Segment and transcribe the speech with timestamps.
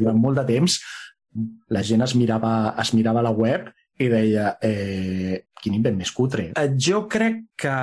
[0.00, 0.80] Durant molt de temps
[1.70, 3.68] la gent es mirava, es mirava la web
[4.00, 6.50] i deia eh, quin invent més cutre.
[6.56, 7.74] Eh, jo crec que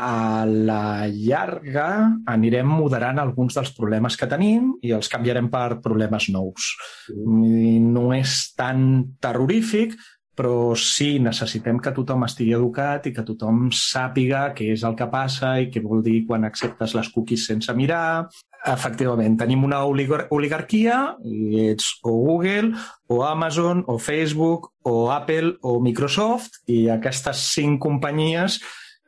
[0.00, 1.86] a la llarga
[2.30, 6.70] anirem moderant alguns dels problemes que tenim i els canviarem per problemes nous.
[7.10, 7.90] Mm.
[7.90, 8.86] No és tan
[9.20, 9.96] terrorífic,
[10.40, 15.08] però sí necessitem que tothom estigui educat i que tothom sàpiga què és el que
[15.12, 18.30] passa i què vol dir quan acceptes les cookies sense mirar.
[18.72, 20.96] Efectivament, tenim una oligar oligarquia
[21.28, 22.72] i ets o Google,
[23.12, 28.60] o Amazon, o Facebook, o Apple, o Microsoft, i aquestes cinc companyies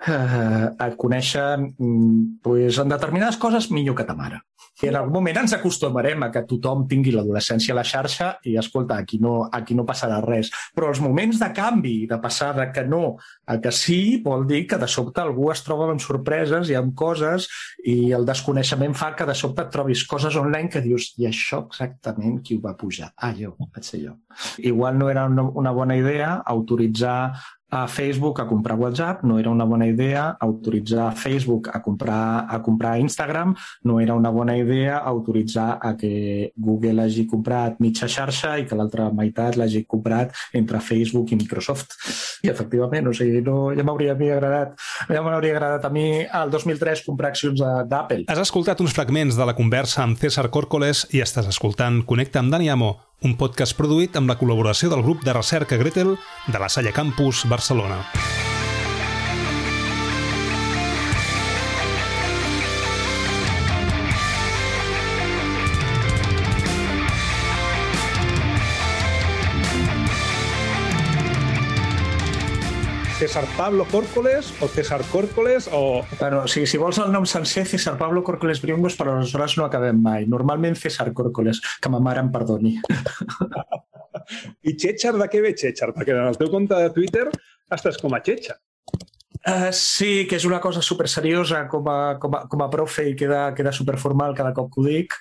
[0.06, 4.44] eh, et coneixen mm, pues, en determinades coses millor que ta mare.
[4.82, 8.56] I en algun moment ens acostumarem a que tothom tingui l'adolescència a la xarxa i,
[8.58, 10.50] escolta, aquí no, aquí no passarà res.
[10.74, 13.02] Però els moments de canvi, de passar de que no
[13.46, 16.96] a que sí, vol dir que de sobte algú es troba amb sorpreses i amb
[16.98, 17.46] coses
[17.86, 21.62] i el desconeixement fa que de sobte et trobis coses online que dius i això
[21.68, 23.12] exactament qui ho va pujar?
[23.16, 24.16] Ah, jo, vaig ser jo.
[24.58, 27.32] Igual no era una, bona idea autoritzar
[27.72, 32.60] a Facebook a comprar WhatsApp, no era una bona idea autoritzar Facebook a comprar, a
[32.60, 38.58] comprar Instagram, no era una bona idea autoritzar a que Google hagi comprat mitja xarxa
[38.60, 41.96] i que l'altra meitat l'hagi comprat entre Facebook i Microsoft.
[42.44, 44.76] I efectivament, o sigui, no, ja m'hauria agradat,
[45.08, 48.26] ja m'hauria agradat a mi al 2003 comprar accions d'Apple.
[48.28, 52.52] Has escoltat uns fragments de la conversa amb César Córcoles i estàs escoltant Connecta amb
[52.52, 52.92] Dani Amo,
[53.22, 56.16] un podcast produït amb la col·laboració del grup de recerca Gretel
[56.48, 57.61] de la Salle Campus Barcelona.
[73.22, 76.02] César Pablo Córcoles o César Córcoles o...
[76.18, 80.02] Bueno, sí, si vols el nom sencer, César Pablo Córcoles Briongos, però aleshores no acabem
[80.02, 80.26] mai.
[80.26, 82.74] Normalment César Córcoles, que ma mare em perdoni.
[84.62, 85.92] I Chechar, de què ve Chechar?
[85.96, 87.26] Perquè en el teu compte de Twitter
[87.72, 88.58] estàs com a Chechar.
[89.42, 93.08] Uh, sí, que és una cosa super seriosa com a, com a, com a profe
[93.10, 95.16] i queda, queda super formal cada cop que ho dic.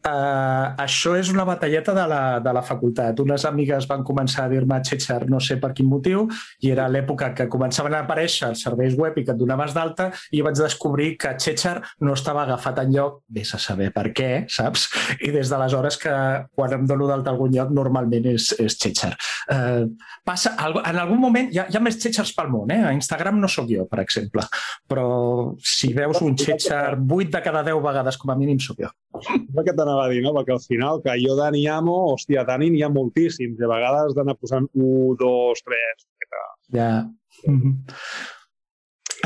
[0.00, 3.18] Uh, això és una batalleta de la, de la facultat.
[3.20, 6.22] Unes amigues van començar a dir-me Chechar no sé per quin motiu
[6.64, 10.08] i era l'època que començaven a aparèixer els serveis web i que et donaves d'alta
[10.32, 14.30] i vaig descobrir que Chechar no estava agafat en lloc, vés a saber per què,
[14.48, 14.86] saps?
[15.20, 16.14] I des d'aleshores que
[16.56, 19.12] quan em dono d'alta algun lloc normalment és, és Chechar.
[19.52, 19.84] Uh,
[20.24, 22.80] passa, en algun moment hi ha, hi ha més Chechars pel món, eh?
[22.88, 24.48] A Instagram no sóc jo, per exemple,
[24.88, 25.06] però
[25.60, 28.88] si veus un Chechar 8 de cada 10 vegades com a mínim sóc jo.
[29.60, 30.32] que t'anava a dir, no?
[30.36, 33.58] Perquè al final, que jo Dani amo, hòstia, Dani n'hi ha moltíssims.
[33.58, 36.06] De vegades d'anar posant 1, 2, 3...
[36.70, 36.90] Ja.
[37.46, 37.74] Mm -hmm.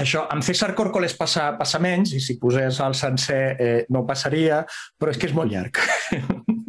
[0.00, 4.64] Això, amb César Córcoles passa, passa menys, i si posés el sencer eh, no passaria,
[4.98, 5.78] però és que és molt llarg.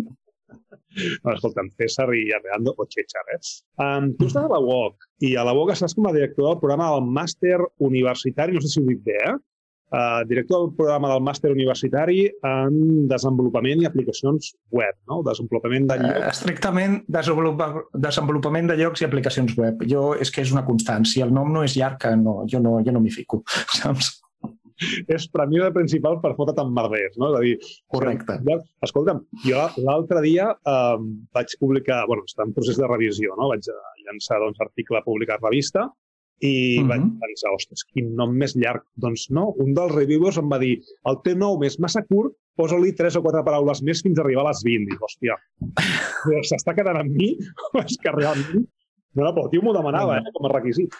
[1.23, 3.39] No, escolta'm, César i Arreando o Chechar, eh?
[3.83, 4.95] Um, tu estàs a la UOC
[5.27, 8.69] i a la UOC estàs com a director del programa del màster universitari, no sé
[8.69, 9.35] si ho dic bé, eh?
[9.95, 15.21] Uh, director del programa del màster universitari en desenvolupament i aplicacions web, no?
[15.23, 16.17] Desenvolupament de llocs...
[16.19, 17.69] Uh, estrictament desenvolupa,
[18.03, 19.85] desenvolupament de llocs i aplicacions web.
[19.87, 21.23] Jo, és que és una constància.
[21.23, 23.39] El nom no és llarg, que no, jo no, jo no m'hi fico,
[23.79, 24.17] saps?
[25.07, 27.29] és premissa principal per fotre't amb merders, no?
[27.31, 27.53] És a dir,
[27.95, 28.35] Correcte.
[28.49, 31.05] Ja, escolta'm, jo l'altre dia eh,
[31.37, 33.53] vaig publicar, bueno, està en procés de revisió, no?
[33.53, 33.69] Vaig
[34.09, 35.87] llançar doncs, article publicat a revista
[36.43, 36.87] i uh -huh.
[36.89, 38.83] vaig pensar, ostres, quin nom més llarg.
[38.95, 42.93] Doncs no, un dels reviewers em va dir el teu nom és massa curt, posa-li
[42.93, 44.85] tres o quatre paraules més fins a arribar a les 20.
[44.89, 45.35] Dic, hòstia,
[46.43, 47.37] s'està quedant amb mi?
[47.85, 48.67] És que realment...
[49.15, 50.93] No, no, però el tio m'ho demanava, eh, com a requisit.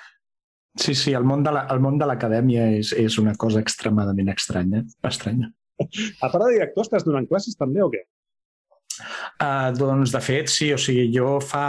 [0.80, 4.84] Sí, sí, el món de l'acadèmia és, és una cosa extremadament estranya.
[5.04, 5.52] estranya.
[6.22, 8.06] A part de director, estàs donant classes també o què?
[9.42, 10.72] Uh, doncs, de fet, sí.
[10.76, 11.66] O sigui, jo fa...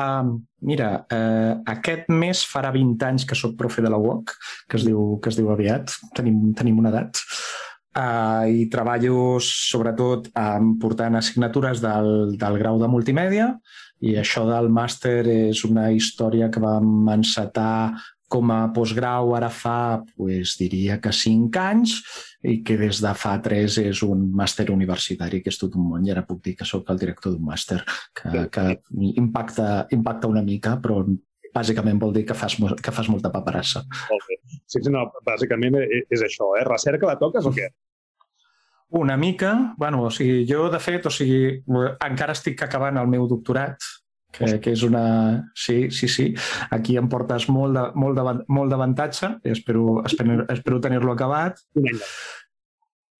[0.66, 4.34] Mira, uh, aquest mes farà 20 anys que sóc profe de la UOC,
[4.70, 5.94] que es diu, que es diu aviat.
[6.16, 7.22] Tenim, tenim una edat.
[7.97, 13.54] Uh, I treballo sobretot um, portant assignatures del, del grau de multimèdia
[14.04, 17.96] i això del màster és una història que vam encetar
[18.28, 22.00] com a postgrau ara fa, pues, diria que 5 anys
[22.46, 26.06] i que des de fa 3 és un màster universitari, que és tot un món,
[26.06, 27.81] i ara puc dir que sóc el director d'un màster,
[28.14, 28.67] que, que
[29.23, 31.00] impacta, impacta una mica, però
[31.56, 33.84] bàsicament vol dir que fas, que fas molta paperassa.
[34.11, 34.38] Molt bé.
[34.67, 36.64] Sí, sí, no, bàsicament e, és això, eh?
[36.67, 37.70] Recerca la toques o què?
[38.96, 41.62] Una mica, bueno, o sigui, jo de fet, o sigui,
[42.06, 43.82] encara estic acabant el meu doctorat,
[44.32, 45.05] que, que és una...
[45.55, 46.26] Sí, sí, sí.
[46.70, 51.62] Aquí em portes molt de, molt de, molt d'avantatge espero, espero, espero tenir-lo acabat.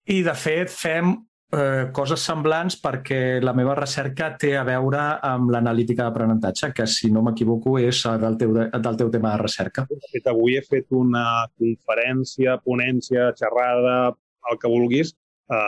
[0.07, 1.15] I, de fet, fem
[1.51, 7.11] eh, coses semblants perquè la meva recerca té a veure amb l'analítica d'aprenentatge, que si
[7.11, 9.87] no m'equivoco és del teu, del teu tema de recerca.
[9.89, 14.13] De fet, avui he fet una conferència, ponència, xerrada,
[14.51, 15.15] el que vulguis,
[15.51, 15.61] a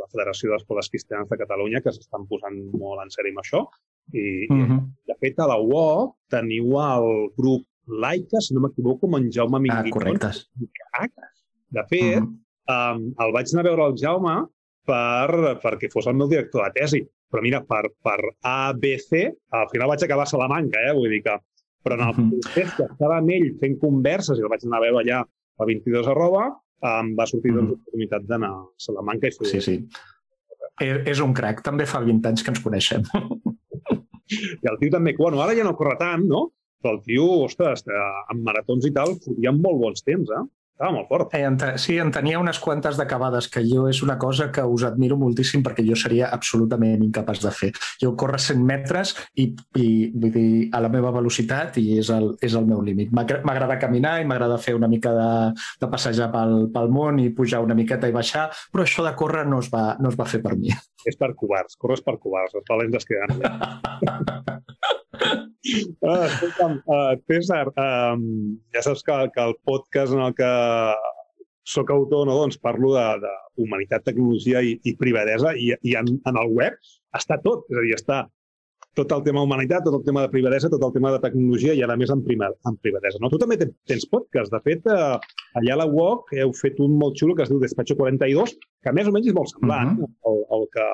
[0.00, 3.62] la Federació d'Escoles Cristianes de Catalunya, que s'estan posant molt en sèrie amb això.
[4.12, 4.80] I, uh -huh.
[5.10, 9.60] de fet, a la UOC teniu el grup Laica, si no m'equivoco, amb en Jaume
[9.60, 9.98] Minguitó.
[9.98, 10.30] Ah, correcte.
[11.68, 12.96] De fet, uh -huh.
[12.96, 14.36] um, el vaig anar a veure el Jaume
[14.86, 17.02] per, perquè fos el meu director de tesi.
[17.30, 20.92] Però mira, per, per A, B, C, al final vaig acabar a Salamanca, eh?
[20.94, 21.38] vull dir que...
[21.84, 24.84] Però en el procés que estava amb ell fent converses, i el vaig anar a
[24.86, 25.18] veure allà
[25.58, 26.46] a 22 arroba,
[26.84, 29.50] em va sortir doncs, l'oportunitat d'anar a Salamanca i fer...
[29.52, 29.76] Sí, sí.
[30.82, 33.06] És un crac, també fa 20 anys que ens coneixem.
[34.34, 36.48] I el tio també, bueno, ara ja no corre tant, no?
[36.82, 40.44] Però el tio, ostres, en maratons i tal, fotia molt bons temps, eh?
[40.74, 41.34] Estava molt fort.
[41.38, 44.82] Eh, en sí, en tenia unes quantes d'acabades, que jo és una cosa que us
[44.82, 47.70] admiro moltíssim perquè jo seria absolutament incapaç de fer.
[48.02, 52.32] Jo corro 100 metres i, i vull dir, a la meva velocitat i és el,
[52.42, 53.14] és el meu límit.
[53.14, 55.30] M'agrada caminar i m'agrada fer una mica de,
[55.78, 59.46] de passejar pel, pel món i pujar una miqueta i baixar, però això de córrer
[59.46, 60.74] no es va, no es va fer per mi.
[61.06, 63.38] És per covards, corres per covards, els valents es queden.
[66.04, 68.24] Ah, escolta'm, uh, César, um,
[68.74, 70.50] ja saps que, que el podcast en el que
[71.64, 73.32] sóc autor, no, doncs parlo de, de
[73.64, 76.76] humanitat, tecnologia i, i privadesa i, i en, en el web
[77.16, 78.18] està tot, és a dir, està
[78.94, 81.82] tot el tema humanitat, tot el tema de privadesa, tot el tema de tecnologia i
[81.82, 83.18] ara més en, prima, en privadesa.
[83.22, 83.30] No?
[83.32, 84.52] Tu també tens podcast.
[84.54, 87.58] De fet, eh, allà a la UOC heu fet un molt xulo que es diu
[87.62, 90.30] Despacho 42, que més o menys és molt semblant uh -huh.
[90.30, 90.86] el, el, que,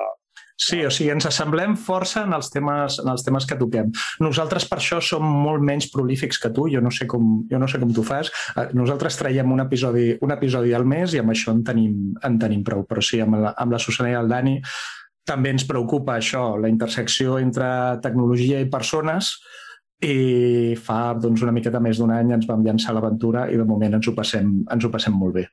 [0.59, 3.89] Sí, o sigui, ens assemblem força en els temes, en els temes que toquem.
[4.21, 7.69] Nosaltres per això som molt menys prolífics que tu, jo no sé com, jo no
[7.71, 8.29] sé com tu fas.
[8.55, 12.39] Eh, nosaltres traiem un episodi, un episodi al mes i amb això en tenim, en
[12.41, 12.85] tenim prou.
[12.89, 14.59] Però sí, amb la, amb la Susana i el Dani
[15.25, 17.67] també ens preocupa això, la intersecció entre
[18.03, 19.35] tecnologia i persones
[20.01, 23.99] i fa doncs, una miqueta més d'un any ens vam llançar l'aventura i de moment
[23.99, 25.45] ens ho passem, ens ho passem molt bé.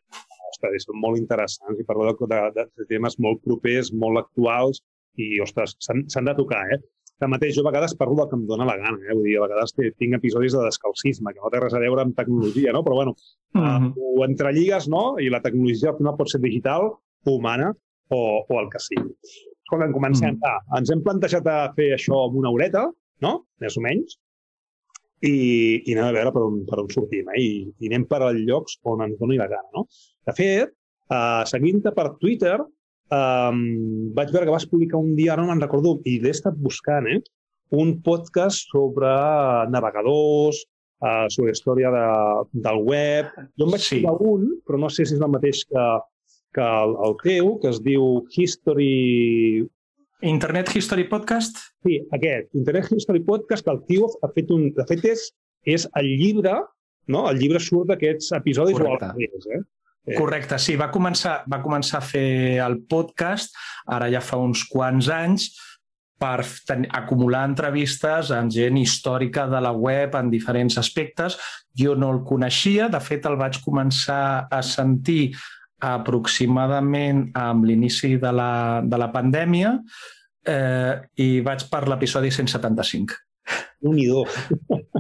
[0.59, 4.83] Ostres, són molt interessants i parlo de, de, de temes molt propers, molt actuals
[5.19, 6.81] i, ostres, s'han de tocar, eh?
[7.19, 9.15] Tanmateix, jo a vegades parlo del que em dóna la gana, eh?
[9.15, 12.15] Vull dir, a vegades tinc episodis de descalcisme, que no té res a veure amb
[12.19, 12.85] tecnologia, no?
[12.87, 13.15] Però, bueno,
[13.55, 13.89] uh -huh.
[13.91, 15.19] uh, ho entrelligues, no?
[15.19, 16.93] I la tecnologia al final pot ser digital,
[17.27, 17.73] o humana,
[18.09, 19.11] o, o el que sigui.
[19.65, 20.35] Escolta, comencem.
[20.35, 20.55] Uh -huh.
[20.71, 22.87] ah, ens hem plantejat a fer això en una horeta,
[23.21, 23.47] no?
[23.61, 24.19] Més o menys.
[25.25, 25.37] I,
[25.83, 27.43] i anem a veure per on, per on sortim, eh?
[27.43, 27.49] I,
[27.83, 29.87] i anem per als llocs on ens doni la gana, no?
[30.29, 30.75] De fet,
[31.11, 32.59] uh, seguint-te per Twitter,
[33.15, 33.65] um,
[34.15, 37.11] vaig veure que vas publicar un dia, ara no me'n recordo, i l'he estat buscant,
[37.11, 37.21] eh?
[37.71, 39.09] un podcast sobre
[39.69, 40.63] navegadors,
[41.05, 42.05] uh, sobre història de,
[42.65, 43.33] del web.
[43.59, 44.03] Jo em vaig sí.
[44.05, 45.89] un, però no sé si és el mateix que,
[46.57, 49.67] que el, el teu, que es diu History...
[50.21, 51.59] Internet History Podcast?
[51.85, 54.69] Sí, aquest, Internet History Podcast, que el tio ha fet un...
[54.75, 55.29] De fet, és,
[55.63, 56.57] és el llibre,
[57.07, 57.27] no?
[57.31, 59.13] El llibre surt d'aquests episodis Correcte.
[59.13, 59.63] o al eh?
[60.09, 63.55] Eh, Correcte, sí, va començar, va començar a fer el podcast,
[63.87, 65.53] ara ja fa uns quants anys,
[66.19, 71.39] per ten, acumular entrevistes amb gent històrica de la web en diferents aspectes.
[71.79, 75.31] Jo no el coneixia, de fet el vaig començar a sentir
[75.79, 78.53] aproximadament amb l'inici de, la,
[78.83, 79.77] de la pandèmia
[80.49, 80.93] eh,
[81.23, 83.25] i vaig per l'episodi 175
[83.89, 84.09] un i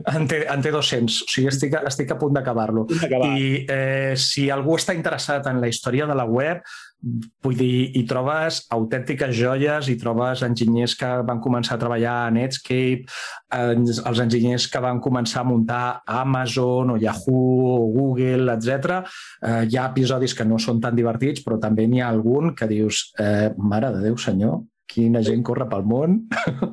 [0.09, 2.87] En té, en té 200, o sigui, estic, estic a punt d'acabar-lo.
[2.89, 6.63] I eh, si algú està interessat en la història de la web,
[6.99, 12.33] vull dir, hi trobes autèntiques joies, hi trobes enginyers que van començar a treballar a
[12.35, 13.07] Netscape,
[13.55, 18.99] els enginyers que van començar a muntar Amazon o Yahoo o Google, etc.
[19.43, 22.69] Eh, hi ha episodis que no són tan divertits, però també n'hi ha algun que
[22.71, 26.23] dius, eh, mare de Déu, senyor, quina gent corre pel món.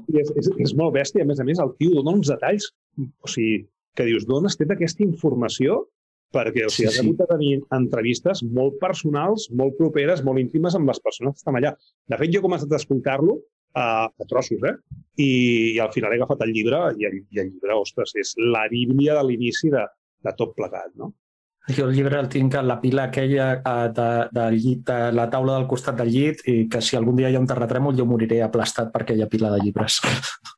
[0.10, 1.26] I és, és, és molt bèstia.
[1.26, 3.66] A més a més, el tio dona uns detalls, o sigui,
[3.96, 5.84] que dius, d'on has fet aquesta informació?
[6.36, 10.76] Perquè, o sigui, sí, has hagut de tenir entrevistes molt personals, molt properes, molt íntimes
[10.76, 11.72] amb les persones que estan allà.
[12.12, 13.38] De fet, jo he començat a escoltar-lo
[13.76, 14.76] a, a trossos, eh?
[15.16, 15.30] I,
[15.76, 18.66] I al final he agafat el llibre i el, i el llibre, ostres, és la
[18.72, 19.86] bíblia de l'inici de,
[20.26, 21.14] de tot plegat, no?
[21.66, 25.26] Jo el llibre el tinc a la pila aquella eh, de, de llit, a la
[25.34, 28.06] taula del costat del llit i que si algun dia hi ha un terratrèmol jo
[28.06, 30.02] moriré aplastat per aquella pila de llibres.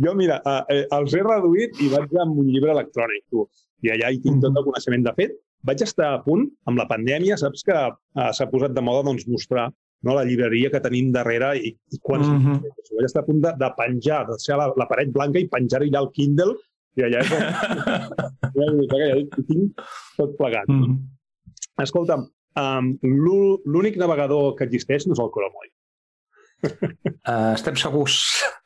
[0.00, 0.38] Jo, mira,
[0.72, 3.42] eh, els he reduït i vaig amb un llibre electrònic, tu.
[3.84, 5.04] I allà hi tinc tot el coneixement.
[5.04, 5.34] De fet,
[5.68, 9.26] vaig estar a punt, amb la pandèmia, saps que eh, s'ha posat de moda doncs,
[9.30, 9.70] mostrar
[10.04, 12.60] no, la llibreria que tenim darrere i, i quan mm -hmm.
[12.96, 15.90] vaig estar a punt de, de penjar, de ser la, la paret blanca i penjar-hi
[15.90, 16.54] allà el Kindle
[16.96, 17.42] i allà és on...
[18.90, 19.84] ja tinc
[20.16, 20.68] tot plegat.
[20.68, 20.98] Mm -hmm.
[21.82, 22.28] Escolta'm,
[22.64, 22.86] um,
[23.64, 25.68] l'únic navegador que existeix no és el Chrome, oi?
[26.64, 28.18] Uh, estem segurs.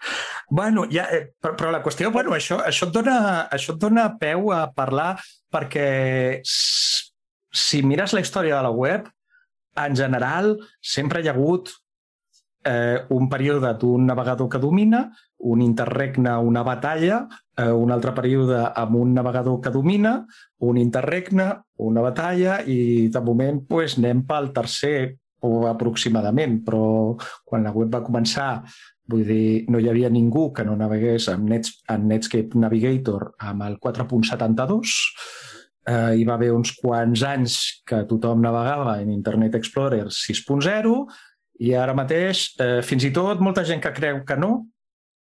[0.58, 3.18] bueno, ja, eh, però, però la qüestió, bueno, això, això, et dona,
[3.54, 5.16] això et dona peu a parlar
[5.52, 9.08] perquè si mires la història de la web,
[9.78, 11.70] en general sempre hi ha hagut
[12.64, 15.06] eh, un període d'un navegador que domina,
[15.38, 17.22] un interregne, una batalla,
[17.56, 20.18] eh, un altre període amb un navegador que domina,
[20.66, 24.98] un interregne, una batalla i de moment pues, anem pel tercer
[25.46, 27.16] o aproximadament, però
[27.46, 28.62] quan la web va començar,
[29.08, 33.64] vull dir, no hi havia ningú que no navegués amb, Nets, amb Netscape Navigator amb
[33.68, 34.96] el 4.72,
[35.88, 40.98] eh, hi va haver uns quants anys que tothom navegava en Internet Explorer 6.0
[41.64, 44.66] i ara mateix, eh, fins i tot molta gent que creu que no,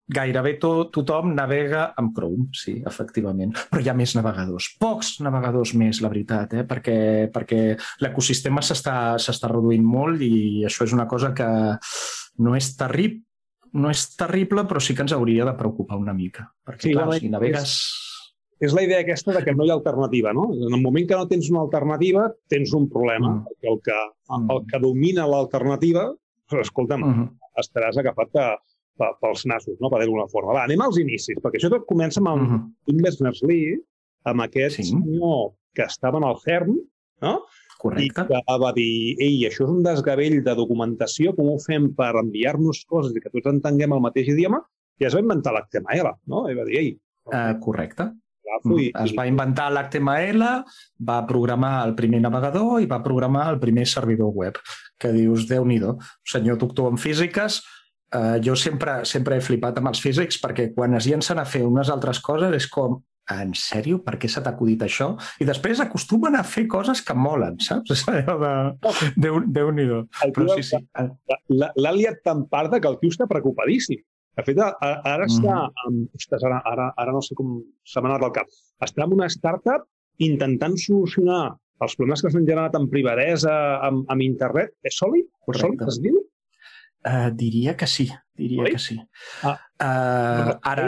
[0.07, 3.53] gairebé tot, tothom navega amb Chrome, sí, efectivament.
[3.73, 4.69] Però hi ha més navegadors.
[4.81, 6.65] Pocs navegadors més, la veritat, eh?
[6.69, 6.99] perquè,
[7.35, 7.61] perquè
[8.05, 11.49] l'ecosistema s'està reduint molt i això és una cosa que
[12.43, 13.25] no és terrible,
[13.77, 16.47] no és terrible, però sí que ens hauria de preocupar una mica.
[16.65, 17.65] Perquè, sí, clar, si navegues...
[17.67, 20.47] És, és la idea aquesta de que no hi ha alternativa, no?
[20.55, 23.51] En el moment que no tens una alternativa, tens un problema, mm.
[23.51, 23.99] perquè el que,
[24.31, 24.55] mm.
[24.55, 26.07] el que domina l'alternativa,
[26.63, 27.29] escolta'm, mm -hmm.
[27.59, 28.49] estaràs agafat a,
[28.97, 29.91] pels nassos, no?
[29.91, 30.55] per dir-ho d'alguna forma.
[30.57, 32.61] Va, anem als inicis, perquè això tot comença amb uh -huh.
[32.87, 33.79] Tim Berners-Lee,
[34.25, 34.91] amb aquest sí.
[34.91, 36.77] senyor que estava en el CERN,
[37.23, 37.41] no?
[37.79, 38.25] Correcte.
[38.25, 42.15] I que va dir, ei, això és un desgavell de documentació, com ho fem per
[42.17, 44.63] enviar-nos coses i que tots entenguem el mateix idioma?
[44.99, 46.47] I es va inventar l'HTML, no?
[46.49, 46.95] I va dir, ei...
[47.27, 48.13] Uh, correcte.
[48.79, 50.45] I, es va inventar l'HTML,
[51.09, 54.57] va programar el primer navegador i va programar el primer servidor web,
[55.03, 55.81] que dius, déu nhi
[56.25, 57.61] senyor doctor en físiques,
[58.15, 61.65] Uh, jo sempre, sempre he flipat amb els físics perquè quan es llencen a fer
[61.67, 63.01] unes altres coses és com,
[63.35, 63.99] en sèrio?
[64.07, 65.09] Per què s'ha acudit això?
[65.43, 67.91] I després acostumen a fer coses que molen, saps?
[67.97, 68.53] És allò de...
[69.19, 69.89] Déu, Déu nhi
[70.37, 70.81] Però sí, sí.
[71.51, 74.03] L'ha liat tan parda que el tio està preocupadíssim.
[74.37, 75.59] De fet, ara està...
[75.89, 76.09] Mm.
[76.19, 77.59] Ostres, ara, ara, ara no sé com
[77.89, 78.51] s'ha anat del cap.
[78.85, 79.87] Està en una startup
[80.23, 84.77] intentant solucionar els problemes que s'han generat en privadesa, amb, amb internet.
[84.87, 85.27] És Solid?
[85.49, 85.67] Correcte.
[85.67, 86.21] Solid es diu?
[87.07, 88.73] Uh, diria que sí, diria Oi?
[88.75, 88.97] que sí.
[89.47, 89.59] Ah.
[89.79, 90.87] Uh, ara,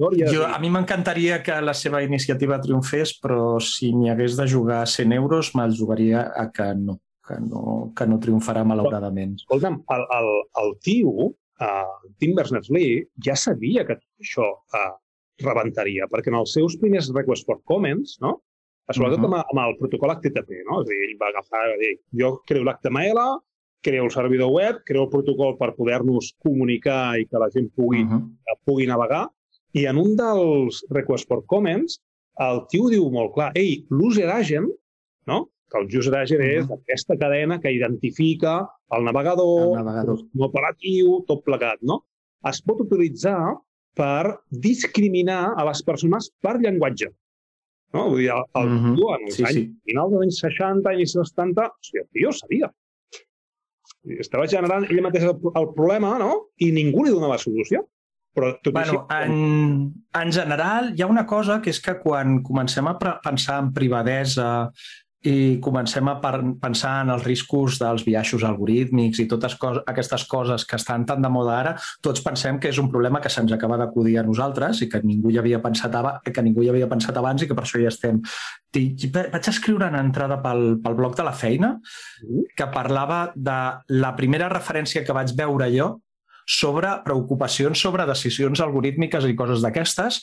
[0.00, 4.80] jo, a mi m'encantaria que la seva iniciativa triomfés, però si n'hi hagués de jugar
[4.88, 7.62] 100 euros, me'l jugaria a que no, que no,
[7.96, 9.36] que no triomfarà malauradament.
[9.44, 10.30] Escolta'm, el, el,
[10.64, 14.94] el tio, uh, Tim Berners-Lee, ja sabia que això uh,
[15.44, 18.40] rebentaria, perquè en els seus primers requests for comments, no?
[18.90, 19.36] sobretot uh -huh.
[19.38, 20.80] amb, amb el protocol HTTP, no?
[20.80, 23.20] És a dir, ell va agafar, va dir, jo creo l'HTML,
[23.80, 28.04] creo el servidor web, creo el protocol per poder-nos comunicar i que la gent pugui,
[28.04, 28.58] uh -huh.
[28.64, 29.28] pugui navegar.
[29.72, 32.00] I en un dels requests for comments,
[32.38, 34.68] el tio diu molt clar, ei, l'user agent,
[35.26, 35.50] no?
[35.70, 36.58] que el user agent uh -huh.
[36.58, 40.18] és aquesta cadena que identifica el navegador, el navegador.
[40.34, 42.04] el operatiu, tot plegat, no?
[42.48, 43.56] Es pot utilitzar
[43.94, 47.08] per discriminar a les persones per llenguatge.
[47.92, 48.08] No?
[48.10, 49.16] Vull dir, el, el uh -huh.
[49.18, 49.94] en els sí, anys, sí.
[49.94, 52.72] dels anys 60, anys 70, o sigui, el tio sabia
[54.20, 56.32] estava generant ella mateixa el, problema, no?
[56.62, 57.84] I ningú li donava solució.
[58.36, 59.26] Però tot bueno, així...
[59.26, 59.86] en,
[60.20, 64.70] en general, hi ha una cosa que és que quan comencem a pensar en privadesa
[65.22, 70.64] i comencem a pensar en els riscos dels biaixos algorítmics i totes cos aquestes coses
[70.64, 73.76] que estan tan de moda ara, tots pensem que és un problema que se'ns acaba
[73.76, 75.92] d'acudir a nosaltres i que ningú hi havia pensat
[76.24, 78.22] que ningú hi havia pensat abans i que per això hi estem.
[78.80, 82.54] I vaig escriure una entrada pel, pel blog de la feina mm-hmm.
[82.56, 83.58] que parlava de
[84.00, 85.98] la primera referència que vaig veure jo
[86.50, 90.18] sobre preocupacions sobre decisions algorítmiques i coses d'aquestes.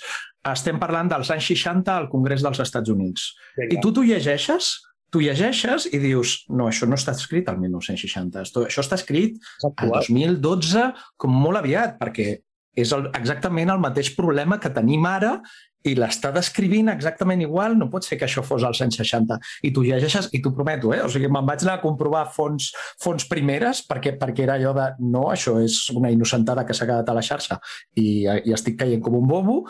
[0.52, 3.30] Estem parlant dels anys 60 al Congrés dels Estats Units.
[3.56, 3.78] Vinga.
[3.78, 4.74] I tu t'ho llegeixes
[5.14, 9.94] tu llegeixes i dius, no, això no està escrit al 1960, això està escrit al
[9.96, 12.34] 2012 com molt aviat, perquè
[12.78, 15.40] és el, exactament el mateix problema que tenim ara
[15.88, 19.38] i l'està descrivint exactament igual, no pot ser que això fos als anys 60.
[19.68, 21.02] I tu llegeixes, i t'ho prometo, eh?
[21.06, 22.72] o sigui, me'n vaig anar a comprovar fons,
[23.04, 27.08] fons primeres perquè, perquè era allò de, no, això és una innocentada que s'ha quedat
[27.08, 27.60] a la xarxa
[27.96, 29.62] i, i estic caient com un bobo,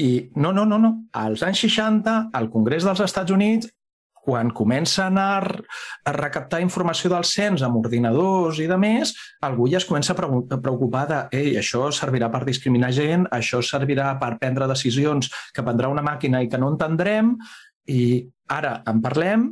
[0.00, 0.94] i no, no, no, no.
[1.12, 3.68] Als anys 60, al Congrés dels Estats Units,
[4.30, 9.10] quan comencen a, a recaptar informació del cens amb ordinadors i de més,
[9.42, 14.12] algú ja es comença a preocupar de ei, això servirà per discriminar gent, això servirà
[14.20, 17.34] per prendre decisions que prendrà una màquina i que no entendrem,
[17.90, 18.04] i
[18.54, 19.48] ara en parlem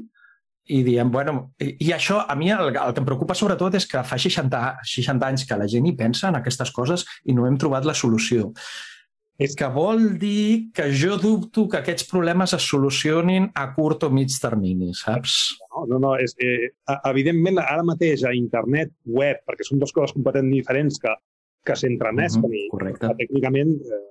[0.68, 3.88] i diem, bueno, i, i això a mi el, el que em preocupa sobretot és
[3.88, 7.48] que fa 60, 60 anys que la gent hi pensa en aquestes coses i no
[7.48, 8.52] hem trobat la solució.
[9.38, 14.10] És que vol dir que jo dubto que aquests problemes es solucionin a curt o
[14.10, 15.36] mig termini, saps?
[15.70, 16.72] No, no, no és, eh,
[17.06, 21.14] evidentment ara mateix a internet, web, perquè són dues coses completament diferents que,
[21.62, 23.12] que s'entrenesquen uh -huh, i correcte.
[23.22, 24.02] tècnicament eh,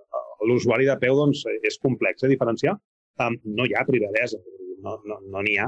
[0.48, 2.78] l'usuari de peu doncs, és complex de diferenciar.
[3.20, 4.38] Um, no hi ha privadesa,
[4.80, 5.68] no n'hi no, no ha.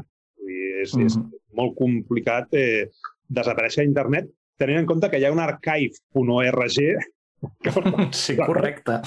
[0.82, 1.06] És, uh -huh.
[1.06, 1.20] és
[1.52, 2.88] molt complicat eh,
[3.28, 6.78] desaparèixer a internet tenint en compte que hi ha un archive.org
[8.12, 9.00] Sí, correcte.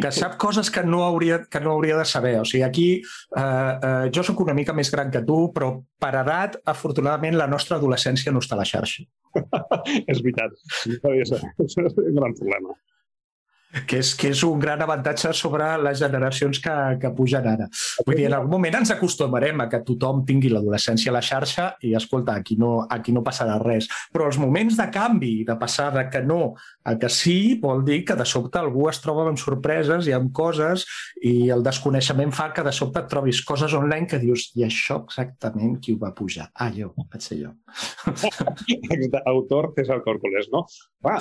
[0.00, 2.38] Que sap coses que no hauria, que no hauria de saber.
[2.40, 6.14] O sigui, aquí eh, eh, jo sóc una mica més gran que tu, però per
[6.22, 9.04] edat, afortunadament, la nostra adolescència no està a la xarxa.
[10.10, 10.56] és veritat.
[11.18, 12.74] És un gran problema
[13.88, 17.68] que és, que és un gran avantatge sobre les generacions que, que pugen ara.
[18.06, 21.70] Vull dir, en algun moment ens acostumarem a que tothom tingui l'adolescència a la xarxa
[21.82, 23.88] i, escolta, aquí no, aquí no passarà res.
[24.14, 26.54] Però els moments de canvi, de passar de que no
[26.84, 30.30] a que sí, vol dir que de sobte algú es troba amb sorpreses i amb
[30.36, 30.84] coses
[31.24, 35.00] i el desconeixement fa que de sobte et trobis coses online que dius i això
[35.04, 36.50] exactament qui ho va pujar?
[36.54, 37.54] Ah, jo, vaig ser jo.
[39.34, 40.64] Autor César Córcoles, no?
[41.04, 41.16] Va,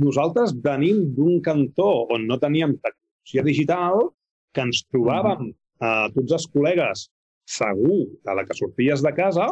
[0.00, 4.10] nosaltres venim d'un cantó sector on no teníem tecnologia digital,
[4.54, 7.08] que ens trobàvem eh, tots els col·legues
[7.44, 9.48] segur de la que sorties de casa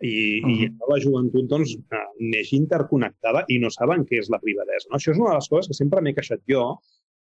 [0.00, 0.64] i, uh -huh.
[0.64, 4.88] i la joventut doncs, eh, neix interconnectada i no saben què és la privadesa.
[4.90, 4.96] No?
[4.96, 6.78] Això és una de les coses que sempre m'he queixat jo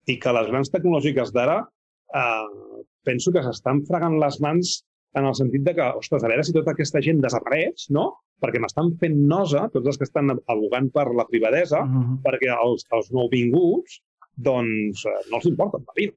[0.08, 1.68] i que les grans tecnològiques d'ara
[2.14, 4.86] eh, penso que s'estan fregant les mans
[5.16, 8.20] en el sentit de que, ostres, a veure si tota aquesta gent desapareix, no?
[8.42, 12.22] Perquè m'estan fent nosa, tots els que estan abogant per la privadesa, uh -huh.
[12.22, 14.02] perquè els, els nouvinguts
[14.36, 16.16] doncs eh, no els importa la vida.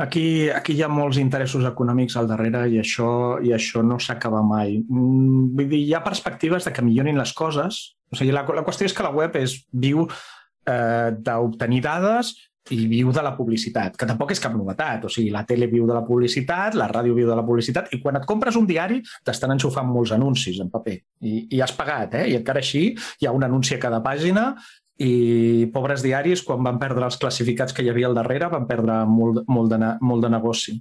[0.00, 3.10] Aquí, aquí hi ha molts interessos econòmics al darrere i això,
[3.44, 4.78] i això no s'acaba mai.
[4.80, 7.80] Mm, vull dir, hi ha perspectives de que millorin les coses.
[8.10, 12.32] O sigui, la, la qüestió és que la web és viu eh, d'obtenir dades
[12.70, 15.04] i viu de la publicitat, que tampoc és cap novetat.
[15.04, 18.00] O sigui, la tele viu de la publicitat, la ràdio viu de la publicitat, i
[18.02, 20.96] quan et compres un diari t'estan enxufant molts anuncis en paper.
[21.26, 22.26] I, i has pagat, eh?
[22.30, 24.52] I encara així hi ha un anunci a cada pàgina
[25.00, 29.02] i pobres diaris, quan van perdre els classificats que hi havia al darrere, van perdre
[29.08, 30.76] molt, molt, de, molt de negoci.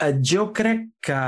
[0.00, 1.22] Eh, jo crec que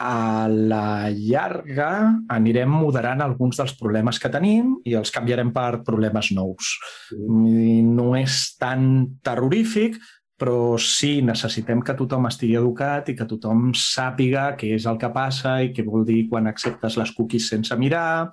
[0.00, 1.90] a la llarga
[2.32, 6.72] anirem moderant alguns dels problemes que tenim i els canviarem per problemes nous.
[7.12, 7.92] Mm.
[7.98, 8.88] No és tan
[9.22, 9.98] terrorífic,
[10.40, 15.12] però sí necessitem que tothom estigui educat i que tothom sàpiga què és el que
[15.12, 18.30] passa i què vol dir quan acceptes les cookies sense mirar,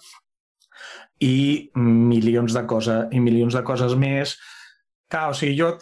[1.24, 4.36] i milions de coses i milions de coses més.
[5.12, 5.74] Clar, o sigui, jo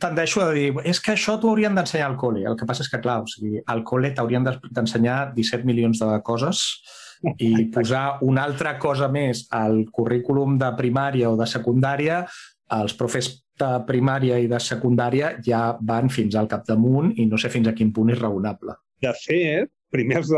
[0.00, 2.44] tendeixo a dir, és que això t'ho haurien d'ensenyar al col·le.
[2.48, 6.10] El que passa és que, clar, o sigui, al col·le t'haurien d'ensenyar 17 milions de
[6.26, 6.64] coses
[7.40, 12.24] i posar una altra cosa més al currículum de primària o de secundària,
[12.74, 13.30] els profes
[13.60, 17.74] de primària i de secundària ja van fins al capdamunt i no sé fins a
[17.76, 18.74] quin punt és raonable.
[19.04, 20.32] De fet, primer els,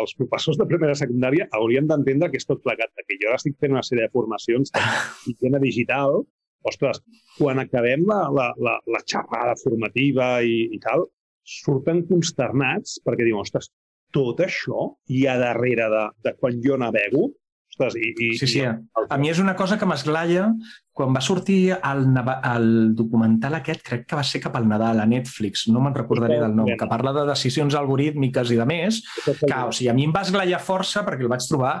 [0.00, 3.58] els professors de primera secundària haurien d'entendre que és tot plegat, que jo ara estic
[3.60, 4.72] fent una sèrie de formacions
[5.48, 6.22] en digital,
[6.68, 7.02] ostres,
[7.36, 11.06] quan acabem la, la, la, la xerrada formativa i, i tal,
[11.42, 13.70] surten consternats perquè diuen, ostres,
[14.14, 17.30] tot això hi ha darrere de, de quan jo navego?
[17.72, 18.60] Ostres, i, i, sí, sí.
[18.60, 18.68] I...
[19.08, 20.50] A mi és una cosa que m'esglaia
[20.92, 25.08] quan va sortir el, el documental aquest, crec que va ser cap al Nadal, a
[25.08, 29.56] Netflix, no me'n recordaré del nom, que parla de decisions algorítmiques i de més, que
[29.56, 31.78] o sigui, a mi em va esglaiar força perquè el vaig trobar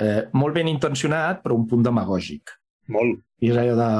[0.00, 2.54] eh, molt ben intencionat, però un punt demagògic.
[2.94, 3.18] Molt.
[3.42, 3.90] I és allò de,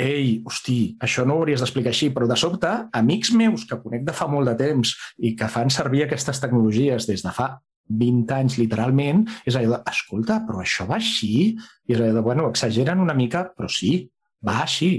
[0.00, 4.06] ei, hosti, això no ho hauries d'explicar així, però de sobte, amics meus que conec
[4.06, 7.56] de fa molt de temps i que fan servir aquestes tecnologies des de fa
[7.90, 11.54] 20 anys literalment, és allò de, escolta, però això va així?
[11.88, 14.04] I és allò de, bueno, exageren una mica, però sí,
[14.46, 14.92] va així.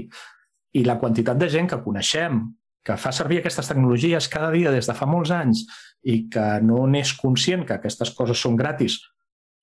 [0.76, 2.44] I la quantitat de gent que coneixem
[2.82, 5.64] que fa servir aquestes tecnologies cada dia des de fa molts anys
[6.02, 8.98] i que no n'és conscient que aquestes coses són gratis,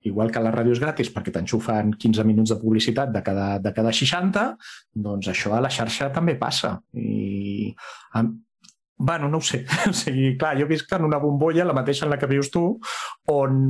[0.08, 3.74] igual que la ràdio és gratis perquè t'enxufen 15 minuts de publicitat de cada, de
[3.76, 4.46] cada 60,
[5.08, 6.78] doncs això a la xarxa també passa.
[6.96, 7.76] I
[9.00, 9.64] Bueno, no ho sé.
[9.90, 12.66] O sigui, clar, jo visc en una bombolla, la mateixa en la que vius tu,
[13.32, 13.64] on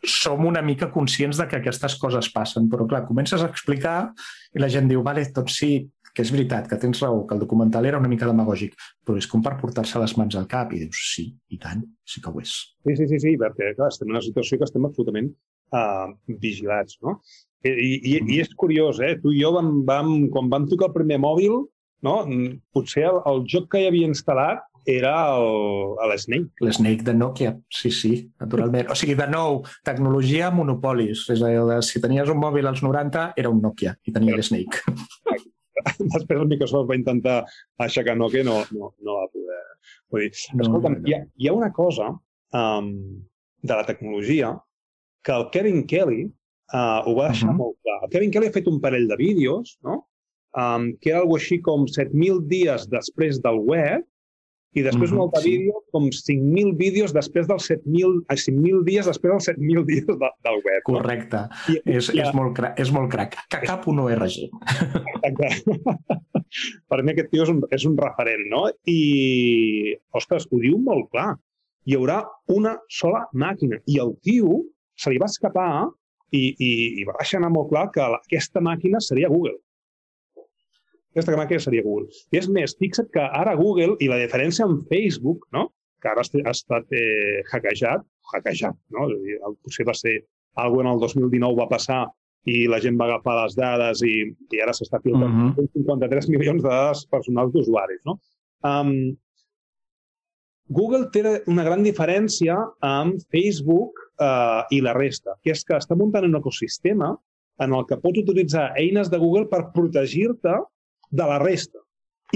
[0.00, 2.68] som una mica conscients de que aquestes coses passen.
[2.72, 4.12] Però, clar, comences a explicar
[4.54, 5.72] i la gent diu, vale, doncs sí,
[6.14, 8.74] que és veritat, que tens raó, que el documental era una mica demagògic,
[9.06, 12.22] però és com per portar-se les mans al cap i dius, sí, i tant, sí
[12.22, 12.54] que ho és.
[12.84, 15.30] Sí, sí, sí, sí perquè clar, estem en una situació que estem absolutament
[15.76, 16.10] uh,
[16.42, 17.20] vigilats, no?
[17.62, 18.16] I, i.
[18.24, 19.14] I és curiós, eh?
[19.20, 21.60] Tu i jo vam, vam, quan vam tocar el primer mòbil,
[22.06, 22.16] no?
[22.74, 25.12] Potser el, el joc que hi havia instal·lat era
[26.08, 26.64] l'Snake.
[26.64, 28.88] L'Snake de Nokia, sí, sí, naturalment.
[28.90, 31.26] O sigui, de nou, tecnologia monopolis.
[31.32, 34.84] És a dir, si tenies un mòbil als 90, era un Nokia i tenia l'Snake.
[36.00, 37.36] després el Microsoft va intentar
[37.80, 39.62] aixecar Nokia no, no, no va poder.
[40.12, 41.08] Vull dir, no, escolta'm, no, no.
[41.08, 42.10] Hi, ha, hi ha una cosa
[42.56, 42.90] um,
[43.60, 44.54] de la tecnologia
[45.24, 47.58] que el Kevin Kelly uh, ho va deixar uh -huh.
[47.58, 47.98] molt clar.
[48.04, 50.06] El Kevin Kelly ha fet un parell de vídeos, no?
[50.56, 54.06] Um, que era alguna així com 7.000 dies després del web
[54.72, 55.50] i després mm -hmm, un altre sí.
[55.50, 60.58] vídeo com 5.000 vídeos després dels 7.000 5.000 dies després dels 7.000 dies de, del
[60.66, 60.82] web.
[60.84, 61.36] Correcte.
[61.36, 61.74] No?
[61.74, 63.34] I, és, i, és, molt crac, és molt crac.
[63.50, 64.36] Que cap un ORG.
[66.88, 68.70] per mi aquest tio és un, és un referent, no?
[68.86, 71.34] I, ostres, ho diu molt clar.
[71.86, 73.80] Hi haurà una sola màquina.
[73.86, 74.62] I el tio
[74.94, 75.88] se li va escapar
[76.30, 79.58] i, i, i va deixar anar molt clar que aquesta màquina seria Google.
[81.10, 82.08] Aquesta màquina seria Google.
[82.30, 85.68] I és més, fixa't que ara Google, i la diferència amb Facebook, no?
[86.00, 89.08] que ara ha estat eh, hackejat, hackejat, no?
[89.12, 90.14] És dir, potser va ser
[90.62, 92.06] algo en el 2019 va passar
[92.48, 94.14] i la gent va agafar les dades i,
[94.54, 95.66] i ara s'està filtrant uh -huh.
[95.76, 98.00] 53 milions de dades personals d'usuaris.
[98.08, 98.16] No?
[98.64, 99.16] Um,
[100.70, 103.92] Google té una gran diferència amb Facebook
[104.22, 107.16] uh, i la resta, que és que està muntant un ecosistema
[107.58, 110.54] en el que pots utilitzar eines de Google per protegir-te
[111.10, 111.82] de la resta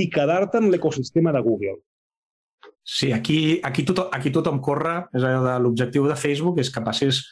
[0.00, 1.78] i quedar-te en l'ecosistema de Google.
[2.84, 6.82] Sí, aquí, aquí, tothom, aquí tothom corre, és allò de l'objectiu de Facebook és que
[6.84, 7.22] passis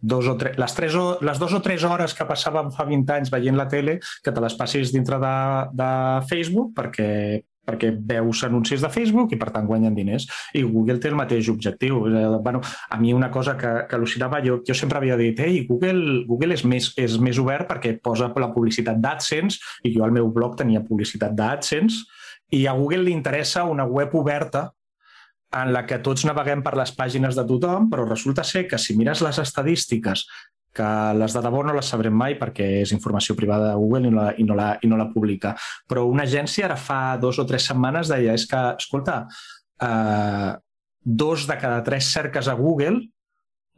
[0.00, 3.16] dos o tres, les, tres o, les dues o tres hores que passàvem fa 20
[3.16, 5.34] anys veient la tele, que te les passis dintre de,
[5.76, 5.90] de
[6.30, 7.10] Facebook perquè
[7.66, 10.26] perquè veus anuncis de Facebook i, per tant, guanyen diners.
[10.56, 12.00] I Google té el mateix objectiu.
[12.42, 16.24] Bueno, a mi una cosa que, que al·lucinava, jo, jo sempre havia dit ei, Google,
[16.28, 20.30] Google és, més, és més obert perquè posa la publicitat d'AdSense i jo al meu
[20.32, 22.06] blog tenia publicitat d'AdSense
[22.56, 24.70] i a Google li interessa una web oberta
[25.60, 28.94] en la que tots naveguem per les pàgines de tothom, però resulta ser que si
[28.98, 30.26] mires les estadístiques
[30.74, 34.10] que les de debò no les sabrem mai perquè és informació privada de Google i
[34.10, 35.54] no, la, i, no la, i no la publica.
[35.90, 39.24] Però una agència ara fa dos o tres setmanes deia és que, escolta,
[39.82, 40.50] eh,
[41.00, 43.00] dos de cada tres cerques a Google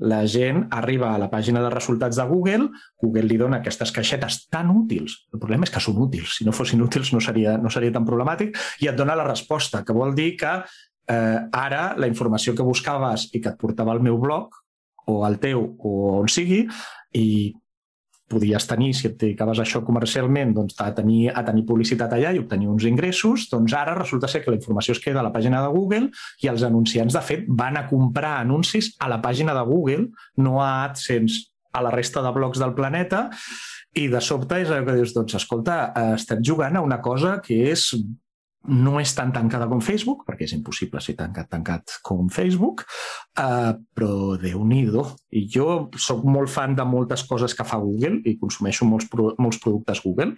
[0.02, 4.46] la gent arriba a la pàgina de resultats de Google, Google li dona aquestes caixetes
[4.50, 7.70] tan útils, el problema és que són útils, si no fossin útils no seria, no
[7.70, 12.10] seria tan problemàtic, i et dona la resposta, que vol dir que eh, ara la
[12.10, 14.61] informació que buscaves i que et portava al meu blog
[15.10, 16.66] o al teu o on sigui
[17.18, 17.26] i
[18.32, 22.40] podies tenir, si et dedicaves això comercialment, doncs, a, tenir, a tenir publicitat allà i
[22.40, 25.60] obtenir uns ingressos, doncs ara resulta ser que la informació es queda a la pàgina
[25.64, 26.08] de Google
[26.42, 30.08] i els anunciants, de fet, van a comprar anuncis a la pàgina de Google,
[30.40, 33.26] no a AdSense a la resta de blocs del planeta,
[33.96, 37.38] i de sobte és allò que dius, doncs, escolta, eh, estem jugant a una cosa
[37.44, 37.90] que és
[38.70, 42.84] no és tan tancada com Facebook, perquè és impossible ser tancat tancat com Facebook,
[43.40, 44.84] uh, però déu nhi
[45.30, 49.34] I jo sóc molt fan de moltes coses que fa Google i consumeixo molts, pro
[49.38, 50.34] molts productes Google,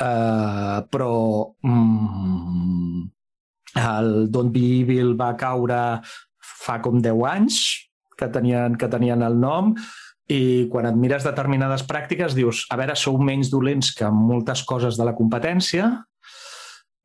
[0.00, 3.02] uh, però mm,
[3.76, 6.00] el Don't Be Evil va caure
[6.38, 7.62] fa com 10 anys
[8.16, 9.74] que tenien, que tenien el nom
[10.32, 14.98] i quan et mires determinades pràctiques dius, a veure, sou menys dolents que moltes coses
[14.98, 15.90] de la competència,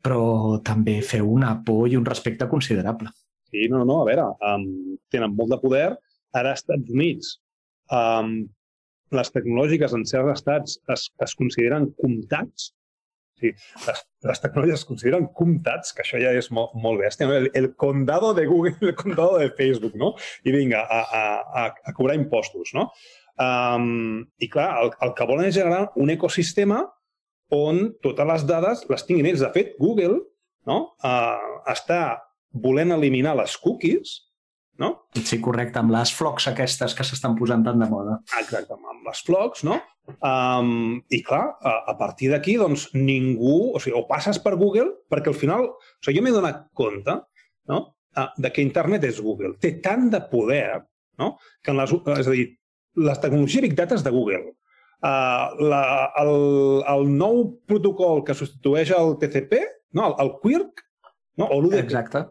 [0.03, 3.11] però també feu una por i un respecte considerable.
[3.51, 4.65] Sí, no, no, a veure, um,
[5.11, 5.87] tenen molt de poder.
[6.37, 7.33] Ara als Estats Units
[7.91, 8.35] um,
[9.11, 12.71] les tecnològiques en certs estats es, es consideren comptats.
[13.41, 13.49] Sí,
[13.87, 17.27] les, les tecnològies es consideren comptats, que això ja és molt, molt bèstia.
[17.27, 17.35] No?
[17.41, 20.13] El, el condado de Google, el condado de Facebook, no?
[20.45, 21.23] I vinga, a, a,
[21.63, 22.87] a, a cobrar impostos, no?
[23.41, 26.83] Um, I clar, el, el que volen és generar un ecosistema
[27.55, 29.43] on totes les dades les tinguin ells.
[29.43, 30.19] De fet, Google
[30.69, 30.81] no?
[31.03, 32.01] uh, està
[32.51, 34.17] volent eliminar les cookies,
[34.81, 34.91] no?
[35.15, 38.17] Sí, correcte, amb les flocs aquestes que s'estan posant tan de moda.
[38.39, 39.77] Exacte, amb les flocs, no?
[40.25, 43.75] Um, I clar, a, a partir d'aquí, doncs, ningú...
[43.75, 45.67] O sigui, o passes per Google, perquè al final...
[45.75, 47.19] O sigui, jo m'he donat compte
[47.69, 47.93] no?
[48.17, 49.55] Uh, de que internet és Google.
[49.61, 50.81] Té tant de poder,
[51.21, 51.35] no?
[51.63, 52.47] Que en les, és a dir,
[52.99, 54.49] les tecnologies Big Data és de Google
[55.01, 55.83] uh, la,
[56.21, 56.35] el,
[56.95, 59.63] el nou protocol que substitueix el TCP,
[59.97, 60.85] no, el, el QUIRC,
[61.41, 61.81] no, o l'UDP.
[61.85, 62.27] Exacte.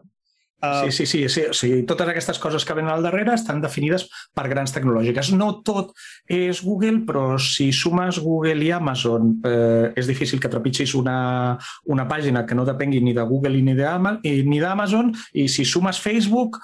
[0.61, 1.69] Uh, sí, sí, sí, sí, sí.
[1.89, 4.03] Totes aquestes coses que venen al darrere estan definides
[4.37, 5.31] per grans tecnològiques.
[5.33, 5.95] No tot
[6.29, 11.57] és Google, però si sumes Google i Amazon, eh, és difícil que trepitgis una,
[11.89, 13.73] una pàgina que no depengui ni de Google ni
[14.61, 16.61] d'Amazon, i si sumes Facebook,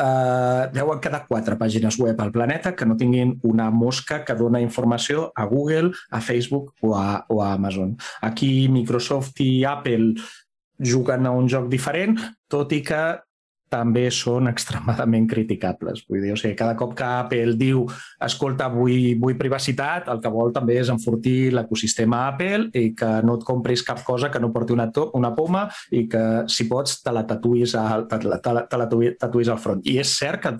[0.00, 4.60] eh, deuen quedar quatre pàgines web al planeta que no tinguin una mosca que dona
[4.64, 7.96] informació a Google, a Facebook o a, o a Amazon.
[8.22, 10.14] Aquí Microsoft i Apple
[10.80, 12.16] juguen a un joc diferent,
[12.48, 13.02] tot i que
[13.70, 16.02] també són extremadament criticables.
[16.08, 17.84] Vull dir, o sigui, cada cop que Apple diu
[18.26, 23.38] escolta, vull, vull privacitat, el que vol també és enfortir l'ecosistema Apple i que no
[23.38, 26.98] et compris cap cosa que no porti una, to una poma i que, si pots,
[27.04, 29.84] te la tatuïs al, te la, te la, te la tatuïs al front.
[29.86, 30.56] I és cert que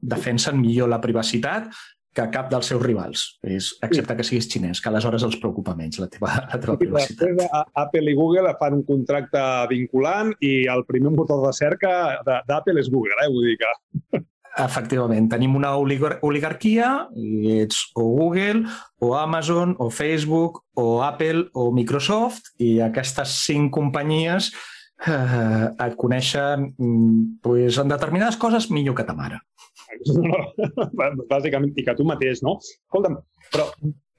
[0.00, 1.68] defensen millor la privacitat
[2.16, 6.00] que cap dels seus rivals, és, excepte que siguis xinès, que aleshores els preocupa menys
[6.00, 7.26] la teva, la teva privacitat.
[7.26, 11.92] Després, Apple i Google fan un contracte vinculant i el primer motor de cerca
[12.24, 13.28] d'Apple és Google, eh?
[13.32, 14.24] vull dir que...
[14.56, 16.86] Efectivament, tenim una oligar oligarquia
[17.20, 18.62] i ets o Google,
[19.04, 24.48] o Amazon, o Facebook, o Apple, o Microsoft, i aquestes cinc companyies
[25.04, 29.42] eh, et coneixen mm, pues, en determinades coses millor que ta mare.
[31.32, 32.56] Bàsicament, i que tu mateix, no?
[32.62, 33.16] Escolta'm,
[33.52, 33.66] però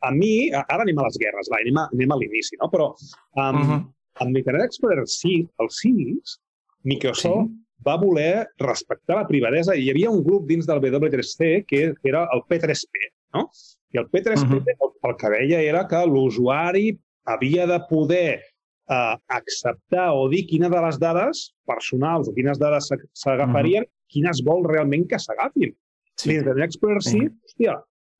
[0.07, 2.69] a mi, ara anem a les guerres, va, anem a, anem a l'inici, no?
[2.73, 3.79] Però um, uh -huh.
[4.23, 6.37] amb l'Internet Explorer 6, el 6,
[6.83, 7.63] Microsoft sí.
[7.85, 12.09] va voler respectar la privadesa i hi havia un grup dins del W3C que, que
[12.09, 13.49] era el P3P, no?
[13.93, 14.75] I el P3P uh -huh.
[14.85, 18.41] el, el que deia era que l'usuari havia de poder
[18.89, 23.96] eh, acceptar o dir quina de les dades personals o quines dades s'agafarien uh -huh
[24.11, 25.73] quines vol realment que s'agafin.
[26.17, 26.31] Sí.
[26.31, 27.27] L'Internet Explorer 6, sí.
[27.27, 27.77] hòstia,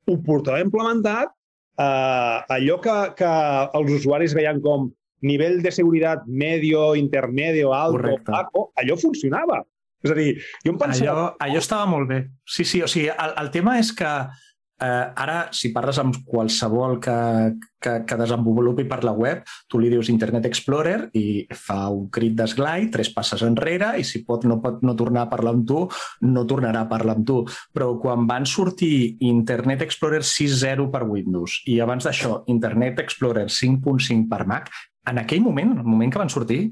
[0.08, 1.32] ho portava implementat,
[1.80, 3.32] eh, allò que, que
[3.80, 4.90] els usuaris veien com
[5.26, 8.30] nivell de seguretat medio, intermedio, alto, Correcte.
[8.30, 9.62] bajo, allò funcionava.
[10.04, 11.10] És a dir, jo em pensava...
[11.10, 12.20] Allò, allò estava molt bé.
[12.46, 14.12] Sí, sí, o sigui, el, el tema és que
[14.78, 17.14] Eh, ara, si parles amb qualsevol que,
[17.82, 22.36] que, que desenvolupi per la web, tu li dius Internet Explorer i fa un crit
[22.38, 25.82] d'esglai, tres passes enrere, i si pot no pot no tornar a parlar amb tu,
[26.30, 27.40] no tornarà a parlar amb tu.
[27.74, 34.28] Però quan van sortir Internet Explorer 6.0 per Windows i abans d'això Internet Explorer 5.5
[34.30, 34.70] per Mac,
[35.08, 36.68] en aquell moment, en el moment que van sortir,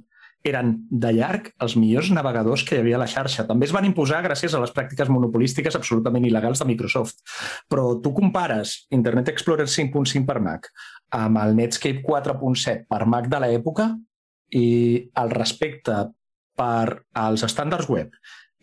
[0.50, 3.46] eren de llarg els millors navegadors que hi havia a la xarxa.
[3.48, 7.22] També es van imposar gràcies a les pràctiques monopolístiques absolutament il·legals de Microsoft.
[7.70, 10.70] Però tu compares Internet Explorer 5.5 per Mac
[11.16, 13.90] amb el Netscape 4.7 per Mac de l'època
[14.54, 14.66] i
[15.22, 16.00] el respecte
[16.56, 18.14] per als estàndards web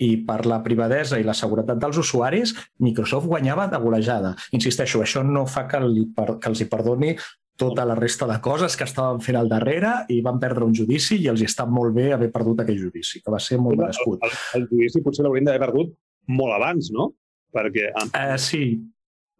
[0.01, 4.33] i per la privadesa i la seguretat dels usuaris, Microsoft guanyava de golejada.
[4.57, 7.13] Insisteixo, això no fa que, li, que els hi perdoni
[7.59, 11.19] tota la resta de coses que estaven fent al darrere i van perdre un judici
[11.21, 14.23] i els hi està molt bé haver perdut aquell judici, que va ser molt merescut.
[14.25, 15.93] El, el, el judici potser l'haurien d'haver perdut
[16.33, 17.11] molt abans, no?
[17.53, 17.91] Perquè...
[17.93, 18.63] Eh, sí,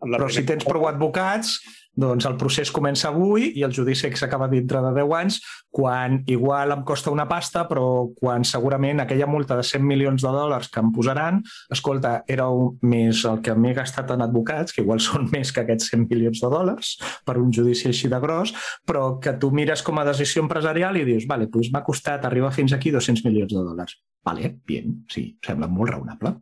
[0.04, 1.58] però si tens prou advocats,
[1.96, 5.40] doncs el procés comença avui i el judici s'acaba dintre de 10 anys,
[5.74, 10.32] quan igual em costa una pasta, però quan segurament aquella multa de 100 milions de
[10.34, 11.42] dòlars que em posaran,
[11.74, 15.64] escolta, era un, més el que m'he gastat en advocats, que igual són més que
[15.64, 18.56] aquests 100 milions de dòlars per un judici així de gros,
[18.88, 22.54] però que tu mires com a decisió empresarial i dius, vale, doncs m'ha costat arribar
[22.56, 24.00] fins aquí 200 milions de dòlars.
[24.24, 26.38] Vale, bien, sí, sembla molt raonable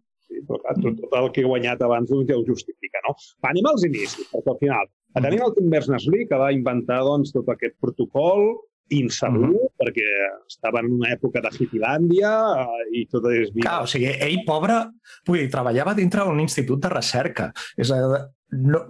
[0.47, 3.13] però clar, tot, tot el que he guanyat abans ho justifica, no?
[3.43, 7.33] Va, anem als inicis, perquè al final tenim el Tim Berners-Lee, que va inventar doncs,
[7.35, 8.53] tot aquest protocol
[8.91, 9.71] insegur, mm -hmm.
[9.79, 10.07] perquè
[10.47, 12.31] estava en una època de Hitilàndia
[12.63, 13.51] eh, i tot és...
[13.55, 14.91] Clar, o sigui, ell, pobre,
[15.27, 17.53] vull dir, treballava dintre d'un institut de recerca.
[17.77, 18.19] És a dir,
[18.51, 18.85] no,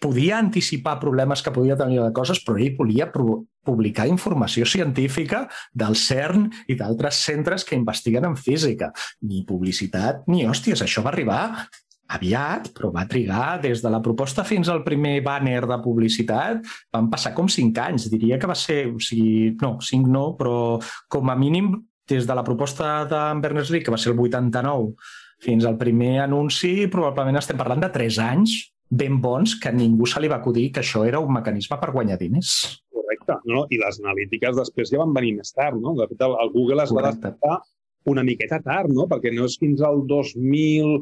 [0.00, 5.96] podia anticipar problemes que podia tenir de coses, però ell volia publicar informació científica del
[5.96, 8.92] CERN i d'altres centres que investiguen en física.
[9.20, 11.68] Ni publicitat ni hòsties, això va arribar
[12.08, 16.64] aviat, però va trigar des de la proposta fins al primer banner de publicitat.
[16.94, 20.78] Van passar com cinc anys, diria que va ser, o sigui, no, cinc no, però
[21.12, 21.74] com a mínim
[22.08, 24.94] des de la proposta d'en Berners-Lee, que va ser el 89,
[25.44, 28.56] fins al primer anunci, probablement estem parlant de tres anys
[28.88, 32.16] ben bons que ningú se li va acudir que això era un mecanisme per guanyar
[32.20, 32.80] diners.
[32.88, 33.36] Correcte.
[33.52, 33.66] No?
[33.70, 35.76] I les analítiques després ja van venir més tard.
[35.80, 35.94] No?
[35.98, 36.96] De fet, el, Google es Correcte.
[36.96, 37.58] va despertar
[38.08, 39.04] una miqueta tard, no?
[39.10, 40.96] perquè no és fins al 2000,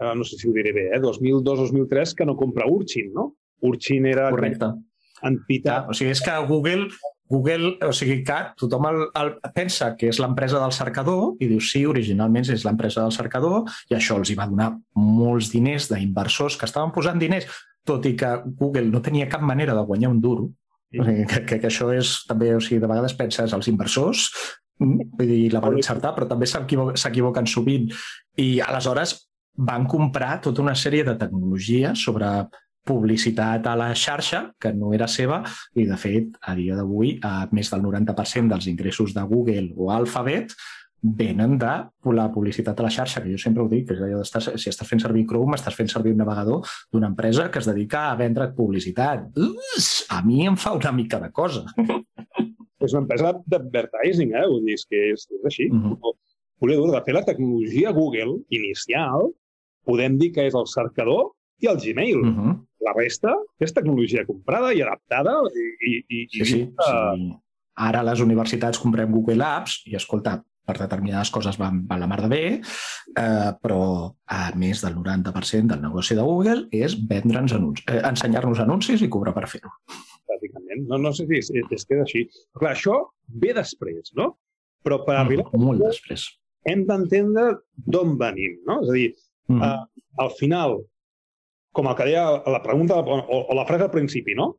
[0.00, 1.00] eh, no sé si ho diré bé, eh?
[1.02, 3.34] 2002-2003 que no compra Urchin, no?
[3.66, 4.72] Urchin era Correcte.
[5.22, 5.86] entitat...
[5.86, 6.88] Ja, o sigui, és que Google
[7.28, 11.62] Google, o sigui que tothom el, el, pensa que és l'empresa del cercador i diu
[11.64, 16.58] sí, originalment és l'empresa del cercador i això els hi va donar molts diners d'inversors
[16.58, 17.48] que estaven posant diners,
[17.86, 18.30] tot i que
[18.60, 20.50] Google no tenia cap manera de guanyar un duro.
[20.94, 24.28] Sigui, que, que, que això és també, o sigui, de vegades penses els inversors
[24.78, 27.90] mm, vull dir, la volen encertar, però també s'equivoquen sovint.
[28.38, 29.16] I aleshores
[29.56, 32.30] van comprar tota una sèrie de tecnologies sobre
[32.86, 35.42] publicitat a la xarxa, que no era seva,
[35.74, 37.16] i de fet, a dia d'avui,
[37.50, 40.54] més del 90% dels ingressos de Google o Alphabet
[41.06, 41.72] venen de
[42.16, 44.70] la publicitat a la xarxa, que jo sempre ho dic, que és allò d'estar, si
[44.70, 48.16] estàs fent servir Chrome, estàs fent servir un navegador d'una empresa que es dedica a
[48.18, 49.28] vendre publicitat.
[49.36, 51.66] Uss, a mi em fa una mica de cosa.
[52.84, 54.46] És una empresa d'advertising, eh?
[54.50, 55.68] Vull dir, és que és, és així.
[55.72, 56.16] Mm -hmm.
[56.60, 59.32] volia dir, de fer la tecnologia Google inicial,
[59.86, 61.30] podem dir que és el cercador
[61.62, 62.20] i el Gmail.
[62.20, 62.56] Uh -huh.
[62.86, 65.66] La resta és tecnologia comprada i adaptada i...
[65.90, 67.32] i, i sí, sí, sí.
[67.76, 72.18] Ara les universitats comprem Google Apps i, escolta, per determinades coses van, van la mar
[72.24, 73.82] de bé, eh, però
[74.26, 79.10] a més del 90% del negoci de Google és vendre'ns anuncis, eh, ensenyar-nos anuncis i
[79.12, 79.70] cobrar per fer-ho.
[80.26, 80.88] Bàsicament.
[80.90, 82.24] No, no sé si és, és que és així.
[82.50, 82.98] Però, clar, això
[83.44, 84.32] ve després, no?
[84.86, 85.46] Però per arribar...
[85.52, 86.26] Mm, molt després.
[86.66, 88.80] Hem d'entendre d'on venim, no?
[88.82, 89.06] És a dir,
[89.48, 89.62] mm.
[89.62, 90.78] eh, al final,
[91.76, 94.54] com el que deia la pregunta o, o la frase al principi, no?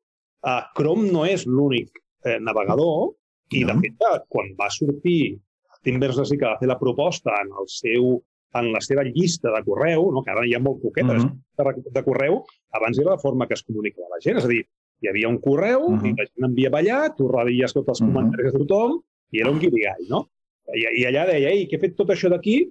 [0.46, 3.10] Uh, Chrome no és l'únic eh, navegador
[3.58, 3.74] i, no.
[3.74, 5.40] de fet, quan va sortir
[5.84, 8.18] Tim Berners-Lee que va fer la proposta en el seu
[8.58, 10.24] en la seva llista de correu, no?
[10.24, 11.76] que ara hi ha molt poquetes uh -huh.
[11.84, 12.42] de, de correu,
[12.80, 14.38] abans era la forma que es comunicava la gent.
[14.38, 14.64] És a dir,
[15.02, 16.08] hi havia un correu uh -huh.
[16.08, 18.14] i la gent enviava allà, tu rebies tots els uh -huh.
[18.14, 20.30] comentaris de tothom i era un guirigall, no?
[20.74, 22.70] I, I allà deia, ei, que he fet tot això d'aquí,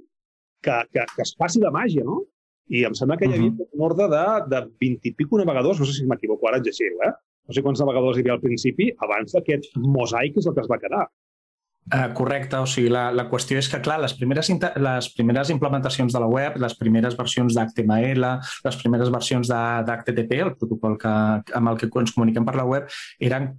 [0.66, 2.22] que, que, que es faci de màgia, no?
[2.66, 3.68] I em sembla que hi havia uh -huh.
[3.78, 7.12] un ordre de, de 20 i pico navegadors, no sé si m'equivoco, ara exagero, eh?
[7.46, 10.70] No sé quants navegadors hi havia al principi, abans d'aquest mosaic és el que es
[10.72, 11.06] va quedar.
[11.86, 14.48] Uh, correcte, o sigui, la, la qüestió és que, clar, les primeres,
[14.86, 18.26] les primeres implementacions de la web, les primeres versions d'HTML,
[18.64, 21.12] les primeres versions d'HTTP, el protocol que,
[21.54, 22.90] amb el que ens comuniquem per la web,
[23.22, 23.52] eren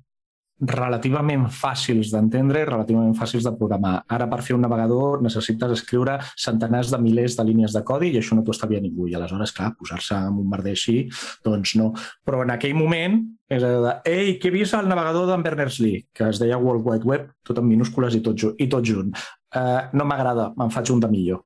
[0.60, 4.00] relativament fàcils d'entendre i relativament fàcils de programar.
[4.10, 8.18] Ara, per fer un navegador, necessites escriure centenars de milers de línies de codi i
[8.18, 9.06] això no t'ho estalvia ningú.
[9.08, 10.98] I aleshores, clar, posar-se amb un merder així,
[11.46, 11.92] doncs no.
[12.26, 13.20] Però en aquell moment
[13.54, 16.88] és allò de ei, que he vist el navegador d'en Berners-Lee, que es deia World
[16.88, 19.14] Wide Web, tot en minúscules i tot, i tot junt.
[19.56, 21.46] Uh, no m'agrada, me'n faig un de millor.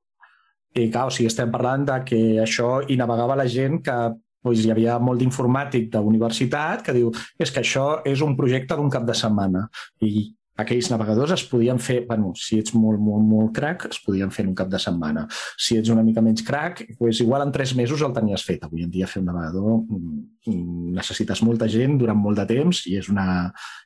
[0.72, 3.98] I clar, o sigui, estem parlant de que això hi navegava la gent que
[4.44, 8.78] doncs hi havia molt d'informàtic de universitat que diu és que això és un projecte
[8.78, 9.68] d'un cap de setmana
[10.02, 14.32] i aquells navegadors es podien fer, bueno, si ets molt, molt, molt crack, es podien
[14.34, 15.26] fer en un cap de setmana.
[15.60, 18.66] Si ets una mica menys crack, doncs igual en tres mesos el tenies fet.
[18.68, 22.98] Avui en dia fer un navegador mm, necessites molta gent durant molt de temps i
[23.00, 23.26] és una,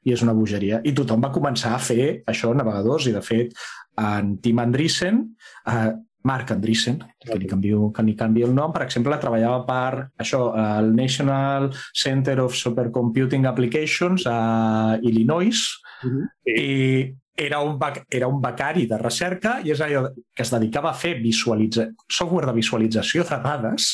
[0.04, 0.82] i és una bogeria.
[0.84, 3.56] I tothom va començar a fer això, navegadors, i de fet
[4.02, 5.24] en Tim Andreessen
[5.72, 5.94] eh,
[6.26, 10.48] Mark Andreessen, que li, canvio, que li canvio el nom, per exemple, treballava per això,
[10.58, 15.62] el National Center of Supercomputing Applications a Illinois.
[16.04, 16.26] Uh -huh.
[16.46, 17.78] i era un,
[18.10, 21.18] era un becari de recerca i és allò que es dedicava a fer
[22.08, 23.90] software de visualització de dades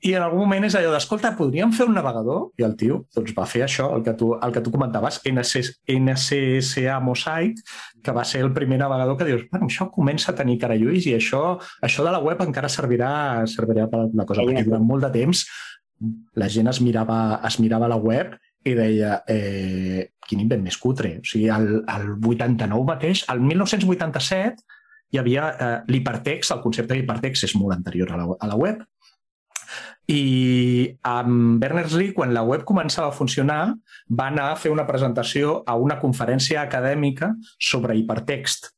[0.00, 2.48] i en algun moment és allò d'escolta, podríem fer un navegador?
[2.56, 5.64] I el tio doncs, va fer això, el que tu, el que tu comentaves, NC,
[5.98, 7.60] NCSA Mosaic,
[8.02, 11.06] que va ser el primer navegador que dius, bueno, això comença a tenir cara lluís
[11.10, 13.10] i això, això de la web encara servirà,
[13.50, 15.44] servirà per alguna cosa, perquè durant molt de temps
[16.38, 21.16] la gent es mirava, es mirava la web i deia, eh, quin invent més cutre.
[21.22, 27.48] O sigui, el, el 89 mateix, el 1987, hi havia eh, l'hipertext, el concepte d'hipertext
[27.48, 28.84] és molt anterior a la, a la web,
[30.08, 33.60] i amb Berners-Lee, quan la web començava a funcionar,
[34.08, 38.70] va anar a fer una presentació a una conferència acadèmica sobre hipertext.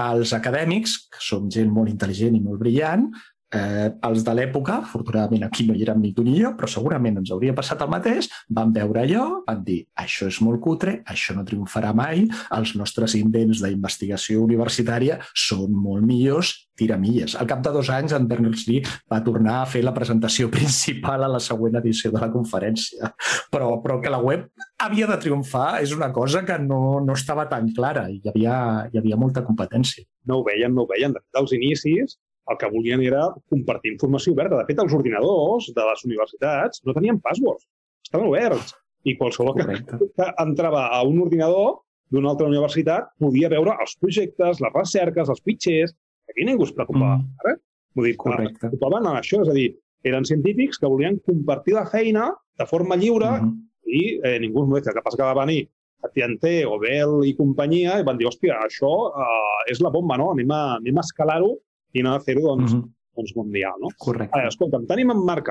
[0.00, 3.10] Els acadèmics, que són gent molt intel·ligent i molt brillant,
[3.54, 7.20] Eh, els de l'època, afortunadament aquí no hi érem ni tu ni jo, però segurament
[7.20, 11.36] ens hauria passat el mateix, van veure allò, van dir això és molt cutre, això
[11.36, 12.24] no triomfarà mai,
[12.56, 17.36] els nostres invents d'investigació universitària són molt millors, tira milles.
[17.38, 21.30] Al cap de dos anys, en Berners-Lee va tornar a fer la presentació principal a
[21.30, 23.12] la següent edició de la conferència.
[23.52, 24.50] Però, però que la web
[24.82, 28.58] havia de triomfar és una cosa que no, no estava tan clara i hi havia,
[28.90, 30.04] hi havia molta competència.
[30.26, 31.14] No ho veien, no ho veien.
[31.14, 32.18] De fet, als inicis,
[32.50, 34.60] el que volien era compartir informació oberta.
[34.60, 37.66] De fet, els ordinadors de les universitats no tenien passwords,
[38.06, 38.74] estaven oberts.
[39.06, 39.98] I qualsevol Correcte.
[40.18, 41.76] que entrava a un ordinador
[42.10, 45.94] d'una altra universitat podia veure els projectes, les recerques, els pitxers.
[46.30, 47.20] Aquí ningú es preocupava.
[47.20, 47.44] Mm.
[47.44, 47.54] Ara,
[47.94, 48.56] vull dir, Correcte.
[48.56, 49.42] es preocupaven en això.
[49.44, 49.68] És a dir,
[50.06, 53.54] eren científics que volien compartir la feina de forma lliure mm -hmm.
[53.86, 54.92] i eh, ningú es molesta.
[54.92, 55.68] Que passa que va venir
[56.02, 60.16] a TNT o Bell i companyia i van dir, hòstia, això eh, és la bomba,
[60.16, 60.30] no?
[60.32, 61.58] Anem a, anem a escalar-ho
[61.96, 62.92] i anar a fer-ho doncs, mm -hmm.
[63.16, 63.80] doncs mundial.
[63.80, 63.90] No?
[64.06, 64.38] Correcte.
[64.38, 65.50] Ara, escolta'm, tenim en Marc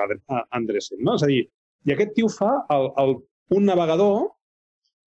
[0.51, 1.15] Andresen, no?
[1.15, 1.43] És a dir,
[1.85, 3.15] i aquest tio fa el, el,
[3.57, 4.31] un navegador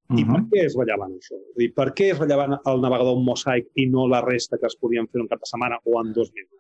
[0.09, 0.35] i uh -huh.
[0.35, 1.37] per què és rellevant això?
[1.37, 4.77] És dir, per què és rellevant el navegador Mosaic i no la resta que es
[4.77, 6.59] podien fer un cap de setmana o en dos mesos?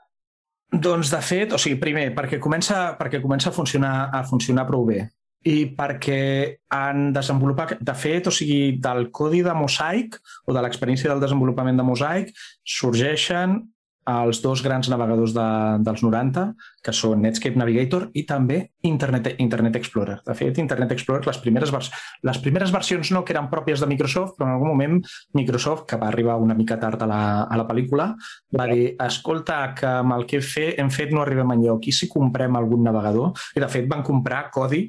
[0.70, 4.84] Doncs, de fet, o sigui, primer, perquè comença, perquè comença a funcionar, a funcionar prou
[4.84, 5.08] bé
[5.46, 11.10] i perquè han desenvolupat, de fet, o sigui, del codi de Mosaic o de l'experiència
[11.12, 12.32] del desenvolupament de Mosaic
[12.66, 13.60] sorgeixen
[14.08, 15.46] els dos grans navegadors de,
[15.84, 16.44] dels 90,
[16.84, 20.18] que són Netscape Navigator i també Internet, Internet Explorer.
[20.26, 21.90] De fet, Internet Explorer, les primeres, vers
[22.24, 24.98] les primeres versions no que eren pròpies de Microsoft, però en algun moment
[25.36, 28.10] Microsoft, que va arribar una mica tard a la, a la pel·lícula,
[28.56, 32.08] va dir, escolta, que amb el que fet, hem fet no arribem enlloc, i si
[32.08, 33.34] comprem algun navegador?
[33.56, 34.86] I de fet van comprar codi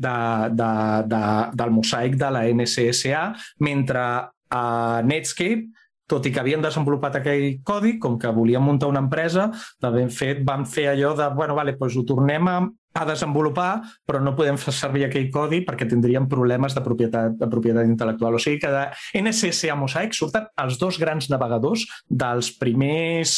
[0.00, 0.16] de,
[0.56, 0.72] de,
[1.10, 1.24] de,
[1.58, 3.24] del mosaic de la NCSA,
[3.66, 4.04] mentre
[4.50, 4.64] a
[5.06, 5.79] Netscape
[6.10, 9.48] tot i que havien desenvolupat aquell codi, com que volien muntar una empresa,
[9.80, 12.56] de ben fet van fer allò de, bueno, vale, doncs ho tornem a,
[12.98, 13.70] a desenvolupar,
[14.06, 18.36] però no podem fer servir aquell codi perquè tindríem problemes de propietat, de propietat intel·lectual.
[18.36, 18.86] O sigui que de
[19.22, 23.36] NSSA Mosaic surten els dos grans navegadors dels primers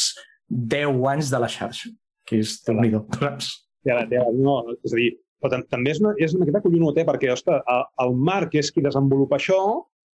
[0.48, 1.92] 10 anys de la xarxa,
[2.28, 2.92] que és déu nhi
[3.82, 5.08] Ja, ja, no, és a dir,
[5.42, 7.06] però també és una, és una miqueta collonut, eh?
[7.08, 7.64] perquè, ostres,
[8.04, 9.58] el Marc és qui desenvolupa això,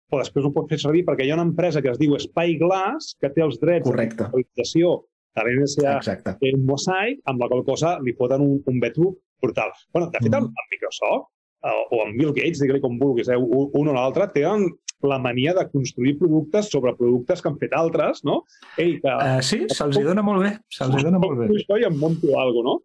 [0.08, 3.14] però després ho pot fer servir perquè hi ha una empresa que es diu Spyglass,
[3.20, 4.24] que té els drets Correcte.
[4.24, 4.98] de localització
[5.36, 6.18] de l'NSA
[6.50, 9.70] en Mosaic, amb la qual cosa li foten un, un veto brutal.
[9.92, 10.48] bueno, de fet, mm.
[10.48, 11.28] amb Microsoft
[11.64, 14.66] eh, o amb Bill Gates, digue-li com vulguis, eh, un, un o l'altre, tenen
[15.06, 18.40] la mania de construir productes sobre productes que han fet altres, no?
[18.76, 19.12] Ei, que...
[19.14, 21.50] Uh, sí, se'ls dona molt bé, se'ls dona molt bé.
[21.54, 22.76] Això i em monto alguna cosa, no?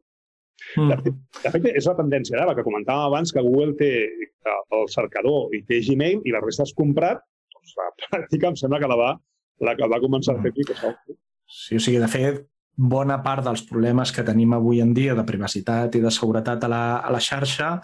[0.77, 0.93] Mm.
[1.43, 3.91] De, fet, és la tendència d'ara, que comentàvem abans que Google té
[4.73, 7.21] el cercador i té Gmail i la resta has comprat,
[7.53, 9.11] doncs la pràctica em sembla que la va,
[9.63, 11.13] la que va començar a fer Microsoft.
[11.43, 12.41] Sí, o sigui, de fet,
[12.73, 16.71] bona part dels problemes que tenim avui en dia de privacitat i de seguretat a
[16.71, 17.75] la, a la xarxa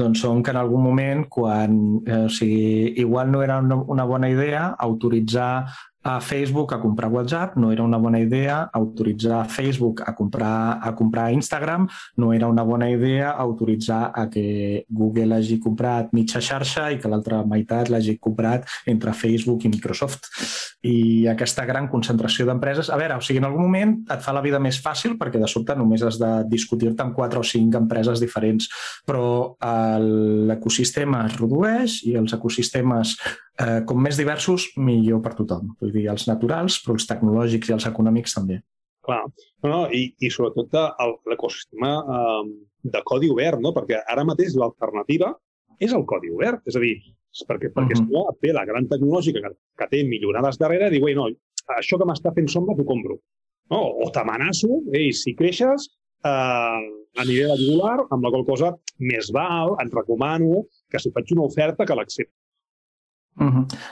[0.00, 1.76] doncs són que en algun moment, quan
[2.06, 5.66] eh, o sigui, igual no era una, una bona idea autoritzar
[6.02, 10.94] a Facebook a comprar WhatsApp, no era una bona idea autoritzar Facebook a comprar, a
[10.94, 16.90] comprar Instagram, no era una bona idea autoritzar a que Google hagi comprat mitja xarxa
[16.92, 20.30] i que l'altra meitat l'hagi comprat entre Facebook i Microsoft.
[20.88, 24.44] I aquesta gran concentració d'empreses, a veure, o sigui, en algun moment et fa la
[24.44, 28.24] vida més fàcil perquè de sobte només has de discutir-te amb quatre o cinc empreses
[28.24, 28.70] diferents,
[29.04, 29.52] però
[30.00, 33.16] l'ecosistema es redueix i els ecosistemes
[33.60, 35.74] eh, com més diversos, millor per tothom.
[35.94, 38.60] Dir, els naturals, però els tecnològics i els econòmics també.
[39.06, 39.22] Clar,
[39.62, 40.76] no, no, i, i sobretot
[41.30, 42.50] l'ecosistema eh,
[42.94, 43.72] de codi obert, no?
[43.76, 45.32] perquè ara mateix l'alternativa
[45.80, 46.62] és el codi obert.
[46.68, 46.96] És a dir,
[47.48, 48.36] perquè, perquè uh -huh.
[48.40, 51.28] té la gran tecnològica que, que té millorades darrere, diu, no,
[51.78, 53.20] això que m'està fent sombra t'ho compro.
[53.70, 53.80] No?
[54.04, 55.88] O t'amenaço, ei, si creixes,
[56.24, 56.80] eh,
[57.16, 61.32] aniré a la jugular, amb la qual cosa més val, et recomano que si faig
[61.32, 62.34] una oferta que l'accepti.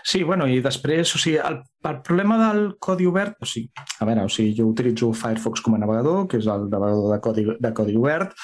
[0.04, 3.70] Sí, bueno, i després, o sigui, el, el problema del codi obert, o sigui,
[4.00, 7.20] a veure, o sigui, jo utilitzo Firefox com a navegador, que és el navegador de
[7.24, 8.34] codi, de codi obert,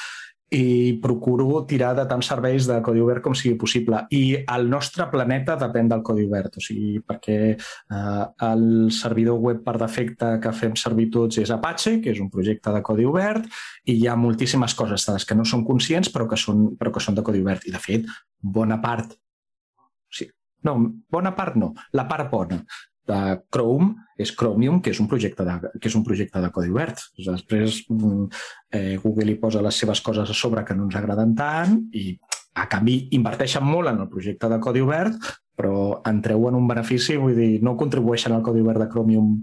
[0.54, 4.04] i procuro tirar de tants serveis de codi obert com sigui possible.
[4.14, 8.64] I el nostre planeta depèn del codi obert, o sigui, perquè eh, el
[8.94, 12.84] servidor web per defecte que fem servir tots és Apache, que és un projecte de
[12.86, 13.48] codi obert,
[13.90, 16.94] i hi ha moltíssimes coses de les que no són conscients però que són, però
[16.94, 17.66] que són de codi obert.
[17.66, 19.16] I, de fet, bona part
[20.64, 20.74] no,
[21.10, 21.72] bona part no.
[21.92, 22.60] La part bona
[23.04, 23.20] de
[23.52, 27.02] Chrome és Chromium, que és un projecte de, que és un projecte de codi obert.
[27.18, 28.26] Després mm,
[28.72, 32.14] eh, Google hi posa les seves coses a sobre que no ens agraden tant i
[32.54, 35.18] a canvi inverteixen molt en el projecte de codi obert,
[35.58, 39.34] però en treuen un benefici, vull dir, no contribueixen al codi obert de Chromium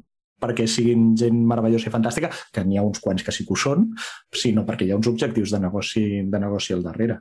[0.41, 3.59] perquè siguin gent meravellosa i fantàstica, que n'hi ha uns quants que sí que ho
[3.61, 3.91] són,
[4.33, 7.19] sinó perquè hi ha uns objectius de negoci, de negoci al darrere.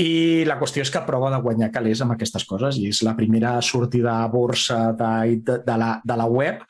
[0.00, 3.12] i la qüestió és que prova de guanyar calés amb aquestes coses i és la
[3.16, 6.62] primera sortida a borsa de, de, de, la, de la web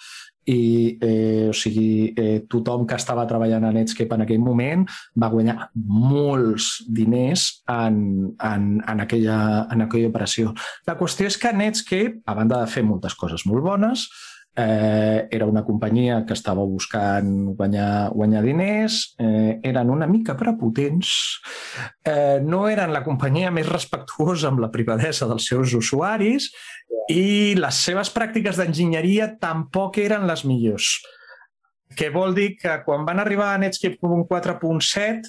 [0.50, 4.84] i eh, o sigui, eh, tothom que estava treballant a Netscape en aquell moment
[5.18, 9.38] va guanyar molts diners en, en, en, aquella,
[9.70, 10.54] en aquella operació.
[10.88, 14.08] La qüestió és que Netscape, a banda de fer moltes coses molt bones,
[14.56, 21.12] eh, era una companyia que estava buscant guanyar, guanyar diners, eh, eren una mica prepotents,
[22.04, 26.50] eh, no eren la companyia més respectuosa amb la privadesa dels seus usuaris
[27.08, 30.98] i les seves pràctiques d'enginyeria tampoc eren les millors.
[31.96, 35.28] Que vol dir que quan van arribar a Netscape 4.7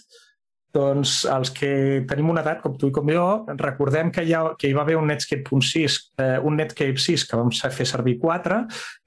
[0.73, 1.69] doncs els que
[2.09, 3.25] tenim una edat, com tu i com jo,
[3.59, 7.25] recordem que, hi, ha, que hi va haver un Netscape 6, eh, un Netscape 6
[7.29, 8.59] que vam fer servir 4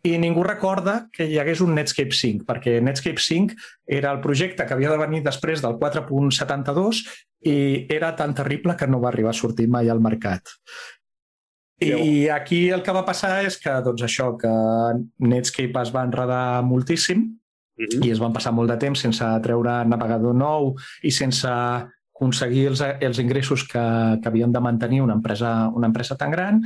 [0.07, 3.59] i ningú recorda que hi hagués un Netscape 5, perquè Netscape 5
[3.99, 7.03] era el projecte que havia de venir després del 4.72
[7.47, 7.57] i
[7.93, 10.55] era tan terrible que no va arribar a sortir mai al mercat.
[11.83, 14.53] I aquí el que va passar és que, doncs això, que
[15.29, 17.27] Netscape es va enredar moltíssim,
[17.77, 18.07] -huh.
[18.07, 21.49] i es van passar molt de temps sense treure navegador nou i sense
[22.17, 23.87] aconseguir els, els ingressos que,
[24.23, 26.63] que havien de mantenir una empresa, una empresa tan gran.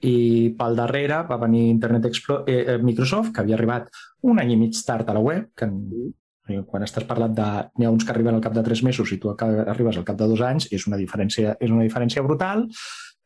[0.00, 3.88] I pel darrere va venir Internet Explorer, eh, eh, Microsoft, que havia arribat
[4.22, 7.48] un any i mig tard a la web, que en, quan estàs parlant de...
[7.76, 10.16] N'hi ha uns que arriben al cap de tres mesos i tu arribes al cap
[10.16, 12.66] de dos anys, és una diferència, és una diferència brutal,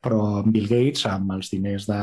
[0.01, 2.03] però Bill Gates, amb els diners de,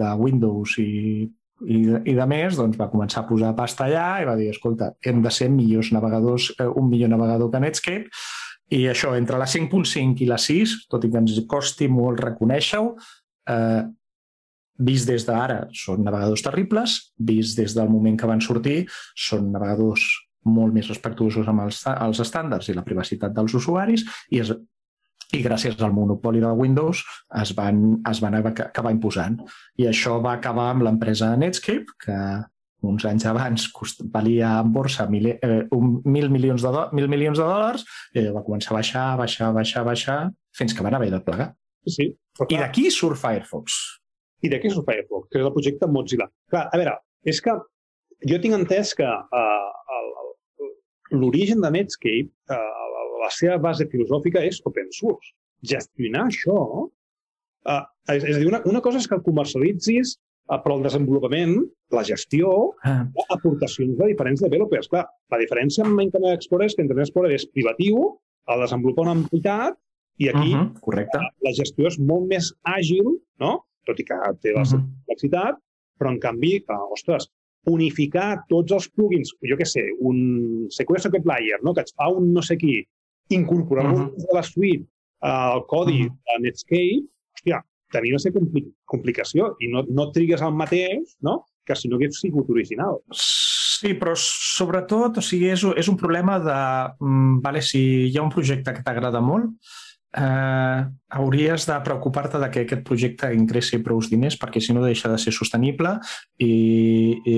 [0.00, 1.28] de Windows i
[1.64, 1.78] i,
[2.12, 5.22] i de més doncs, va començar a posar pasta allà i va dir, escolta, hem
[5.24, 8.10] de ser millors navegadors, eh, un millor navegador que Netscape,
[8.76, 12.96] i això, entre la 5.5 i la 6, tot i que ens costi molt reconèixer-ho,
[13.52, 13.82] eh,
[14.86, 18.82] vist des d'ara són navegadors terribles, vist des del moment que van sortir
[19.16, 20.04] són navegadors
[20.46, 24.52] molt més respectuosos amb els, els estàndards i la privacitat dels usuaris i es,
[25.34, 27.02] i gràcies al monopoli de Windows
[27.42, 29.40] es van, es van acabar imposant.
[29.80, 32.18] I això va acabar amb l'empresa Netscape, que
[32.86, 37.08] uns anys abans cost, valia en borsa mil, eh, un, mil, milions de do, mil
[37.10, 40.18] milions de dòlars, i va començar a baixar, baixar, baixar, baixar,
[40.56, 41.52] fins que van haver de plegar.
[41.86, 42.12] Sí.
[42.48, 43.80] I d'aquí surt Firefox.
[44.44, 46.28] I d'aquí surt Firefox, que és el projecte Mozilla.
[46.52, 46.96] Clar, a veure,
[47.26, 47.54] és que
[48.30, 50.26] jo tinc entès que uh,
[51.14, 52.85] l'origen de Netscape, uh,
[53.26, 55.34] la seva base filosòfica és open source.
[55.74, 56.60] Gestionar això...
[57.66, 57.82] Eh,
[58.14, 61.56] és, és a dir, una, una cosa és que el comercialitzis eh, però el desenvolupament,
[61.94, 62.52] la gestió,
[62.86, 63.00] ah.
[63.34, 64.90] aportacions de diferents developers.
[64.92, 68.06] Clar, la diferència amb Internet Explorer és que Internet Explorer és privatiu,
[68.52, 69.78] el desenvolupa una entitat,
[70.22, 71.18] i aquí uh -huh, correcte.
[71.20, 73.66] La, la gestió és molt més àgil, no?
[73.86, 74.80] tot i que té la uh -huh.
[74.80, 75.58] complexitat,
[75.98, 77.28] però en canvi, que, ostres,
[77.66, 81.74] unificar tots els plugins, jo què sé, un Secure Socket Layer, no?
[81.74, 82.86] que et fa un no sé qui,
[83.28, 84.10] incorporar uh -huh.
[84.16, 84.86] de la suite
[85.20, 86.16] al codi uh -huh.
[86.26, 87.62] de Netscape, hòstia,
[87.92, 91.44] tenia una compli complicació i no, no trigues el mateix no?
[91.64, 93.00] que si no hagués sigut original.
[93.12, 96.58] Sí, però sobretot, o sigui, és, és un problema de...
[97.04, 99.50] Mm, vale, si hi ha un projecte que t'agrada molt,
[100.16, 100.86] eh,
[101.16, 105.18] hauries de preocupar-te de que aquest projecte ingressi prou diners perquè si no deixa de
[105.22, 105.92] ser sostenible
[106.42, 107.36] i, i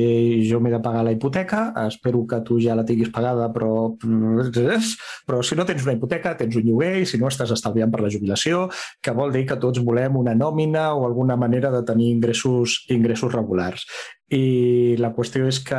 [0.49, 5.43] jo m'he de pagar la hipoteca, espero que tu ja la tinguis pagada però, però
[5.43, 8.13] si no tens una hipoteca tens un lloguer i si no estàs estalviant per la
[8.13, 8.67] jubilació,
[9.03, 13.35] que vol dir que tots volem una nòmina o alguna manera de tenir ingressos, ingressos
[13.35, 13.87] regulars
[14.35, 15.79] i la qüestió és que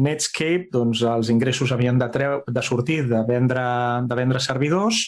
[0.00, 3.64] Netscape, doncs, els ingressos havien de, treu, de sortir de vendre,
[4.08, 5.02] de vendre servidors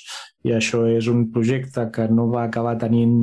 [0.45, 3.15] i això és un projecte que no va acabar tenint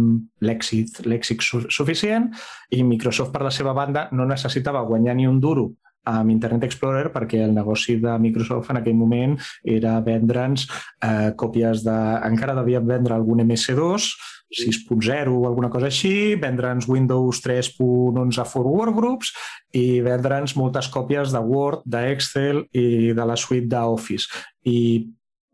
[0.41, 2.31] l'èxit l'èxit su suficient
[2.73, 5.69] i Microsoft, per la seva banda, no necessitava guanyar ni un duro
[6.09, 11.83] amb Internet Explorer perquè el negoci de Microsoft en aquell moment era vendre'ns eh, còpies
[11.85, 11.97] de...
[12.25, 14.09] encara devia vendre algun MS2
[14.49, 19.33] 6.0 o alguna cosa així, vendre'ns Windows 3.11 for Workgroups
[19.77, 24.29] i vendre'ns moltes còpies de Word, d'Excel i de la suite d'Office.
[24.65, 25.05] I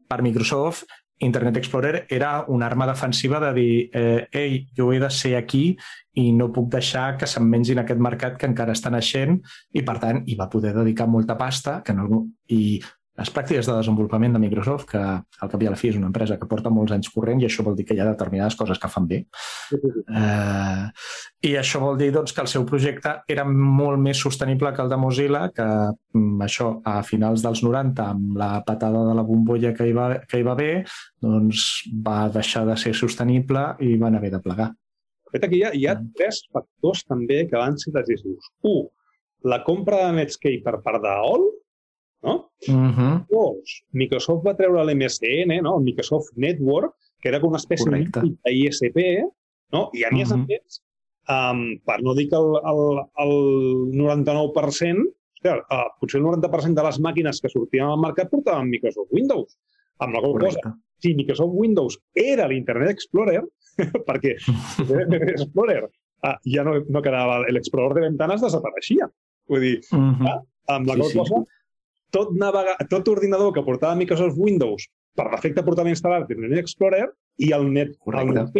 [0.07, 0.85] per Microsoft
[1.19, 5.77] Internet Explorer era una arma defensiva de dir eh, ei, jo he de ser aquí
[6.19, 9.37] i no puc deixar que se'm mengin aquest mercat que encara està naixent
[9.71, 12.81] i, per tant, hi va poder dedicar molta pasta que no, i
[13.15, 16.09] les pràctiques de desenvolupament de Microsoft, que al cap i a la fi és una
[16.09, 18.81] empresa que porta molts anys corrent i això vol dir que hi ha determinades coses
[18.81, 19.21] que fan bé.
[19.71, 20.83] Eh,
[21.47, 24.91] I això vol dir doncs, que el seu projecte era molt més sostenible que el
[24.91, 29.71] de Mozilla, que mm, això a finals dels 90, amb la patada de la bombolla
[29.77, 30.73] que hi va, que hi va haver,
[31.23, 34.73] doncs va deixar de ser sostenible i van haver de plegar.
[35.25, 36.11] De fet, aquí hi ha, hi ha mm.
[36.19, 38.51] tres factors també que van ser decisius.
[38.67, 38.89] Un,
[39.47, 41.53] la compra de Netscape per part d'AOL,
[42.25, 42.35] no?
[42.67, 43.15] Uh -huh.
[43.29, 45.77] Dos, Microsoft va treure l'MSN, no?
[45.77, 48.21] el Microsoft Network, que era com una espècie Correcte.
[48.45, 48.97] d'ISP,
[49.71, 49.89] no?
[49.93, 50.43] i a més uh -huh.
[50.43, 50.81] a més,
[51.29, 52.81] um, per no dir que el, el,
[53.23, 53.33] el
[53.93, 55.05] 99%,
[55.45, 59.57] hòstia, uh, potser el 90% de les màquines que sortien al mercat portaven Microsoft Windows.
[59.99, 63.43] Amb la qual cosa, si Microsoft Windows era l'Internet Explorer,
[64.07, 64.35] perquè
[65.35, 69.09] Explorer uh, ja no, no quedava, l'explorador de ventanes desapareixia.
[69.47, 70.33] Vull dir, uh -huh.
[70.33, 70.41] uh,
[70.73, 71.43] amb la sí, qual sí.
[72.15, 77.05] Tot, navega, tot ordinador que portava Microsoft Windows per defecte portava instal·lat Internet Explorer
[77.43, 78.59] i el net, el net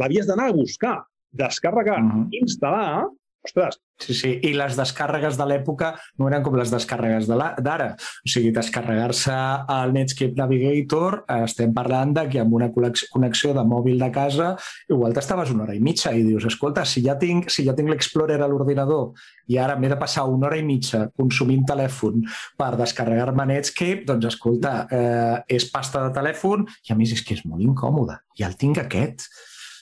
[0.00, 0.96] l'havies d'anar a buscar,
[1.32, 2.24] descarregar, uh -huh.
[2.42, 3.08] instal·lar
[3.44, 3.80] ostres...
[4.02, 7.86] Sí, sí, i les descàrregues de l'època no eren com les descàrregues d'ara.
[7.94, 9.32] O sigui, descarregar-se
[9.70, 14.50] al Netscape Navigator, estem parlant de que amb una connexió de mòbil de casa
[14.90, 17.94] igual t'estaves una hora i mitja i dius, escolta, si ja tinc, si ja tinc
[17.94, 19.14] l'Explorer a l'ordinador
[19.46, 22.26] i ara m'he de passar una hora i mitja consumint telèfon
[22.58, 27.38] per descarregar-me Netscape, doncs escolta, eh, és pasta de telèfon i a més és que
[27.38, 28.18] és molt incòmode.
[28.34, 29.30] Ja el tinc aquest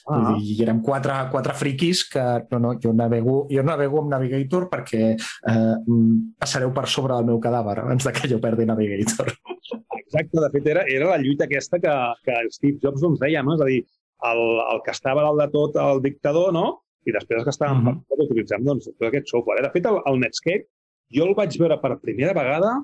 [0.03, 0.33] Ah.
[0.35, 5.13] I érem quatre, quatre friquis que no, no, jo, navego, jo navego amb Navigator perquè
[5.15, 5.75] eh,
[6.39, 9.31] passareu per sobre del meu cadàver abans de que jo perdi Navigator.
[10.01, 11.93] Exacte, de fet era, era la lluita aquesta que,
[12.27, 13.55] que Steve Jobs doncs, deia, no?
[13.55, 13.81] és a dir,
[14.29, 14.43] el,
[14.73, 16.67] el que estava dalt de tot el dictador, no?
[17.07, 18.03] i després els que estaven mm -hmm.
[18.07, 19.63] per utilitzant doncs, tot aquest software.
[19.63, 20.67] De fet, el, el Netscape
[21.15, 22.75] jo el vaig veure per primera vegada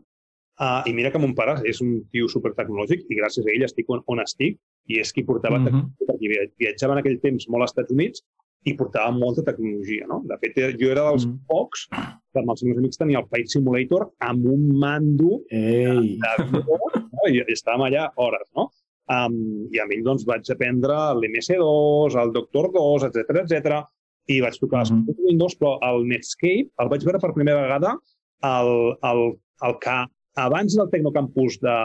[0.60, 3.88] Uh, I mira que mon pare és un tio supertecnològic i gràcies a ell estic
[3.95, 4.57] on, on estic
[4.91, 5.86] i és qui portava mm -hmm.
[6.10, 8.26] perquè viatjava en aquell temps molt als Estats Units
[8.68, 10.20] i portava molta tecnologia, no?
[10.28, 13.47] De fet, jo era dels mm pocs que amb els meus amics tenia el Flight
[13.47, 16.20] Simulator amb un mando Ei.
[16.20, 16.78] d'avió
[17.16, 17.24] no?
[17.32, 18.70] i estàvem allà hores, no?
[19.10, 23.82] Um, I amb ell doncs, vaig aprendre l'MS2, el Doctor 2, etc etc
[24.28, 25.16] i vaig tocar mm -hmm.
[25.26, 27.97] Windows, però el Netscape el vaig veure per primera vegada
[28.41, 29.22] al, al,
[29.62, 29.97] al que
[30.36, 31.75] abans del Tecnocampus de,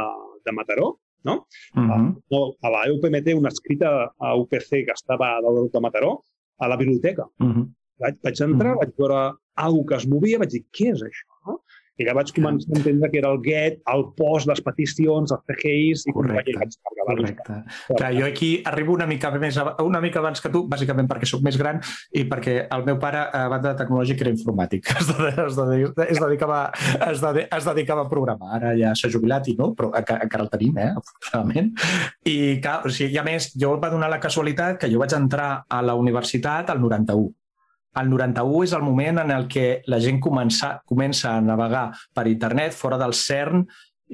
[0.44, 1.46] de Mataró, no?
[1.74, 2.56] Uh -huh.
[2.62, 6.22] a, a la UPM té una escrita a UPC que estava a dalt de Mataró,
[6.58, 7.24] a la biblioteca.
[7.40, 7.66] Uh -huh.
[7.98, 8.84] vaig, vaig entrar, uh -huh.
[8.84, 11.28] vaig veure alguna que es movia, vaig dir, què és això?
[11.46, 11.60] No?
[11.94, 15.44] I ja vaig començar a entendre que era el GET, el POST, les peticions, els
[15.46, 16.02] CGIs...
[16.10, 16.72] I correcte, vaig
[17.06, 17.58] correcte.
[17.92, 21.44] Clar, jo aquí arribo una mica, més, una mica abans que tu, bàsicament perquè sóc
[21.46, 21.78] més gran
[22.10, 24.90] i perquè el meu pare, a banda de tecnològic, era informàtic.
[25.04, 26.58] Es, de, es, de, es, dedicava,
[27.10, 28.54] es, de, es dedicava a programar.
[28.56, 31.72] Ara ja s'ha jubilat i no, però encara el tenim, eh, afortunadament.
[32.24, 35.14] I, clar, o sigui, i a més, jo va donar la casualitat que jo vaig
[35.18, 37.28] entrar a la universitat al 91
[38.00, 42.26] el 91 és el moment en el que la gent comença, comença a navegar per
[42.30, 43.64] internet fora del CERN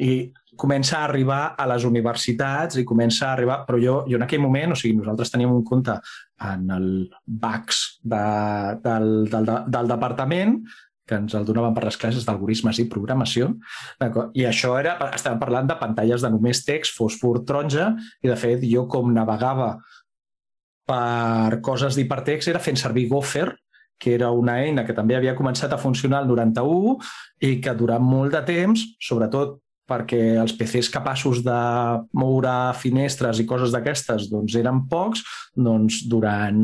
[0.01, 3.62] i comença a arribar a les universitats i comença a arribar...
[3.66, 5.97] Però jo, jo en aquell moment, o sigui, nosaltres teníem un compte
[6.51, 6.87] en el
[7.24, 8.22] BACS de,
[8.85, 10.61] del, del, del departament
[11.11, 13.49] que ens el donaven per les classes d'algoritmes i programació.
[14.39, 17.89] I això era, estàvem parlant de pantalles de només text, fosfor, taronja,
[18.22, 19.72] i de fet jo com navegava
[20.91, 23.49] per coses d'hipertext era fent servir Gopher,
[24.01, 26.96] que era una eina que també havia començat a funcionar el 91
[27.46, 29.59] i que durant molt de temps, sobretot
[29.90, 31.61] perquè els PCs capaços de
[32.14, 35.24] moure finestres i coses d'aquestes doncs eren pocs,
[35.57, 36.61] doncs durant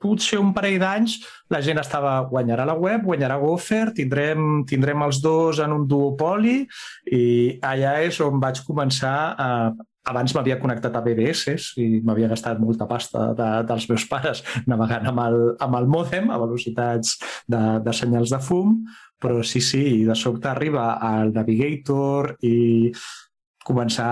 [0.00, 1.18] potser un parell d'anys
[1.52, 6.62] la gent estava guanyarà la web, guanyarà Gopher, tindrem, tindrem els dos en un duopoli
[7.12, 7.26] i
[7.60, 9.50] allà és on vaig començar a,
[10.06, 15.10] abans m'havia connectat a BBS i m'havia gastat molta pasta de, dels meus pares navegant
[15.10, 17.16] amb el, amb el mòdem a velocitats
[17.50, 18.78] de, de senyals de fum,
[19.20, 22.92] però sí, sí, de sobte arriba al Navigator i
[23.66, 24.10] començar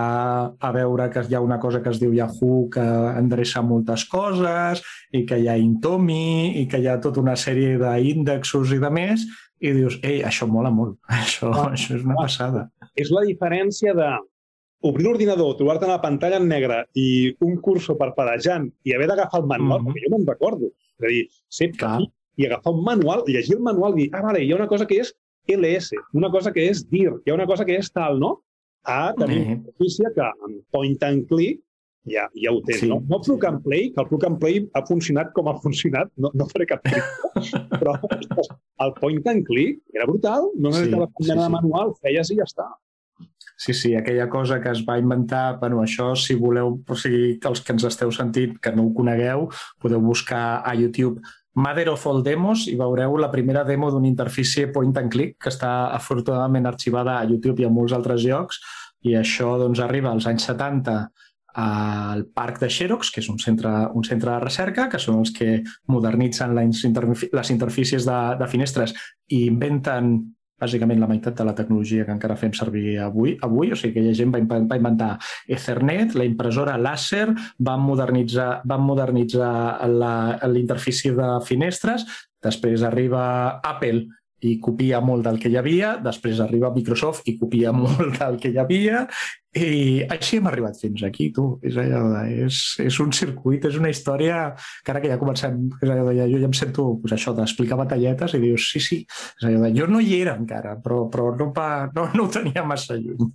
[0.58, 2.84] a veure que hi ha una cosa que es diu Yahoo que
[3.14, 4.82] endreça moltes coses
[5.14, 8.90] i que hi ha Intomi i que hi ha tota una sèrie d'índexos i de
[8.90, 9.28] més
[9.62, 12.66] i dius, ei, això mola molt, això, ah, això és una passada.
[12.98, 14.10] És la diferència de
[14.84, 17.06] obrir l'ordinador, trobar-te una pantalla en negre i
[17.46, 19.94] un curso parpadejant i haver d'agafar el manual, mm -hmm.
[19.94, 20.66] perquè jo me'n recordo.
[20.98, 24.22] És a dir, ser petit i agafar un manual, llegir el manual i dir, ah,
[24.22, 25.14] vale, hi ha una cosa que és
[25.46, 28.42] LS, una cosa que és DIR, hi ha una cosa que és tal, no?
[28.82, 29.64] A tenir mm -hmm.
[29.66, 31.60] notícia que amb point and click
[32.04, 32.88] ja, ja ho tens, sí.
[32.88, 33.00] no?
[33.08, 36.30] No plug and play, que el plug and play ha funcionat com ha funcionat, no,
[36.34, 37.04] no faré cap clic,
[37.80, 38.50] però ostres,
[38.84, 42.48] el point and click era brutal, no necessitava sí, sí, de manual, feies i ja
[42.48, 42.68] està.
[43.56, 47.62] Sí, sí, aquella cosa que es va inventar, bueno, això, si voleu, o sigui, els
[47.62, 49.46] que ens esteu sentint, que no ho conegueu,
[49.80, 51.22] podeu buscar a YouTube
[51.54, 55.52] Mother of All Demos i veureu la primera demo d'una interfície point and click que
[55.52, 58.58] està afortunadament arxivada a YouTube i a molts altres llocs.
[59.06, 60.96] I això doncs, arriba als anys 70
[61.62, 65.30] al Parc de Xerox, que és un centre, un centre de recerca, que són els
[65.36, 66.82] que modernitzen les,
[67.54, 68.96] interfícies de, de finestres
[69.30, 70.16] i inventen
[70.60, 73.36] bàsicament la meitat de la tecnologia que encara fem servir avui.
[73.42, 74.40] avui o sigui, aquella gent va,
[74.70, 75.10] va inventar
[75.48, 77.28] Ethernet, la impressora láser,
[77.58, 79.54] van modernitzar, van modernitzar
[80.48, 82.06] l'interfície de finestres,
[82.44, 83.24] després arriba
[83.62, 84.06] Apple
[84.44, 88.52] i copia molt del que hi havia, després arriba Microsoft i copia molt del que
[88.52, 89.04] hi havia,
[89.54, 91.44] i així hem arribat fins aquí, tu.
[91.62, 94.40] És, allò de, és, és un circuit, és una història
[94.84, 97.78] que ara que ja comencem, és allò de, jo ja em sento pues, això d'explicar
[97.80, 99.00] batalletes i dius, sí, sí,
[99.38, 102.32] és allò de, jo no hi era encara, però, però no, va, no, no ho
[102.34, 103.30] tenia massa lluny.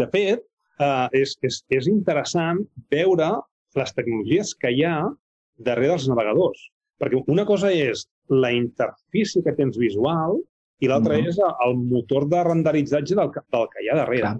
[0.00, 0.46] De fet,
[0.80, 2.62] uh, és, és, és interessant
[2.92, 3.30] veure
[3.78, 4.96] les tecnologies que hi ha
[5.60, 6.70] darrere dels navegadors.
[7.00, 10.38] Perquè una cosa és la interfície que tens visual
[10.80, 11.28] i l'altra mm -hmm.
[11.28, 14.20] és el motor de renderitzatge del, del que hi ha darrere.
[14.20, 14.38] Clar.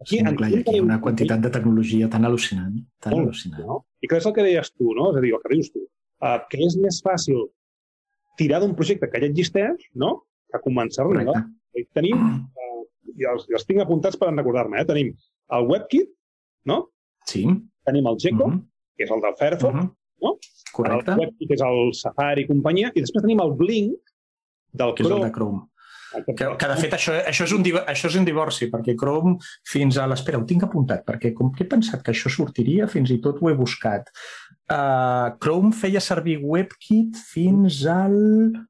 [0.00, 2.76] Aquí, sí, clar, aquí hi ha una quantitat de tecnologia tan al·lucinant.
[2.98, 3.66] Tan molt, al·lucinant.
[3.66, 3.84] No?
[4.00, 5.10] I clar, és el que deies tu, no?
[5.10, 5.80] És a dir, el que dius tu.
[6.20, 7.50] Uh, que és més fàcil
[8.36, 10.24] tirar d'un projecte que ja existeix, no?
[10.52, 11.12] Que començar-lo.
[11.24, 11.34] No?
[11.92, 12.82] Tenim, uh,
[13.16, 14.86] i els, els tinc apuntats per recordar-me, eh?
[14.88, 15.12] tenim
[15.56, 16.08] el WebKit,
[16.64, 16.90] no?
[17.26, 17.44] Sí.
[17.84, 18.60] Tenim el Gecko, uh -huh.
[18.96, 19.94] que és el del Firefox, uh -huh.
[20.24, 20.36] No?
[20.74, 21.16] Correcte.
[21.16, 24.14] El WebKit és el Safari i companyia, i després tenim el Blink
[24.70, 25.66] del que Chrome, és el de Chrome
[26.10, 29.36] que, que de fet això, això, és un, això és un divorci, perquè Chrome
[29.68, 30.06] fins a...
[30.10, 33.40] L'espera, ho tinc apuntat, perquè com que he pensat que això sortiria, fins i tot
[33.40, 34.10] ho he buscat.
[34.70, 38.16] Uh, Chrome feia servir WebKit fins al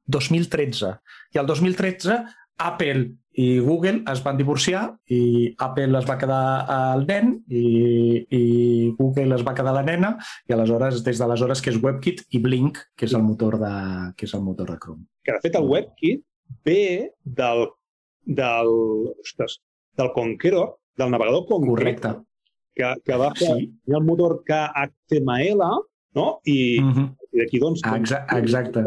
[0.05, 0.93] 2013.
[1.35, 2.21] I al 2013
[2.61, 3.09] Apple
[3.39, 8.41] i Google es van divorciar i Apple es va quedar al nen i, i
[8.97, 10.15] Google es va quedar la nena
[10.49, 13.75] i aleshores, des d'aleshores, que és WebKit i Blink, que és el motor de,
[14.17, 15.05] que és el motor de Chrome.
[15.23, 16.25] Que de fet el WebKit
[16.67, 16.81] ve
[17.23, 17.67] del,
[18.25, 18.73] del,
[19.21, 19.61] ostres,
[19.97, 21.77] del Conqueror, del navegador Conqueror.
[21.77, 22.15] Correcte.
[22.75, 23.71] Que, que va fer sí.
[23.87, 25.71] el motor HTML,
[26.17, 26.39] no?
[26.43, 27.07] I, uh -huh.
[27.31, 27.81] i d'aquí, doncs...
[27.83, 28.37] Ah, exacte.
[28.37, 28.83] exacte.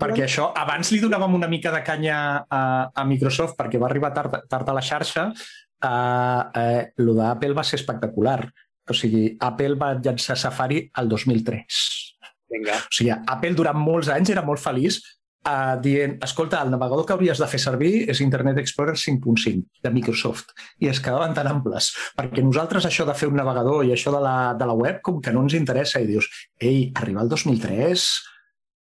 [0.00, 4.12] Perquè això, abans li donàvem una mica de canya a, a Microsoft perquè va arribar
[4.12, 5.32] tard, tard a la xarxa.
[5.80, 8.52] Uh, eh, lo d'Apple va ser espectacular.
[8.90, 12.16] O sigui, Apple va llançar Safari el 2003.
[12.50, 12.76] Vinga.
[12.76, 15.00] O sigui, Apple durant molts anys era molt feliç
[15.48, 19.92] uh, dient, escolta, el navegador que hauries de fer servir és Internet Explorer 5.5 de
[19.94, 20.54] Microsoft.
[20.80, 24.22] I es quedaven tan amples, perquè nosaltres això de fer un navegador i això de
[24.24, 26.28] la, de la web com que no ens interessa i dius,
[26.60, 28.08] ei, arribar al 2003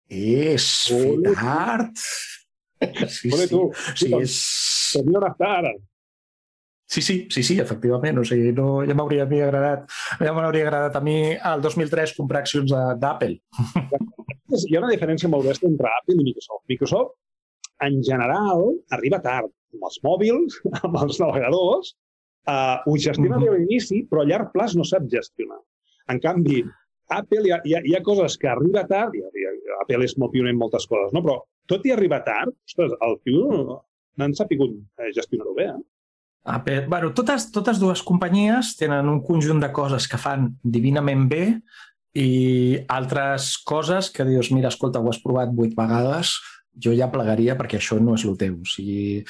[0.08, 2.08] és fer tard.
[3.10, 3.60] Sí, sí.
[3.98, 4.34] Sí, és...
[4.94, 5.72] Senyora Sara.
[6.88, 8.16] Sí, sí, sí, sí, efectivament.
[8.18, 9.84] O sigui, no, ja m'hauria agradat,
[10.24, 13.36] ja m'hauria agradat a mi al 2003 comprar accions d'Apple.
[14.58, 16.62] Hi ha una diferència molt bèstia entre Apple i Microsoft.
[16.72, 17.12] Microsoft,
[17.84, 18.64] en general,
[18.96, 21.92] arriba tard amb els mòbils, amb els navegadors,
[22.48, 23.52] uh, ho gestiona mm -hmm.
[23.52, 25.60] a l'inici, però a llarg plaç no sap gestionar.
[26.08, 26.64] En canvi,
[27.20, 29.44] Apple hi ha, hi ha, hi ha coses que arriba tard, i, i
[29.82, 31.20] Apple és molt pioner en moltes coses, no?
[31.20, 31.36] però
[31.66, 33.78] tot i arribar tard, ostres, el tio no,
[34.16, 35.68] no han sapigut eh, gestionar-ho bé.
[35.68, 35.97] Eh?
[36.48, 41.42] Apple, bueno, totes, totes dues companyies tenen un conjunt de coses que fan divinament bé
[42.18, 46.32] i altres coses que dius, mira, escolta, ho has provat vuit vegades,
[46.78, 48.56] jo ja plegaria perquè això no és el teu.
[48.62, 49.22] O sigui,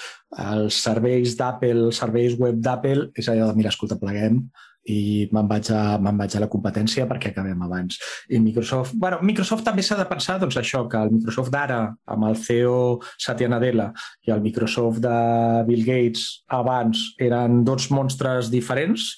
[0.44, 4.44] els serveis d'Apple, els serveis web d'Apple, és allò de, mira, escolta, pleguem
[4.88, 7.98] i me'n vaig, a, me vaig a la competència perquè acabem abans.
[8.32, 12.28] I Microsoft, bueno, Microsoft també s'ha de pensar doncs, això, que el Microsoft d'ara, amb
[12.30, 12.78] el CEO
[13.16, 13.90] Satya Nadella
[14.26, 15.18] i el Microsoft de
[15.68, 19.14] Bill Gates abans eren dos monstres diferents,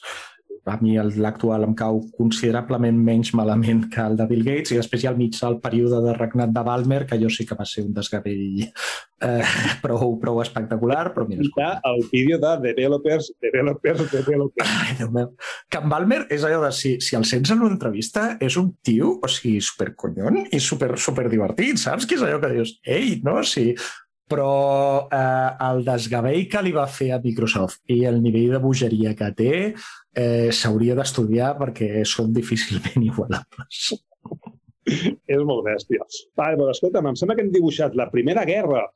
[0.64, 5.02] a mi l'actual em cau considerablement menys malament que el de Bill Gates i després
[5.02, 7.66] hi ha al mig el període de regnat de Balmer, que jo sí que va
[7.68, 9.44] ser un desgavell eh,
[9.84, 11.80] prou, prou espectacular, però mira, escolta.
[11.92, 14.74] el vídeo de developers, developers, developers.
[14.82, 15.32] Ai, Déu meu.
[15.70, 18.74] Que en Balmer és allò de si, si el sents en una entrevista és un
[18.84, 22.06] tio, o sigui, superconyon i super, super divertit, saps?
[22.06, 23.40] Que és allò que dius, ei, no?
[23.46, 23.72] Si
[24.30, 29.16] però eh, el desgavell que li va fer a Microsoft i el nivell de bogeria
[29.18, 29.54] que té
[30.16, 33.92] eh, s'hauria d'estudiar perquè són difícilment igualables.
[34.90, 36.06] És molt bèstia.
[36.38, 38.86] Vale, però escolta'm, em sembla que hem dibuixat la primera guerra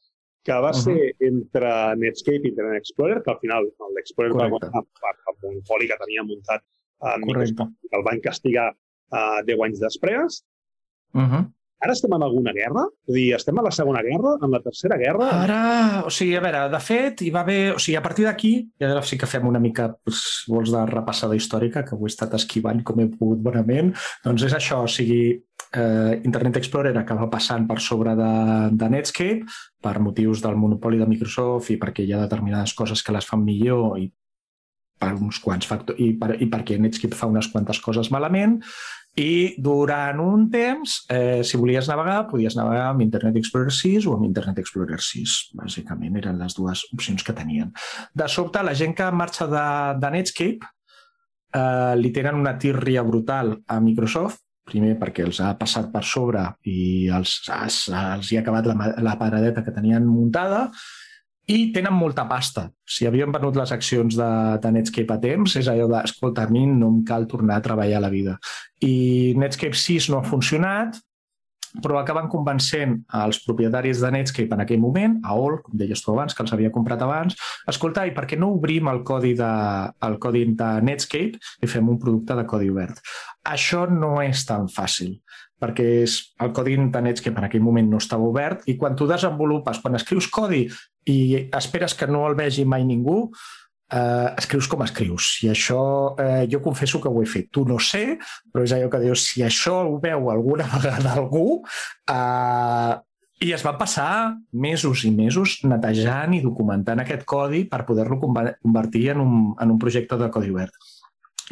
[0.45, 0.85] que va uh -huh.
[0.85, 5.89] ser entre Netscape i Internet Explorer, que al final l'Explorer va guanyar per el monopoli
[5.89, 6.63] que tenia muntat
[7.01, 8.69] a Microsoft, que el van castigar
[9.13, 10.45] uh, 10 anys després.
[11.15, 11.43] Uh -huh.
[11.83, 12.85] Ara estem en alguna guerra?
[13.09, 15.29] És dir, estem a la segona guerra, en la tercera guerra?
[15.43, 15.63] Ara,
[16.07, 17.75] o sigui, a veure, de fet, hi va haver...
[17.75, 21.37] O sigui, a partir d'aquí, ja sí que fem una mica, doncs, vols de repassada
[21.37, 23.93] històrica, que ho he estat esquivant com he pogut bonament,
[24.25, 25.21] doncs és això, o sigui,
[25.75, 28.33] eh, Internet Explorer acaba passant per sobre de,
[28.73, 29.45] de Netscape
[29.83, 33.45] per motius del monopoli de Microsoft i perquè hi ha determinades coses que les fan
[33.45, 34.09] millor i
[34.99, 38.61] per uns quants factors, i, per, i perquè Netscape fa unes quantes coses malament,
[39.15, 44.17] i durant un temps, eh, si volies navegar, podies navegar amb Internet Explorer 6 o
[44.17, 45.37] amb Internet Explorer 6.
[45.61, 47.71] Bàsicament eren les dues opcions que tenien.
[48.13, 49.67] De sobte, la gent que marxa de,
[50.03, 50.73] de Netscape
[51.55, 56.43] eh, li tenen una tírria brutal a Microsoft primer perquè els ha passat per sobre
[56.73, 60.71] i els, els, els hi ha acabat la, la paradeta que tenien muntada,
[61.51, 62.69] i tenen molta pasta.
[62.89, 66.65] Si havien venut les accions de, Netscape a temps, és allò de, escolta, a mi
[66.71, 68.39] no em cal tornar a treballar a la vida.
[68.81, 70.97] I Netscape 6 no ha funcionat,
[71.83, 76.13] però acaben convencent als propietaris de Netscape en aquell moment, a All, com deies tu
[76.13, 77.37] abans, que els havia comprat abans,
[77.71, 79.53] escolta, i per què no obrim el codi de,
[80.07, 83.03] el codi de Netscape i fem un producte de codi obert?
[83.45, 85.19] Això no és tan fàcil
[85.65, 89.07] perquè és el codi de Netscape en aquell moment no estava obert i quan tu
[89.09, 90.67] desenvolupes, quan escrius codi
[91.11, 93.29] i esperes que no el vegi mai ningú,
[93.93, 95.39] eh, escrius com escrius.
[95.45, 95.81] I això
[96.19, 97.51] eh, jo confesso que ho he fet.
[97.53, 98.19] Tu no sé,
[98.53, 101.61] però és allò que dius, si això ho veu alguna vegada algú,
[102.11, 102.95] eh,
[103.45, 109.09] i es va passar mesos i mesos netejant i documentant aquest codi per poder-lo convertir
[109.13, 110.94] en un, en un projecte de codi obert.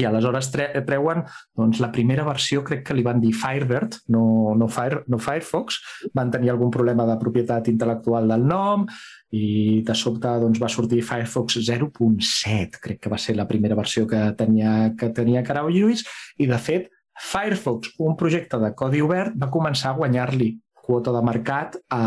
[0.03, 1.23] I aleshores tre treuen
[1.59, 4.25] doncs, la primera versió, crec que li van dir Firebird, no,
[4.59, 5.79] no, Fire, no Firefox,
[6.17, 8.87] van tenir algun problema de propietat intel·lectual del nom,
[9.33, 14.07] i de sobte doncs, va sortir Firefox 0.7, crec que va ser la primera versió
[14.11, 16.05] que tenia, que tenia Carau Lluís,
[16.43, 16.91] i de fet
[17.23, 22.03] Firefox, un projecte de codi obert, va començar a guanyar-li quota de mercat a,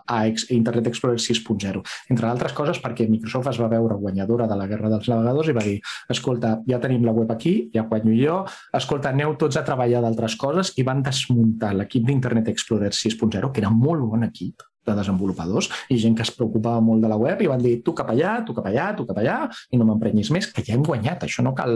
[0.00, 0.18] a
[0.56, 1.84] Internet Explorer 6.0.
[2.10, 5.56] Entre altres coses perquè Microsoft es va veure guanyadora de la guerra dels navegadors i
[5.56, 5.78] va dir
[6.10, 8.42] escolta, ja tenim la web aquí, ja guanyo jo,
[8.74, 10.74] escolta, aneu tots a treballar d'altres coses.
[10.80, 15.98] I van desmuntar l'equip d'Internet Explorer 6.0, que era molt bon equip, de desenvolupadors i
[16.00, 18.56] gent que es preocupava molt de la web i van dir tu cap allà, tu
[18.56, 19.38] cap allà, tu cap allà
[19.72, 21.74] i no m'emprenyis més, que ja hem guanyat, això no cal...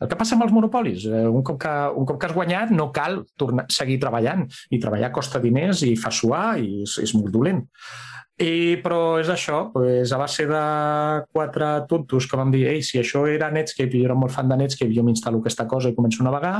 [0.00, 2.72] El que passa amb els monopolis, eh, un cop que, un cop que has guanyat
[2.72, 7.12] no cal tornar, seguir treballant i treballar costa diners i fa suar i és, és
[7.18, 7.60] molt dolent.
[8.42, 10.62] I, però és això, pues, a base de
[11.36, 14.48] quatre tontos que vam dir ei, si això era Netscape i jo era molt fan
[14.50, 16.56] de Netscape, jo m'instal·lo aquesta cosa i començo a navegar,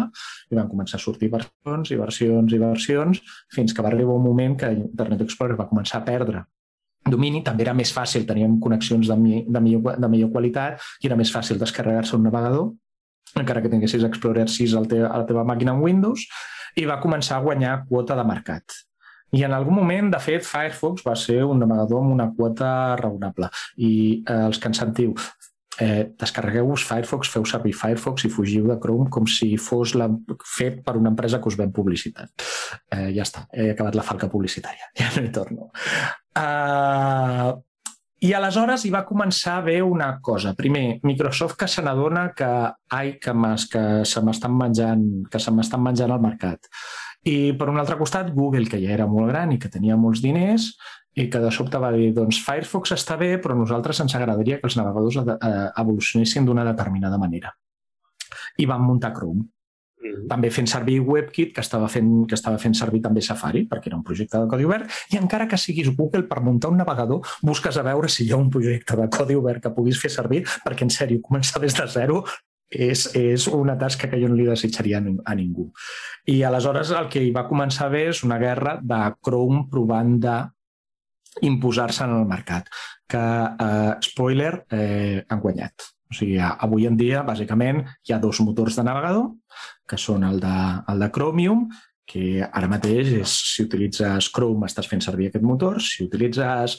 [0.52, 3.22] i van començar a sortir versions i versions i versions,
[3.56, 6.44] fins que va arribar un moment que Internet Explorer va començar a perdre
[7.10, 11.08] domini, també era més fàcil, teníem connexions de, mi, de, millor, de millor qualitat i
[11.08, 12.68] era més fàcil descarregar-se un navegador,
[13.40, 16.26] encara que tinguessis Explorer 6 a la teva màquina en Windows,
[16.76, 18.80] i va començar a guanyar quota de mercat.
[19.32, 22.68] I en algun moment, de fet, Firefox va ser un navegador amb una quota
[23.00, 23.48] raonable.
[23.80, 25.14] I eh, els que ens sentiu,
[25.80, 30.10] eh, descarregueu-vos Firefox, feu servir Firefox i fugiu de Chrome com si fos la,
[30.44, 32.44] fet per una empresa que us ven publicitat.
[32.92, 35.70] Eh, ja està, he acabat la falca publicitària, ja no hi torno.
[36.36, 37.56] Uh,
[38.22, 40.52] i aleshores hi va començar a haver una cosa.
[40.54, 42.50] Primer, Microsoft que se n'adona que,
[42.94, 43.34] ai, que,
[43.72, 46.70] que se m'estan menjant, que se m'estan menjant al mercat.
[47.26, 50.22] I per un altre costat, Google, que ja era molt gran i que tenia molts
[50.22, 50.70] diners,
[51.18, 54.70] i que de sobte va dir, doncs Firefox està bé, però nosaltres ens agradaria que
[54.70, 57.52] els navegadors eh, evolucionessin d'una determinada manera.
[58.58, 59.44] I van muntar Chrome.
[60.02, 60.28] Mm -hmm.
[60.28, 63.96] També fent servir WebKit, que estava, fent, que estava fent servir també Safari, perquè era
[63.96, 67.76] un projecte de codi obert, i encara que siguis Google per muntar un navegador, busques
[67.76, 70.82] a veure si hi ha un projecte de codi obert que puguis fer servir, perquè,
[70.82, 72.24] en sèrio, començar des de zero
[72.72, 75.70] és, és una tasca que jo no li desitjaria a ningú.
[76.26, 80.18] I aleshores el que hi va començar a haver és una guerra de Chrome provant
[80.20, 80.36] de
[81.40, 82.68] imposar-se en el mercat,
[83.08, 85.72] que, eh, spoiler, eh, han guanyat.
[86.10, 89.30] O sigui, avui en dia, bàsicament, hi ha dos motors de navegador,
[89.88, 90.58] que són el de,
[90.92, 91.66] el de Chromium,
[92.08, 96.78] que ara mateix és, si utilitzes Chrome estàs fent servir aquest motor, si utilitzes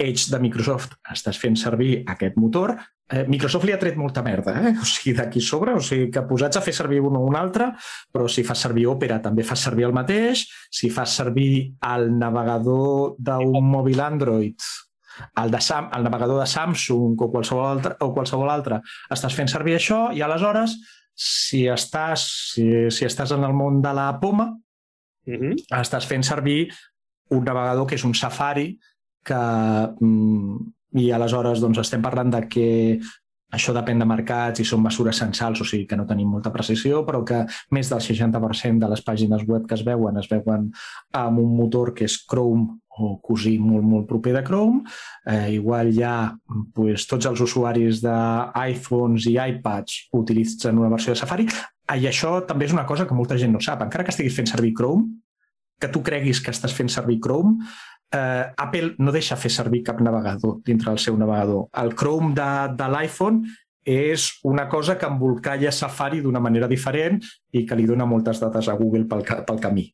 [0.00, 2.74] Edge de Microsoft estàs fent servir aquest motor,
[3.10, 4.72] eh, Microsoft li ha tret molta merda, eh?
[4.74, 7.70] o sigui, d'aquí sobre, o sigui, que posats a fer servir un o un altre,
[8.12, 13.14] però si fas servir Opera també fas servir el mateix, si fas servir el navegador
[13.22, 14.66] d'un mòbil Android,
[15.38, 18.80] el, de Sam, el navegador de Samsung o qualsevol altre, o qualsevol altre,
[19.14, 20.74] estàs fent servir això i aleshores,
[21.14, 25.32] si estàs, si, si estàs en el món de la poma, uh.
[25.32, 25.54] -huh.
[25.80, 26.68] estàs fent servir
[27.30, 28.78] un navegador que és un Safari
[29.24, 29.34] que
[30.00, 30.56] mm,
[31.00, 32.68] i aleshores doncs, estem parlant de que
[33.54, 37.04] això depèn de mercats i són mesures censals, o sigui que no tenim molta precisió,
[37.06, 40.70] però que més del 60% de les pàgines web que es veuen es veuen
[41.12, 44.82] amb un motor que és Chrome o cosí molt, molt proper de Chrome.
[45.26, 46.34] Eh, igual ja
[46.74, 51.48] pues, tots els usuaris d'iPhones i iPads utilitzen una versió de Safari.
[51.94, 53.82] I això també és una cosa que molta gent no sap.
[53.84, 55.20] Encara que estiguis fent servir Chrome,
[55.80, 57.58] que tu creguis que estàs fent servir Chrome,
[58.14, 61.66] eh, Apple no deixa fer servir cap navegador dintre del seu navegador.
[61.82, 63.42] El Chrome de, de l'iPhone
[63.84, 67.20] és una cosa que embolcalla Safari d'una manera diferent
[67.52, 69.88] i que li dona moltes dades a Google pel, pel camí.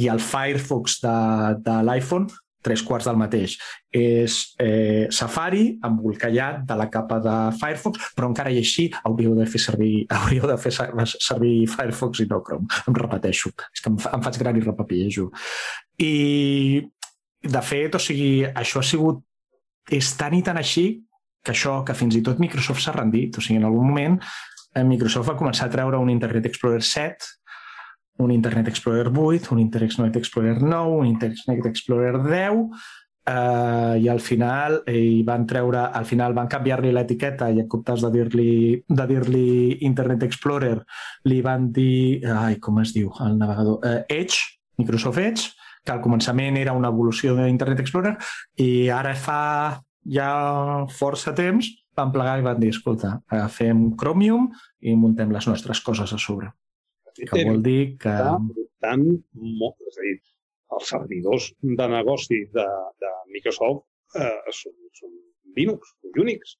[0.00, 1.18] I el Firefox de,
[1.60, 2.30] de l'iPhone
[2.62, 3.56] tres quarts del mateix.
[3.92, 9.46] És eh, Safari embolcallat de la capa de Firefox, però encara i així hauríeu de
[9.48, 12.68] fer servir, hauríeu de fer servir Firefox i no Chrome.
[12.86, 13.52] Em repeteixo.
[13.72, 15.30] És que em, fa, em faig gran i repapillejo.
[16.00, 16.12] I,
[17.40, 19.24] de fet, o sigui, això ha sigut...
[19.90, 21.00] És tan i tan així
[21.42, 23.36] que això, que fins i tot Microsoft s'ha rendit.
[23.36, 27.36] O sigui, en algun moment eh, Microsoft va començar a treure un Internet Explorer 7
[28.20, 32.66] un Internet Explorer 8, un Internet Explorer 9, un Internet Explorer 10,
[33.26, 38.04] eh, i al final eh, van treure, al final van canviar-li l'etiqueta i en comptes
[38.04, 38.52] de dir-li
[38.88, 40.76] de dir-li Internet Explorer
[41.30, 45.50] li van dir, ai, com es diu el navegador, eh, Edge, Microsoft Edge,
[45.84, 48.16] que al començament era una evolució d'Internet Explorer
[48.60, 54.48] i ara fa ja força temps van plegar i van dir, escolta, agafem Chromium
[54.80, 56.52] i muntem les nostres coses a sobre.
[57.20, 58.16] Que vol dir que...
[58.80, 59.02] Tant,
[59.36, 60.14] molt, és a dir,
[60.72, 62.64] els servidors de negoci de,
[63.02, 65.12] de Microsoft eh, són, són
[65.56, 66.56] Linux, Unix.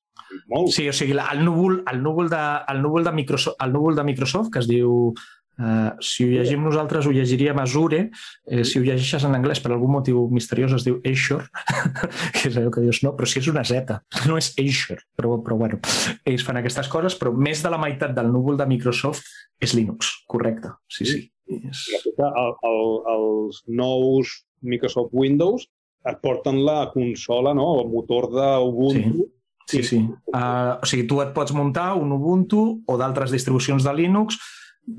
[0.51, 0.73] Molt.
[0.75, 4.05] Sí, o sigui, el núvol, el núvol, de, el núvol, de, Microsoft, el núvol de
[4.05, 5.15] Microsoft, que es diu
[5.61, 8.07] Uh, si ho llegim nosaltres ho llegiríem Azure,
[8.49, 11.45] eh, si ho llegeixes en anglès per algun motiu misteriós es diu Azure,
[12.37, 13.99] que és allò que dius, no, però si és una Z,
[14.31, 15.81] no és Azure, però, però bueno,
[16.25, 19.29] ells fan aquestes coses, però més de la meitat del núvol de Microsoft
[19.61, 21.21] és Linux, correcte, sí, sí.
[21.51, 21.83] És...
[22.17, 22.81] El, el,
[23.13, 24.33] els nous
[24.65, 25.67] Microsoft Windows
[26.09, 27.75] et porten la consola, no?
[27.83, 29.29] el motor d'Ubuntu, sí.
[29.71, 29.99] Sí, sí.
[30.35, 34.41] Uh, o sigui, tu et pots muntar un Ubuntu o d'altres distribucions de Linux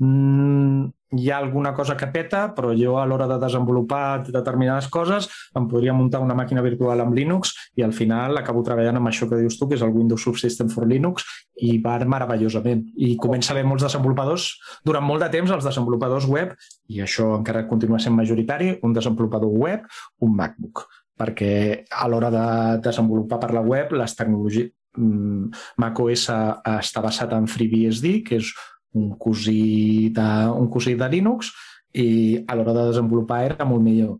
[0.00, 5.28] mm, hi ha alguna cosa que peta, però jo a l'hora de desenvolupar determinades coses
[5.58, 9.28] em podria muntar una màquina virtual amb Linux i al final acabo treballant amb això
[9.28, 11.26] que dius tu, que és el Windows Subsystem for Linux,
[11.60, 12.86] i va meravellosament.
[12.96, 14.48] I comença a haver molts desenvolupadors,
[14.84, 16.56] durant molt de temps els desenvolupadors web,
[16.88, 19.88] i això encara continua sent majoritari, un desenvolupador web,
[20.20, 20.86] un MacBook
[21.22, 22.44] perquè a l'hora de
[22.82, 28.52] desenvolupar per la web les tecnologies mm, macOS està basat en FreeBSD, que és
[28.98, 31.52] un cosí de, un cosí de Linux
[31.92, 34.18] i a l'hora de desenvolupar era molt millor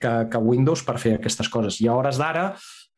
[0.00, 1.80] que, que Windows per fer aquestes coses.
[1.80, 2.50] I a hores d'ara,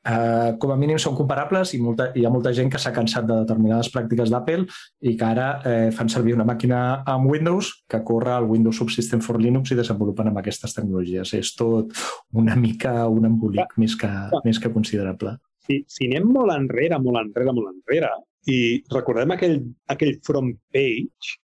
[0.07, 3.27] eh, com a mínim són comparables i molta, hi ha molta gent que s'ha cansat
[3.29, 4.67] de determinades pràctiques d'Apple
[5.07, 6.83] i que ara eh, fan servir una màquina
[7.15, 11.35] amb Windows que corre el Windows Subsystem for Linux i desenvolupen amb aquestes tecnologies.
[11.39, 11.93] És tot
[12.35, 13.83] una mica un embolic ja.
[13.83, 14.43] més, que, ja.
[14.47, 15.37] més que considerable.
[15.67, 18.13] Si, si anem molt enrere, molt enrere, molt enrere,
[18.47, 18.59] i
[18.93, 19.59] recordem aquell,
[19.93, 21.37] aquell front page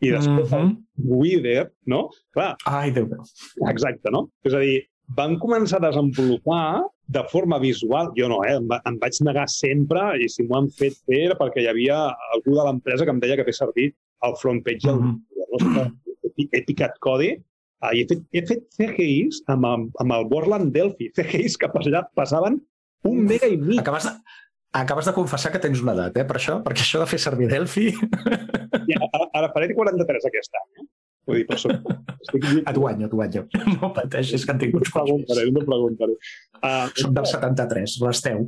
[0.00, 0.76] i després mm -hmm.
[0.96, 2.08] Wither, no?
[2.32, 2.56] Clar.
[2.64, 3.22] Ai, Déu meu.
[3.70, 4.30] Exacte, no?
[4.44, 4.86] És a dir,
[5.16, 8.56] van començar a desenvolupar de forma visual, jo no, eh?
[8.56, 11.68] em, va, em vaig negar sempre i si m'ho han fet fer era perquè hi
[11.70, 11.96] havia
[12.34, 13.94] algú de l'empresa que em deia que fes servir
[14.28, 15.22] el front page del mm
[15.58, 15.94] -hmm.
[16.52, 17.30] he, picat codi
[17.80, 19.64] ah, i he fet, he fet CGIs amb,
[20.00, 21.70] amb el Borland Delphi, CGIs que
[22.14, 22.60] passaven
[23.04, 23.78] un mega i mig.
[23.78, 24.12] Acabes de,
[24.76, 26.58] Acabes de confessar que tens una edat, eh, per això?
[26.64, 27.88] Perquè això de fer servir Delphi...
[28.88, 30.86] Ja, ara, ara faré 43 aquest any, eh?
[31.28, 31.72] Vull dir, per això...
[32.18, 32.44] Estic...
[32.60, 33.42] Et guanyo, et guanyo.
[33.78, 36.16] No pateixis que en tinc uns quants preguntaré, No preguntaré.
[36.60, 38.44] Uh, Som del 73, resteu.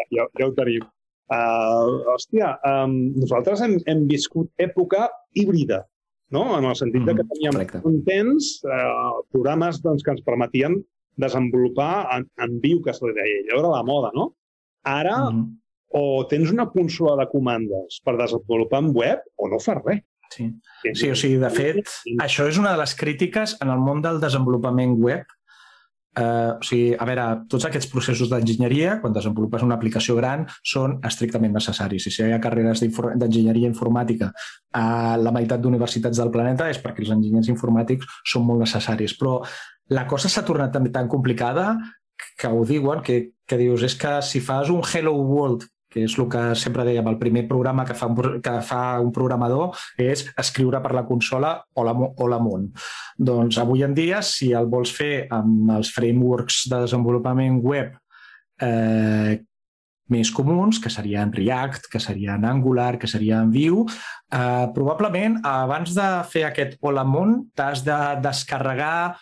[0.00, 0.86] Ja, ja, ja ho tenim.
[1.30, 5.04] Uh, hòstia, um, nosaltres hem, hem viscut època
[5.38, 5.84] híbrida,
[6.34, 6.48] no?
[6.56, 10.80] en el sentit mm, de que mm, teníem contents, uh, programes doncs, que ens permetien
[11.22, 13.44] desenvolupar en, en viu, que se li deia.
[13.50, 14.32] Allò era la moda, no?
[14.82, 15.56] Ara, mm -hmm.
[15.88, 20.02] o tens una consola de comandes per desenvolupar en web o no fas res.
[20.30, 20.46] Sí.
[20.94, 21.88] sí, o sigui, de fet,
[22.22, 25.26] això és una de les crítiques en el món del desenvolupament web.
[26.18, 30.98] Uh, o sigui, a veure, tots aquests processos d'enginyeria, quan desenvolupes una aplicació gran, són
[31.06, 32.06] estrictament necessaris.
[32.06, 34.32] I si hi ha carreres d'enginyeria informàtica
[34.74, 39.14] a la meitat d'universitats del planeta és perquè els enginyers informàtics són molt necessaris.
[39.18, 39.38] Però
[39.90, 41.76] la cosa s'ha tornat també tan complicada
[42.40, 46.14] que ho diuen, que, que dius, és que si fas un Hello World que és
[46.18, 50.22] el que sempre dèiem, el primer programa que fa un, que fa un programador és
[50.38, 52.68] escriure per la consola o la, o la món.
[53.18, 57.96] Doncs avui en dia, si el vols fer amb els frameworks de desenvolupament web
[58.62, 59.40] eh,
[60.10, 63.86] més comuns, que serien React, que serien Angular, que serien Vue,
[64.30, 69.18] eh, probablement abans de fer aquest Hola Món t'has de descarregar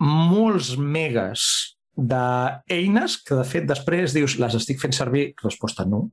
[0.00, 6.06] molts megas d'eines que, de fet, després dius les estic fent servir, resposta no,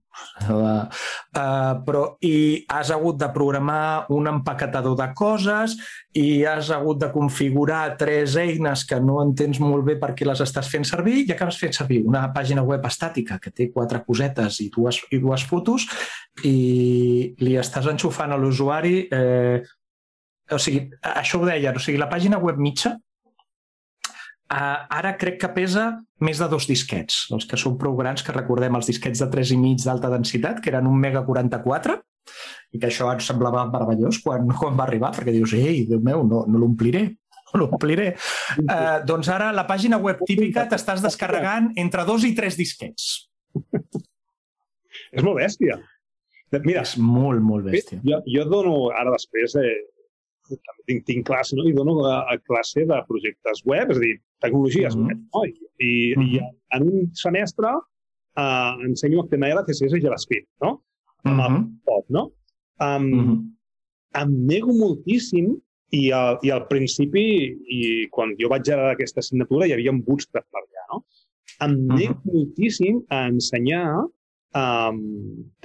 [0.49, 0.83] uh,
[1.85, 5.77] però i has hagut de programar un empaquetador de coses
[6.17, 10.43] i has hagut de configurar tres eines que no entens molt bé per què les
[10.43, 14.61] estàs fent servir i acabes fent servir una pàgina web estàtica que té quatre cosetes
[14.65, 15.87] i dues, i dues fotos
[16.45, 19.61] i li estàs enxufant a l'usuari eh,
[20.51, 22.95] o sigui, això ho deia, o sigui, la pàgina web mitja
[24.47, 25.89] Uh, ara crec que pesa
[26.23, 29.83] més de dos disquets, els que són prou grans, que recordem els disquets de 3,5
[29.83, 31.97] d'alta densitat, que eren un mega 44,
[32.71, 36.23] i que això ens semblava meravellós quan, quan va arribar, perquè dius, ei, Déu meu,
[36.27, 37.03] no, no l'ompliré,
[37.49, 38.13] no l'ompliré.
[38.63, 43.27] Uh, doncs ara la pàgina web típica t'estàs descarregant entre dos i tres disquets.
[45.11, 45.81] és molt bèstia.
[46.63, 47.99] Mira, és molt, molt bèstia.
[48.07, 49.75] Jo, jo dono, ara després, eh,
[50.55, 51.65] també tinc, tinc classe, no?
[51.67, 55.07] i dono a, a classe de projectes web, és a dir, tecnologies mm -hmm.
[55.07, 55.43] web, no?
[55.45, 56.33] I, i, mm -hmm.
[56.33, 56.39] i
[56.75, 57.69] en un semestre
[58.41, 60.81] uh, ensenyo HTML, CSS i JavaScript, no?
[61.23, 61.55] Amb mm -hmm.
[61.57, 62.23] el pot, no?
[62.79, 63.37] Um, mm -hmm.
[64.21, 65.47] Em nego moltíssim
[65.91, 67.25] i al, i al principi,
[67.77, 71.05] i quan jo vaig a aquesta assignatura, hi havia un bootstrap per allà, no?
[71.65, 72.33] Em nego uh -huh.
[72.33, 74.07] moltíssim a ensenyar
[74.55, 75.01] um,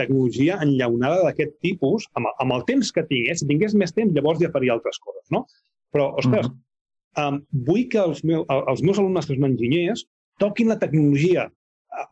[0.00, 3.04] tecnologia enllaunada d'aquest tipus, amb, amb el temps que.
[3.04, 3.36] Eh?
[3.38, 5.44] Si tingués més temps, llavors ja faria altres coses, no?
[5.92, 7.28] Però, ostres, uh -huh.
[7.28, 10.06] um, vull que els, meu, els meus alumnes que són enginyers
[10.38, 11.50] toquin la tecnologia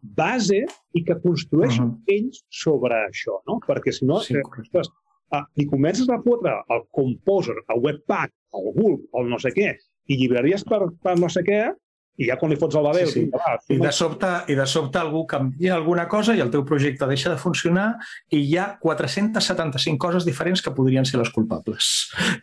[0.02, 0.64] base
[0.94, 2.16] i que construeixin uh -huh.
[2.16, 3.60] ells sobre això, no?
[3.66, 4.88] Perquè si no, sí, eh, ostres,
[5.32, 9.76] uh, i comences a fotre el Composer, el Webpack, el Gulp, el no sé què,
[10.06, 11.72] i llibreries per, per no sé què,
[12.20, 13.08] i ja quan li fots el babel...
[13.08, 13.30] Sí, sí.
[13.32, 17.08] Va, I, de sobte, I de sobte algú canvia alguna cosa i el teu projecte
[17.08, 17.88] deixa de funcionar
[18.36, 21.90] i hi ha 475 coses diferents que podrien ser les culpables.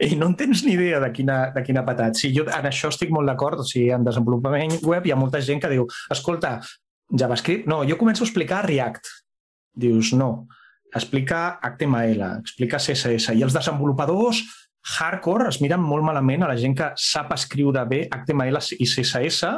[0.01, 2.17] I no en tens ni idea de quina, de quina patat.
[2.17, 3.61] Sí, jo en això estic molt d'acord.
[3.61, 6.57] O sigui, en desenvolupament web hi ha molta gent que diu escolta,
[7.13, 7.69] JavaScript?
[7.69, 9.13] No, jo començo a explicar React.
[9.78, 10.47] Dius, no.
[10.95, 13.36] Explica HTML, explica CSS.
[13.38, 14.41] I els desenvolupadors
[14.88, 19.52] hardcore es miren molt malament a la gent que sap escriure bé HTML i CSS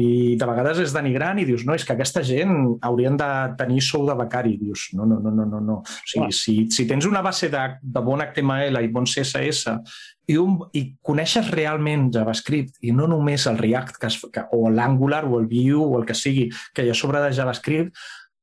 [0.00, 0.08] i
[0.38, 2.52] de vegades és denigrant i dius, no, és que aquesta gent
[2.84, 3.28] haurien de
[3.58, 4.56] tenir sou de becari.
[4.60, 5.60] Dius, no, no, no, no, no.
[5.62, 5.78] no.
[5.80, 9.78] O sigui, si, si tens una base de, de bon HTML i bon CSS
[10.26, 14.68] i, un, i coneixes realment JavaScript i no només el React que es, que, o
[14.72, 17.96] l'Angular o el Vue o el que sigui que hi ha sobre de JavaScript,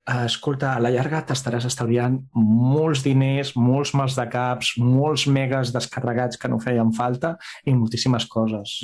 [0.08, 6.40] escolta, a la llarga t'estaràs estalviant molts diners, molts mals de caps, molts megas descarregats
[6.42, 7.36] que no feien falta
[7.66, 8.80] i moltíssimes coses.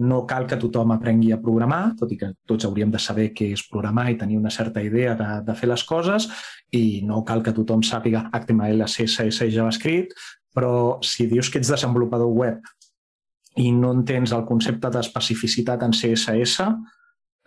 [0.00, 3.50] No cal que tothom aprengui a programar, tot i que tots hauríem de saber què
[3.52, 6.30] és programar i tenir una certa idea de, de fer les coses,
[6.72, 10.16] i no cal que tothom sàpiga HTML, CSS i JavaScript,
[10.56, 12.64] però si dius que ets desenvolupador web
[13.60, 16.64] i no entens el concepte d'especificitat en CSS,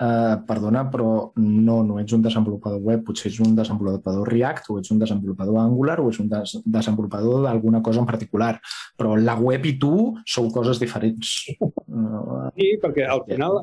[0.02, 4.78] Uh, perdona, però no, no ets un desenvolupador web, potser ets un desenvolupador React o
[4.80, 8.56] ets un desenvolupador Angular o ets un des desenvolupador d'alguna cosa en particular,
[8.98, 11.36] però la web i tu sou coses diferents.
[11.62, 13.60] Uh, sí, perquè al final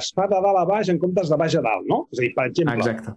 [0.00, 2.06] es fa de dalt a baix en comptes de baix a dalt, no?
[2.14, 3.14] És a dir, per exemple, Exacte.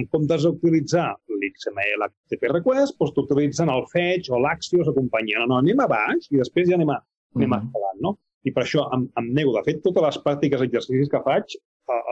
[0.00, 5.44] en comptes d'utilitzar l'XML HTTP request, doncs t'utilitzen el fetch o l'Axios o companyia.
[5.44, 7.02] No, no, anem a baix i després ja anem a,
[7.36, 7.68] anem mm -hmm.
[7.68, 8.16] escalant, no?
[8.48, 9.52] I per això em, em nego.
[9.52, 11.60] De fet, totes les pràctiques i exercicis que faig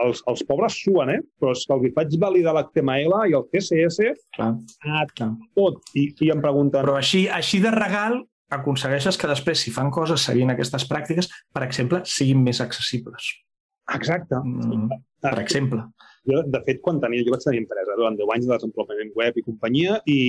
[0.05, 1.19] els, els pobres suen, eh?
[1.39, 4.51] però és que els faig validar l'HTML i el CSS clar,
[4.83, 5.29] a clar.
[5.57, 5.79] tot.
[5.95, 6.83] I, I em pregunten...
[6.83, 8.19] Però així, així de regal
[8.55, 13.29] aconsegueixes que després, si fan coses seguint aquestes pràctiques, per exemple, siguin més accessibles.
[13.93, 14.39] Exacte.
[14.41, 14.89] Mm,
[15.21, 15.83] per exemple.
[16.29, 19.37] Jo, de fet, quan tenia, jo vaig tenir empresa durant 10 anys de desenvolupament web
[19.37, 20.19] i companyia i,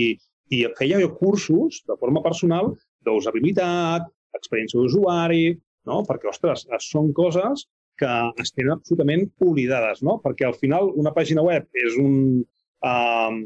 [0.52, 2.72] i feia jo cursos de forma personal
[3.06, 5.50] d'usabilitat, experiència d'usuari,
[5.88, 6.00] no?
[6.08, 7.66] perquè, ostres, són coses
[8.00, 8.10] que
[8.42, 10.18] es tenen absolutament oblidades, no?
[10.24, 13.40] Perquè al final una pàgina web és un um,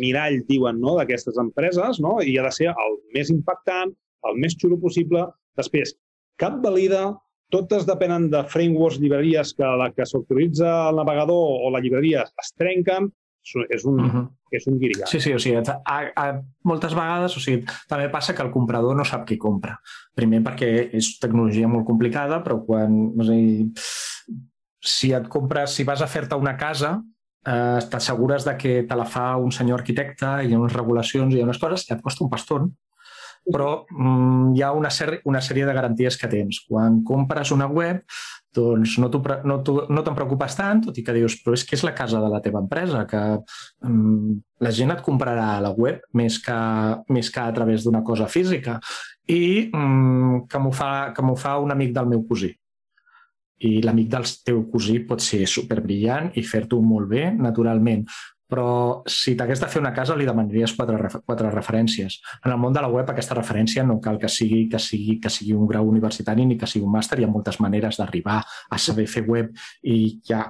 [0.00, 0.96] mirall, diuen, no?
[0.98, 2.18] d'aquestes empreses, no?
[2.22, 3.94] I ha de ser el més impactant,
[4.28, 5.26] el més xulo possible.
[5.58, 5.94] Després,
[6.40, 7.08] cap valida,
[7.54, 12.52] totes depenen de frameworks, llibreries que la que s'autoritza el navegador o la llibreria es
[12.58, 13.10] trenquen,
[13.42, 14.28] és un, uh -huh.
[14.50, 15.06] és un guirigà.
[15.06, 18.96] Sí, sí, o sigui, a, a, moltes vegades o sigui, també passa que el comprador
[18.96, 19.78] no sap què compra.
[20.14, 23.12] Primer perquè és tecnologia molt complicada, però quan...
[23.18, 23.72] O sigui,
[24.80, 27.02] si et compres, si vas a fer-te una casa,
[27.46, 31.40] eh, t'assegures de que te la fa un senyor arquitecte, hi ha unes regulacions, hi
[31.40, 32.70] ha unes coses, i et costa un paston,
[33.44, 36.62] però mm, hi ha una, ser una sèrie de garanties que tens.
[36.68, 38.02] Quan compres una web,
[38.54, 41.84] doncs no te'n no, no preocupes tant, tot i que dius, però és que és
[41.86, 43.20] la casa de la teva empresa, que
[43.86, 46.56] um, la gent et comprarà a la web més que,
[47.14, 48.78] més que a través d'una cosa física
[49.30, 52.50] i um, que m'ho fa, que fa un amic del meu cosí.
[53.60, 58.06] I l'amic del teu cosí pot ser superbrillant i fer-t'ho molt bé, naturalment,
[58.50, 62.20] però si t'hagués de fer una casa li demanaries quatre, quatre referències.
[62.44, 65.32] En el món de la web aquesta referència no cal que sigui, que sigui, que
[65.32, 68.78] sigui un grau universitari ni que sigui un màster, hi ha moltes maneres d'arribar a
[68.78, 70.48] saber fer web i hi ha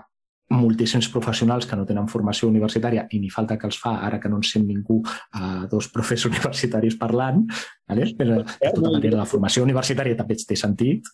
[0.50, 4.28] moltíssims professionals que no tenen formació universitària i ni falta que els fa ara que
[4.28, 4.98] no en sent ningú
[5.32, 7.44] a dos professors universitaris parlant,
[7.88, 8.08] vale?
[8.18, 8.40] de
[8.74, 11.06] tota manera la formació universitària també té sentit,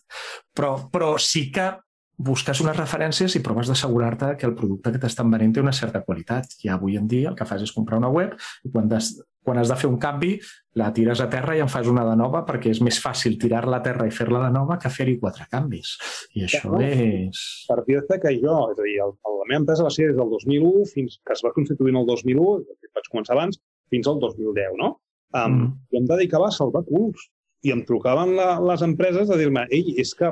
[0.55, 1.69] però, però sí que
[2.17, 6.01] busques unes referències i proves d'assegurar-te que el producte que t'estan venent té una certa
[6.05, 6.57] qualitat.
[6.65, 8.33] I avui en dia el que fas és comprar una web
[8.65, 9.11] i quan has,
[9.45, 10.33] quan has de fer un canvi
[10.81, 13.79] la tires a terra i en fas una de nova perquè és més fàcil tirar-la
[13.79, 15.95] a terra i fer-la de nova que fer-hi quatre canvis.
[16.33, 17.43] I això ja, és...
[17.69, 20.33] Per dir-te que jo, és a dir, el, la meva empresa va ser des del
[20.33, 23.61] 2001 fins que es va constituir en el 2001, que vaig començar abans,
[23.93, 24.95] fins al 2010, no?
[25.35, 25.71] Um, mm.
[25.91, 27.29] Jo em dedicava a salvar culs
[27.67, 30.29] i em trucaven la, les empreses a dir-me ei, és que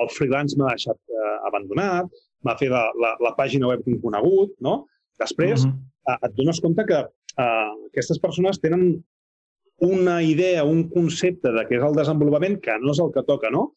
[0.00, 2.10] el freelance m'ha deixat eh, abandonat,
[2.44, 4.84] m'ha fet la, la, la pàgina web d'un conegut, no?
[5.20, 6.14] Després, mm -hmm.
[6.14, 9.04] eh, et dones compte que eh, aquestes persones tenen
[9.78, 13.50] una idea, un concepte de què és el desenvolupament que no és el que toca,
[13.50, 13.74] no?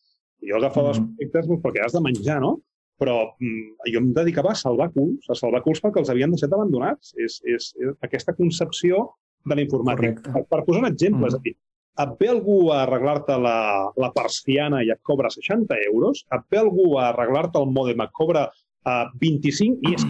[0.48, 1.02] Jo agafava mm -hmm.
[1.02, 2.62] els projectes doncs, perquè has de menjar, no?
[3.02, 6.54] Però mm, jo em dedicava a salvar culs, a salvar culs perquè els havien deixat
[6.54, 7.14] abandonats.
[7.18, 9.10] És, és, és aquesta concepció
[9.46, 10.22] de la informàtica.
[10.34, 11.56] Per, per posar un exemple, mm és a dir,
[12.04, 13.58] et ve algú a arreglar-te la,
[13.98, 18.14] la persiana i et cobra 60 euros, et ve algú a arreglar-te el mòdem, et
[18.16, 20.08] cobra uh, 25 i és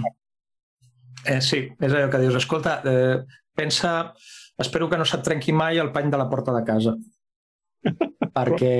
[1.28, 2.36] Eh, sí, és allò que dius.
[2.40, 3.24] Escolta, eh,
[3.56, 4.14] pensa...
[4.58, 6.96] Espero que no se't trenqui mai el pany de la porta de casa.
[8.38, 8.78] perquè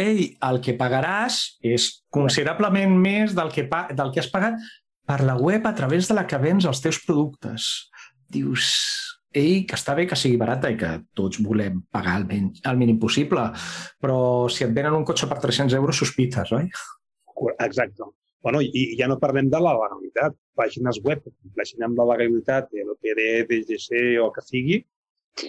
[0.00, 4.60] ei, el que pagaràs és considerablement més del que, del que has pagat
[5.06, 7.90] per la web a través de la que vens els teus productes.
[8.30, 8.70] Dius,
[9.32, 12.80] ell, que està bé que sigui barata i que tots volem pagar el, men el
[12.80, 13.48] mínim possible,
[14.02, 16.68] però si et venen un cotxe per 300 euros sospites, oi?
[17.58, 18.10] Exacte.
[18.42, 20.36] Bueno, i ja no parlem de la legalitat.
[20.56, 24.78] Pàgines web que compleixin amb la legalitat de l'OPD, DGC o que sigui.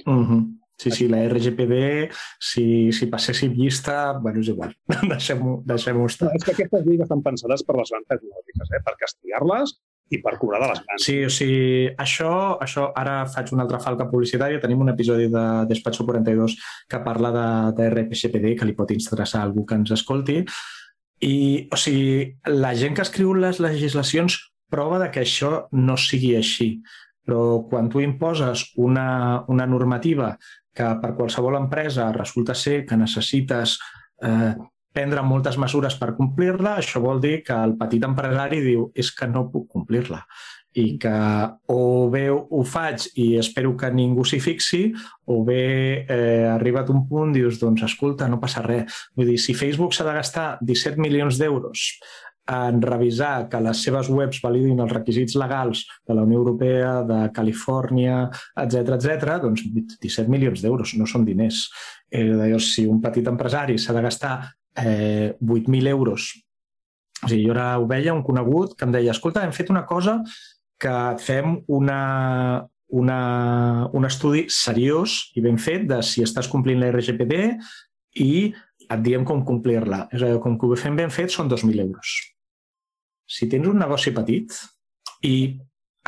[0.06, 0.42] Uh -huh.
[0.82, 2.10] Sí, sí, la RGPD,
[2.40, 4.72] si, si passéssim llista, bueno, és igual,
[5.14, 6.30] deixem-ho deixem estar.
[6.30, 8.82] No, és que aquestes lleis estan pensades per les grans tecnològiques, eh?
[8.88, 9.76] per castigar-les
[10.12, 11.06] i per cobrar de les grans.
[11.06, 12.32] Sí, o sigui, això,
[12.64, 14.60] això ara faig una altra falca publicitària.
[14.64, 16.58] Tenim un episodi de Despacho 42
[16.92, 17.48] que parla de,
[17.78, 20.42] de RPCPD, que li pot interessar a algú que ens escolti.
[21.22, 21.36] I,
[21.72, 24.40] o sigui, la gent que escriu les legislacions
[24.72, 26.74] prova de que això no sigui així.
[27.28, 30.34] Però quan tu imposes una, una normativa
[30.76, 33.78] que per qualsevol empresa resulta ser que necessites
[34.24, 34.56] eh,
[34.92, 39.28] prendre moltes mesures per complir-la, això vol dir que el petit empresari diu és que
[39.32, 40.26] no puc complir-la
[40.74, 41.12] i que
[41.68, 44.82] o bé ho faig i espero que ningú s'hi fixi
[45.28, 45.64] o bé
[46.08, 49.08] eh, arribat un punt dius, doncs escolta, no passa res.
[49.16, 51.90] Vull dir, si Facebook s'ha de gastar 17 milions d'euros
[52.52, 57.20] en revisar que les seves webs validin els requisits legals de la Unió Europea, de
[57.36, 58.24] Califòrnia,
[58.64, 61.68] etc etc, doncs 17 milions d'euros no són diners.
[62.10, 64.36] Eh, si un petit empresari s'ha de gastar
[64.76, 66.32] eh, 8.000 euros.
[67.22, 69.86] O sigui, jo ara ho veia, un conegut, que em deia, escolta, hem fet una
[69.86, 70.20] cosa
[70.82, 73.20] que fem una, una,
[73.94, 77.42] un estudi seriós i ben fet de si estàs complint la RGPD
[78.26, 78.32] i
[78.92, 80.08] et diem com complir-la.
[80.12, 82.16] És a dir, com que ho fem ben fet són 2.000 euros.
[83.30, 84.58] Si tens un negoci petit
[85.24, 85.36] i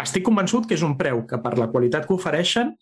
[0.02, 2.73] estic convençut que és un preu que per la qualitat que ofereixen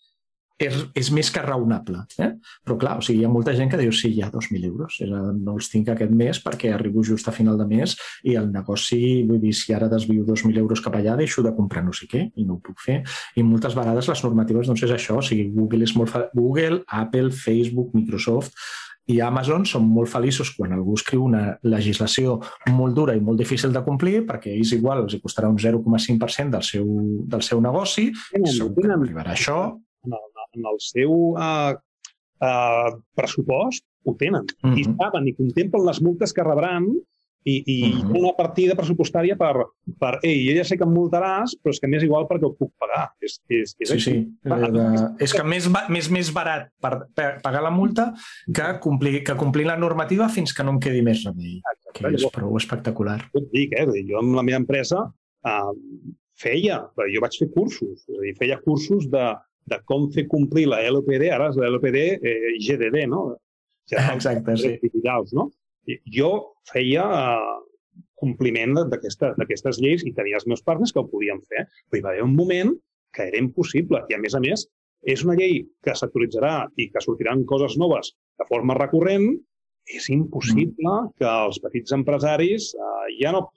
[0.60, 2.02] és, és més que raonable.
[2.18, 2.30] Eh?
[2.64, 4.98] Però clar, o sigui, hi ha molta gent que diu sí, hi ha 2.000 euros,
[5.04, 7.96] és, no els tinc aquest mes perquè arribo just a final de mes
[8.28, 11.84] i el negoci, vull dir, si ara desvio 2.000 euros cap allà, deixo de comprar
[11.86, 13.00] no sé què i no ho puc fer.
[13.36, 16.26] I moltes vegades les normatives doncs és això, o sigui, Google és molt fa...
[16.36, 18.56] Google, Apple, Facebook, Microsoft,
[19.10, 22.36] i Amazon són molt feliços quan algú escriu una legislació
[22.70, 26.62] molt dura i molt difícil de complir perquè ells igual els costarà un 0,5% del
[26.62, 26.92] seu,
[27.32, 28.12] del seu negoci.
[28.30, 29.58] Tenen, segur que arribarà això
[30.56, 31.72] en el seu uh,
[32.42, 34.46] uh, pressupost ho tenen.
[34.62, 34.78] Uh -huh.
[34.78, 34.96] I mhm.
[35.00, 36.86] saben i contemplen les multes que rebran
[37.44, 38.18] i, i uh -huh.
[38.18, 39.66] una partida pressupostària per,
[39.98, 42.54] per ei, jo ja sé que em multaràs, però és que m'és igual perquè ho
[42.54, 43.10] puc pagar.
[43.20, 44.10] És, és, és sí, així.
[44.10, 44.32] sí.
[44.44, 44.84] Eh, de...
[45.24, 48.14] És que més, més, més barat per, per pagar la multa
[48.54, 51.60] que complir, que complir la normativa fins que no em quedi més remei.
[51.72, 51.92] Exacte.
[51.98, 53.18] Que és prou espectacular.
[53.32, 53.86] Jo et dic, eh?
[54.08, 55.74] jo amb la meva empresa uh,
[56.34, 56.78] feia,
[57.14, 59.34] jo vaig fer cursos, és a dir, feia cursos de,
[59.70, 63.24] de com fer complir la LPD, ara és la LPD eh, GDD, no?
[63.90, 64.76] Ja Exacte, sí.
[64.82, 65.48] Digitals, no?
[66.14, 66.30] Jo
[66.70, 67.56] feia uh,
[68.22, 72.12] compliment d'aquestes lleis i tenia els meus partners que ho podien fer, però hi va
[72.14, 72.70] haver un moment
[73.12, 74.04] que era impossible.
[74.08, 74.66] I, a més a més,
[75.02, 79.32] és una llei que s'actualitzarà i que sortiran coses noves de forma recurrent,
[79.90, 81.14] és impossible mm.
[81.18, 83.48] que els petits empresaris, uh, ja no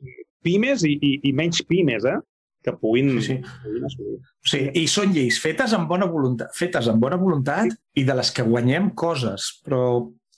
[0.46, 2.18] pimes i, i, i menys pimes, eh?
[2.66, 3.56] Que puguin, sí, sí.
[3.64, 4.18] puguin assolir.
[4.46, 7.80] Sí, i són lleis fetes amb bona voluntat, fetes amb bona voluntat sí.
[8.02, 9.82] i de les que guanyem coses, però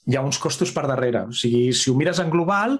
[0.08, 1.26] hi ha uns costos per darrere.
[1.28, 2.78] O sigui, si ho mires en global,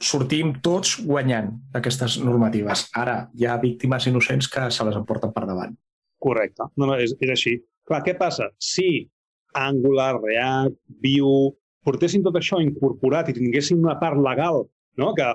[0.00, 2.88] sortim tots guanyant aquestes normatives.
[2.96, 5.76] Ara hi ha víctimes innocents que se les emporten per davant.
[6.20, 6.66] Correcte.
[6.76, 7.56] No, no, és, és així.
[7.88, 8.50] Clar, què passa?
[8.60, 9.08] Si
[9.56, 11.50] Angular, React, Vue,
[11.84, 14.62] portessin tot això incorporat i tinguéssim una part legal
[15.00, 15.14] no?
[15.16, 15.26] que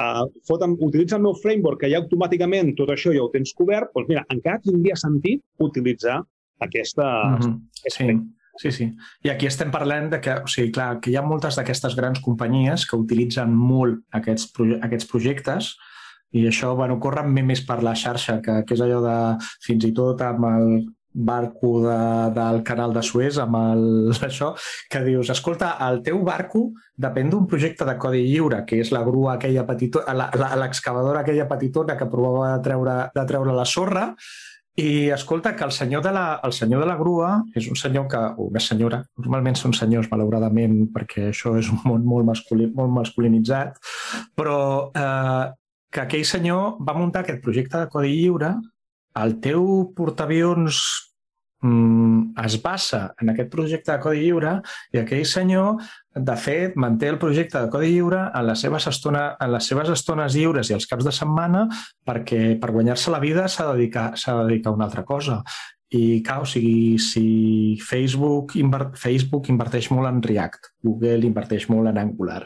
[0.00, 3.92] uh, foten, utilitza el meu framework, que ja automàticament tot això ja ho tens cobert,
[3.94, 6.22] doncs mira, encara tindria sentit utilitzar
[6.64, 7.10] aquesta...
[7.30, 7.60] Mm -hmm.
[7.98, 8.16] sí.
[8.56, 8.84] Sí, sí.
[9.24, 12.20] I aquí estem parlant de que, o sigui, clar, que hi ha moltes d'aquestes grans
[12.22, 15.74] companyies que utilitzen molt aquests, proje aquests projectes
[16.30, 19.16] i això, bueno, corre més per la xarxa, que, que és allò de,
[19.66, 21.98] fins i tot amb el barco de,
[22.34, 23.84] del canal de Suez amb el,
[24.28, 24.52] això,
[24.90, 29.04] que dius, escolta, el teu barco depèn d'un projecte de codi lliure, que és la
[29.06, 30.28] grua aquella petitona,
[30.58, 34.10] l'excavadora aquella petitona que provava de treure, de treure la sorra,
[34.74, 38.08] i escolta, que el senyor, de la, el senyor de la grua és un senyor
[38.10, 42.66] que, o una senyora, normalment són senyors, malauradament, perquè això és un món molt, masculí,
[42.74, 43.78] molt masculinitzat,
[44.34, 44.58] però
[44.90, 45.44] eh,
[45.94, 48.50] que aquell senyor va muntar aquest projecte de codi lliure
[49.22, 49.66] el teu
[49.96, 50.80] portaavions
[51.64, 54.54] mm, es basa en aquest projecte de codi lliure
[54.92, 55.82] i aquell senyor,
[56.14, 59.92] de fet, manté el projecte de codi lliure en les seves, estona, en les seves
[59.94, 61.66] estones lliures i els caps de setmana
[62.06, 65.42] perquè per guanyar-se la vida s'ha de, dedicar, de dedicar a una altra cosa.
[65.94, 71.92] I, clar, o sigui, si Facebook, inver Facebook inverteix molt en React, Google inverteix molt
[71.92, 72.40] en Angular,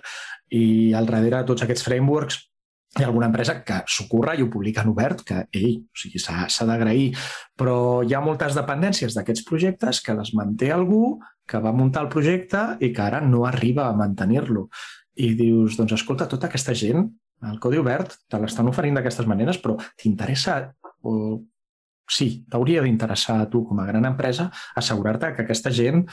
[0.52, 2.42] i al darrere de tots aquests frameworks
[2.96, 6.20] hi ha alguna empresa que s'ocorre i ho publica en obert, que, ei, o sigui,
[6.22, 7.10] s'ha d'agrair.
[7.58, 12.12] Però hi ha moltes dependències d'aquests projectes que les manté algú que va muntar el
[12.12, 14.68] projecte i que ara no arriba a mantenir-lo.
[15.18, 17.06] I dius, doncs escolta, tota aquesta gent,
[17.48, 20.58] el codi obert, te l'estan oferint d'aquestes maneres, però t'interessa
[21.06, 21.14] o
[22.08, 24.48] sí, t'hauria d'interessar a tu com a gran empresa
[24.80, 26.06] assegurar-te que aquesta gent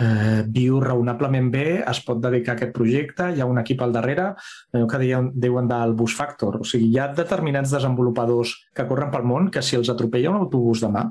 [0.00, 3.94] eh, viu raonablement bé, es pot dedicar a aquest projecte, hi ha un equip al
[3.94, 4.30] darrere,
[4.74, 6.60] allò que diuen, diuen del bus factor.
[6.62, 10.40] O sigui, hi ha determinats desenvolupadors que corren pel món que si els atropella un
[10.42, 11.06] autobús demà,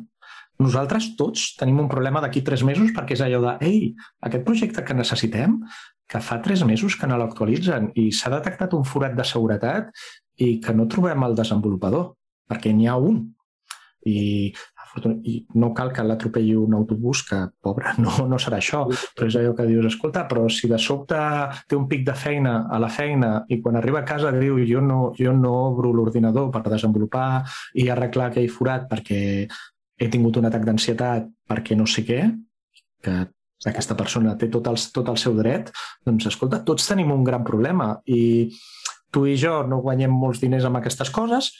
[0.62, 3.80] nosaltres tots tenim un problema d'aquí tres mesos perquè és allò de, ei,
[4.24, 5.60] aquest projecte que necessitem,
[6.08, 9.90] que fa tres mesos que no l'actualitzen i s'ha detectat un forat de seguretat
[10.40, 12.14] i que no trobem el desenvolupador,
[12.48, 13.24] perquè n'hi ha un
[14.06, 14.54] i,
[15.04, 18.86] i no cal que l'atropelli un autobús, que, pobre, no, no serà això,
[19.16, 21.20] però és allò que dius, escolta, però si de sobte
[21.68, 24.82] té un pic de feina a la feina i quan arriba a casa diu jo
[24.82, 27.44] no, jo no obro l'ordinador per desenvolupar
[27.82, 29.22] i arreglar aquell forat perquè
[29.96, 32.22] he tingut un atac d'ansietat perquè no sé què,
[33.04, 33.16] que
[33.70, 35.72] aquesta persona té tot el, tot el seu dret,
[36.06, 38.52] doncs escolta, tots tenim un gran problema i
[39.14, 41.52] tu i jo no guanyem molts diners amb aquestes coses,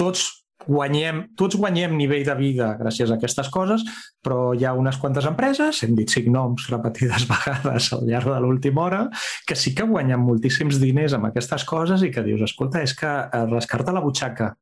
[0.00, 0.24] tots
[0.64, 3.84] guanyem, tots guanyem nivell de vida gràcies a aquestes coses,
[4.24, 8.40] però hi ha unes quantes empreses, hem dit cinc noms repetides vegades al llarg de
[8.42, 9.02] l'última hora,
[9.46, 13.12] que sí que guanyen moltíssims diners amb aquestes coses i que dius, escolta, és que
[13.12, 14.54] eh, rascar-te la butxaca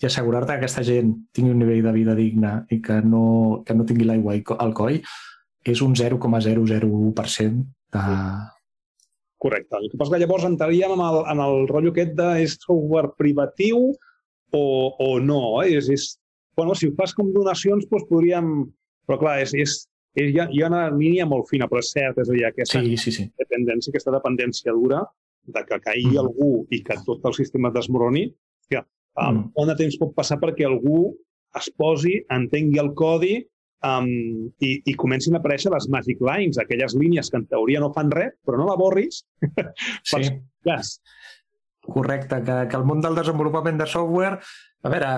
[0.00, 3.76] i assegurar-te que aquesta gent tingui un nivell de vida digne i que no, que
[3.76, 5.00] no tingui l'aigua al coll
[5.66, 8.02] és un 0,001% de...
[9.36, 9.76] Correcte.
[9.76, 13.12] El que passa que llavors entraríem en el, en el rotllo aquest de és software
[13.18, 13.90] privatiu
[14.54, 14.64] o,
[15.02, 15.42] o no.
[15.62, 15.76] Eh?
[15.78, 16.08] És, és,
[16.56, 18.50] bueno, si ho fas com donacions, doncs podríem...
[19.06, 19.76] Però clar, és, és,
[20.18, 22.42] és, hi, ha, hi ha una línia molt fina, però és cert, és a dir,
[22.48, 23.26] aquesta sí, sí, sí.
[23.38, 25.04] dependència, aquesta dependència dura
[25.54, 26.22] de que caigui mm.
[26.24, 28.24] algú i que tot el sistema es desmoroni,
[28.66, 28.88] que um,
[29.28, 29.44] mm.
[29.54, 31.12] quant de temps pot passar perquè algú
[31.56, 33.36] es posi, entengui el codi
[33.86, 34.10] um,
[34.58, 38.10] i, i comencin a aparèixer les magic lines, aquelles línies que en teoria no fan
[38.12, 39.22] res, però no la borris.
[40.06, 40.26] Sí.
[40.66, 40.80] per,
[41.86, 44.40] correcte, que, que el món del desenvolupament de software,
[44.82, 45.12] a veure,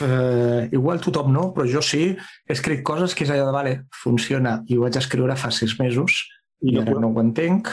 [0.00, 3.74] eh, igual tothom no, però jo sí, he escrit coses que és allò de, vale,
[4.02, 6.22] funciona, i ho vaig escriure fa sis mesos,
[6.62, 7.72] i, i ara no ho entenc,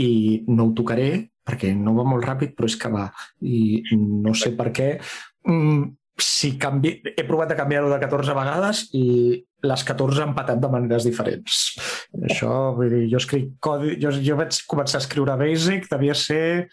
[0.00, 0.10] i
[0.48, 1.10] no ho tocaré,
[1.46, 3.08] perquè no va molt ràpid, però és que va.
[3.42, 4.90] I no sé per què.
[5.48, 5.88] Mm,
[6.20, 7.00] si canvi...
[7.16, 9.04] He provat de canviar-ho de 14 vegades i
[9.66, 11.60] les 14 han patat de maneres diferents.
[12.28, 13.96] Això, vull dir, jo escric codi...
[14.02, 16.68] Jo, jo vaig començar a escriure Basic, devia ser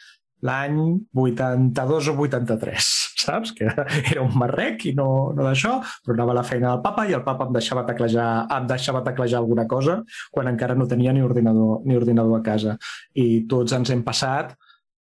[0.45, 0.77] l'any
[1.15, 2.89] 82 o 83,
[3.23, 3.53] saps?
[3.57, 7.07] Que era un marrec i no, no d'això, però anava a la feina del papa
[7.07, 10.01] i el papa em deixava teclejar, em deixava teclejar alguna cosa
[10.31, 12.77] quan encara no tenia ni ordinador, ni ordinador a casa.
[13.17, 14.53] I tots ens hem passat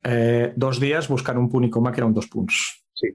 [0.03, 2.63] eh, dos dies buscant un punt i coma que era un dos punts.
[2.99, 3.13] Sí,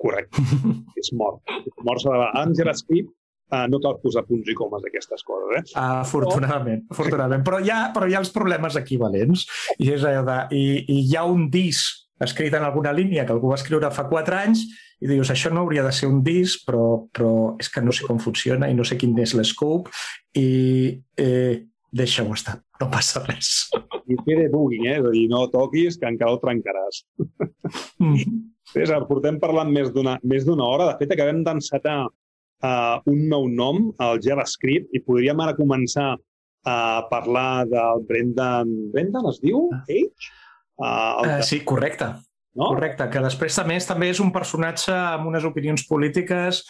[0.00, 0.42] correcte.
[1.00, 1.42] és mort.
[1.84, 2.28] Mort s'ha de...
[2.42, 3.16] En JavaScript
[3.50, 5.56] uh, no cal posar punts i comes aquestes coses.
[5.58, 5.78] Eh?
[5.80, 6.96] Afortunadament, però...
[6.96, 7.46] afortunadament.
[7.46, 9.46] Però hi, ha, però hi ha els problemes equivalents.
[9.78, 13.32] I, és allò de, i, i hi ha un disc escrit en alguna línia que
[13.32, 14.66] algú va escriure fa quatre anys
[15.00, 18.04] i dius, això no hauria de ser un disc, però, però és que no sé
[18.04, 19.88] com funciona i no sé quin és l'escope
[20.36, 20.48] i
[21.16, 23.70] eh, deixa-ho estar, no passa res.
[24.10, 24.98] I fer debugging, eh?
[24.98, 27.02] És a dir, no toquis, que encara el trencaràs.
[28.00, 28.38] Mm.
[28.70, 30.90] César, portem parlant més d'una hora.
[30.90, 31.98] De fet, acabem d'encetar
[32.62, 36.14] uh, un nou nom, el JavaScript, i podríem ara començar
[36.64, 38.68] a parlar del Brendan...
[38.92, 39.68] Brendan es diu?
[39.88, 40.30] Age?
[40.80, 42.12] Uh, uh, sí, correcte.
[42.56, 42.72] No?
[42.74, 46.64] Correcte, que després a més també és un personatge amb unes opinions polítiques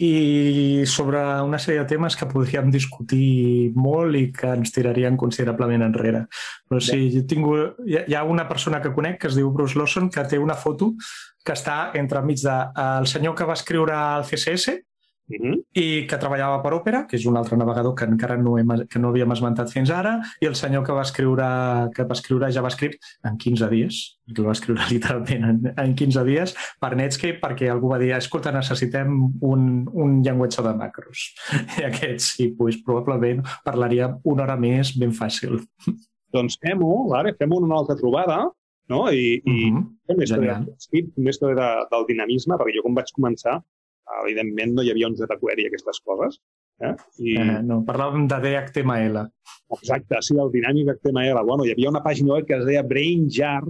[0.00, 5.84] i sobre una sèrie de temes que podríem discutir molt i que ens tirarien considerablement
[5.84, 6.22] enrere.
[6.70, 7.50] Però sí, jo tinc,
[7.84, 10.94] hi ha una persona que conec que es diu Bruce Lawson que té una foto
[11.44, 14.80] que està entre mig de el senyor que va escriure el CSS
[15.30, 15.62] Uh -huh.
[15.74, 18.98] i que treballava per Opera, que és un altre navegador que encara no, hem, que
[18.98, 22.98] no havíem esmentat fins ara, i el senyor que va escriure, que va escriure JavaScript
[23.24, 27.88] en 15 dies, que va escriure literalment en, en 15 dies per Netscape, perquè algú
[27.88, 29.08] va dir, escolta, necessitem
[29.40, 31.34] un, un llenguatge de macros.
[31.80, 35.60] I aquest sí, doncs, probablement parlaria una hora més ben fàcil.
[36.32, 37.34] Doncs fem-ho, vale?
[37.38, 38.44] fem una altra trobada,
[38.88, 39.10] no?
[39.10, 39.84] I, i uh -huh.
[40.06, 40.38] fem més de,
[41.16, 43.60] més de, del dinamisme, perquè jo quan vaig començar
[44.22, 46.40] evidentment no hi havia un jQuery i aquestes coses.
[46.80, 46.94] Eh?
[47.18, 47.36] I...
[47.36, 49.22] Eh, no, parlàvem de DHTML.
[49.76, 51.44] Exacte, sí, el dinàmic HTML.
[51.46, 53.62] Bueno, hi havia una pàgina web que es deia BrainJar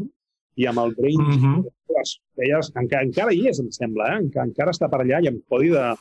[0.60, 1.34] i amb el Brain Mhm.
[1.34, 2.16] mm -hmm.
[2.36, 4.20] feies, encara, encara hi és, em sembla, eh?
[4.22, 5.94] encara, encara està per allà i amb codi de,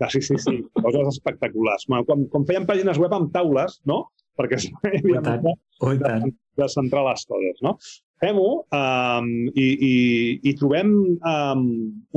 [0.00, 1.86] de sí, sí, sí, coses espectaculars.
[1.88, 4.10] Bueno, quan, quan feien pàgines web amb taules, no?
[4.36, 4.56] Perquè
[5.24, 5.42] tant.
[5.42, 6.34] de, tant.
[6.56, 7.78] de centrar les coses, no?
[8.18, 9.92] Fem-ho um, i, i,
[10.50, 11.64] i trobem um,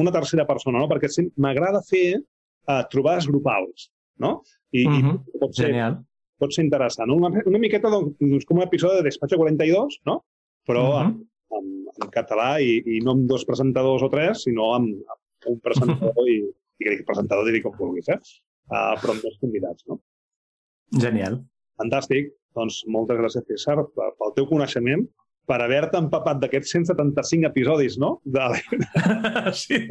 [0.02, 0.88] una tercera persona, no?
[0.90, 3.90] Perquè m'agrada fer uh, trobades grupals,
[4.24, 4.42] no?
[4.72, 5.18] I, Mhm.
[5.36, 6.00] i pot, ser, Genial.
[6.40, 7.08] pot ser interessant.
[7.12, 7.18] no?
[7.22, 10.24] Una, una miqueta doncs, com un episodi de Despacho 42, no?
[10.66, 11.12] Però Mhm.
[11.12, 11.70] en, en,
[12.02, 16.30] en català i, i no amb dos presentadors o tres, sinó amb, amb un presentador
[16.30, 16.40] i,
[16.80, 18.18] i crec que presentador digui com vulguis, eh?
[18.72, 20.00] Uh, però amb dos convidats, no?
[20.98, 21.42] Genial.
[21.78, 22.32] Fantàstic.
[22.56, 25.06] Doncs moltes gràcies, César, pe- pel teu coneixement,
[25.50, 28.14] per haver-te empapat d'aquests 175 episodis, no?
[28.24, 28.46] De...
[29.64, 29.82] sí.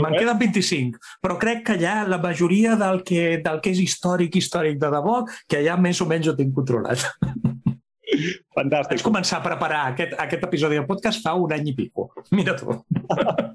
[0.00, 4.38] Me'n queden 25, però crec que ja la majoria del que, del que és històric,
[4.40, 5.20] històric de debò,
[5.50, 7.04] que ja més o menys ho tinc controlat.
[8.56, 8.96] Fantàstic.
[8.96, 12.10] Vaig començar a preparar aquest, aquest episodi de podcast fa un any i pico.
[12.36, 12.70] Mira tu.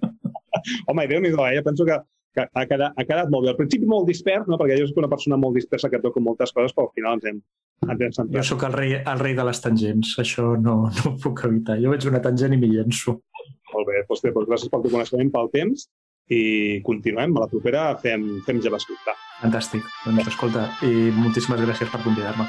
[0.87, 1.55] Home, i déu-n'hi-do, eh?
[1.57, 1.97] Jo penso que,
[2.35, 3.53] que ha, quedat, ha quedat molt bé.
[3.53, 4.57] Al principi molt dispers, no?
[4.59, 7.25] perquè jo soc una persona molt dispersa que toca moltes coses, però al final ens
[7.31, 7.41] hem,
[7.87, 8.47] ens hem Jo centrat.
[8.51, 11.79] sóc el rei, el rei de les tangents, això no, no ho puc evitar.
[11.83, 13.17] Jo veig una tangent i m'hi llenço.
[13.73, 15.87] Molt bé, doncs, doncs gràcies pel teu coneixement, pel temps,
[16.31, 16.41] i
[16.87, 17.35] continuem.
[17.35, 19.03] A la propera fem, fem JavaScript.
[19.07, 19.17] Va.
[19.41, 19.83] Fantàstic.
[20.05, 22.47] Doncs escolta, i moltíssimes gràcies per convidar-me.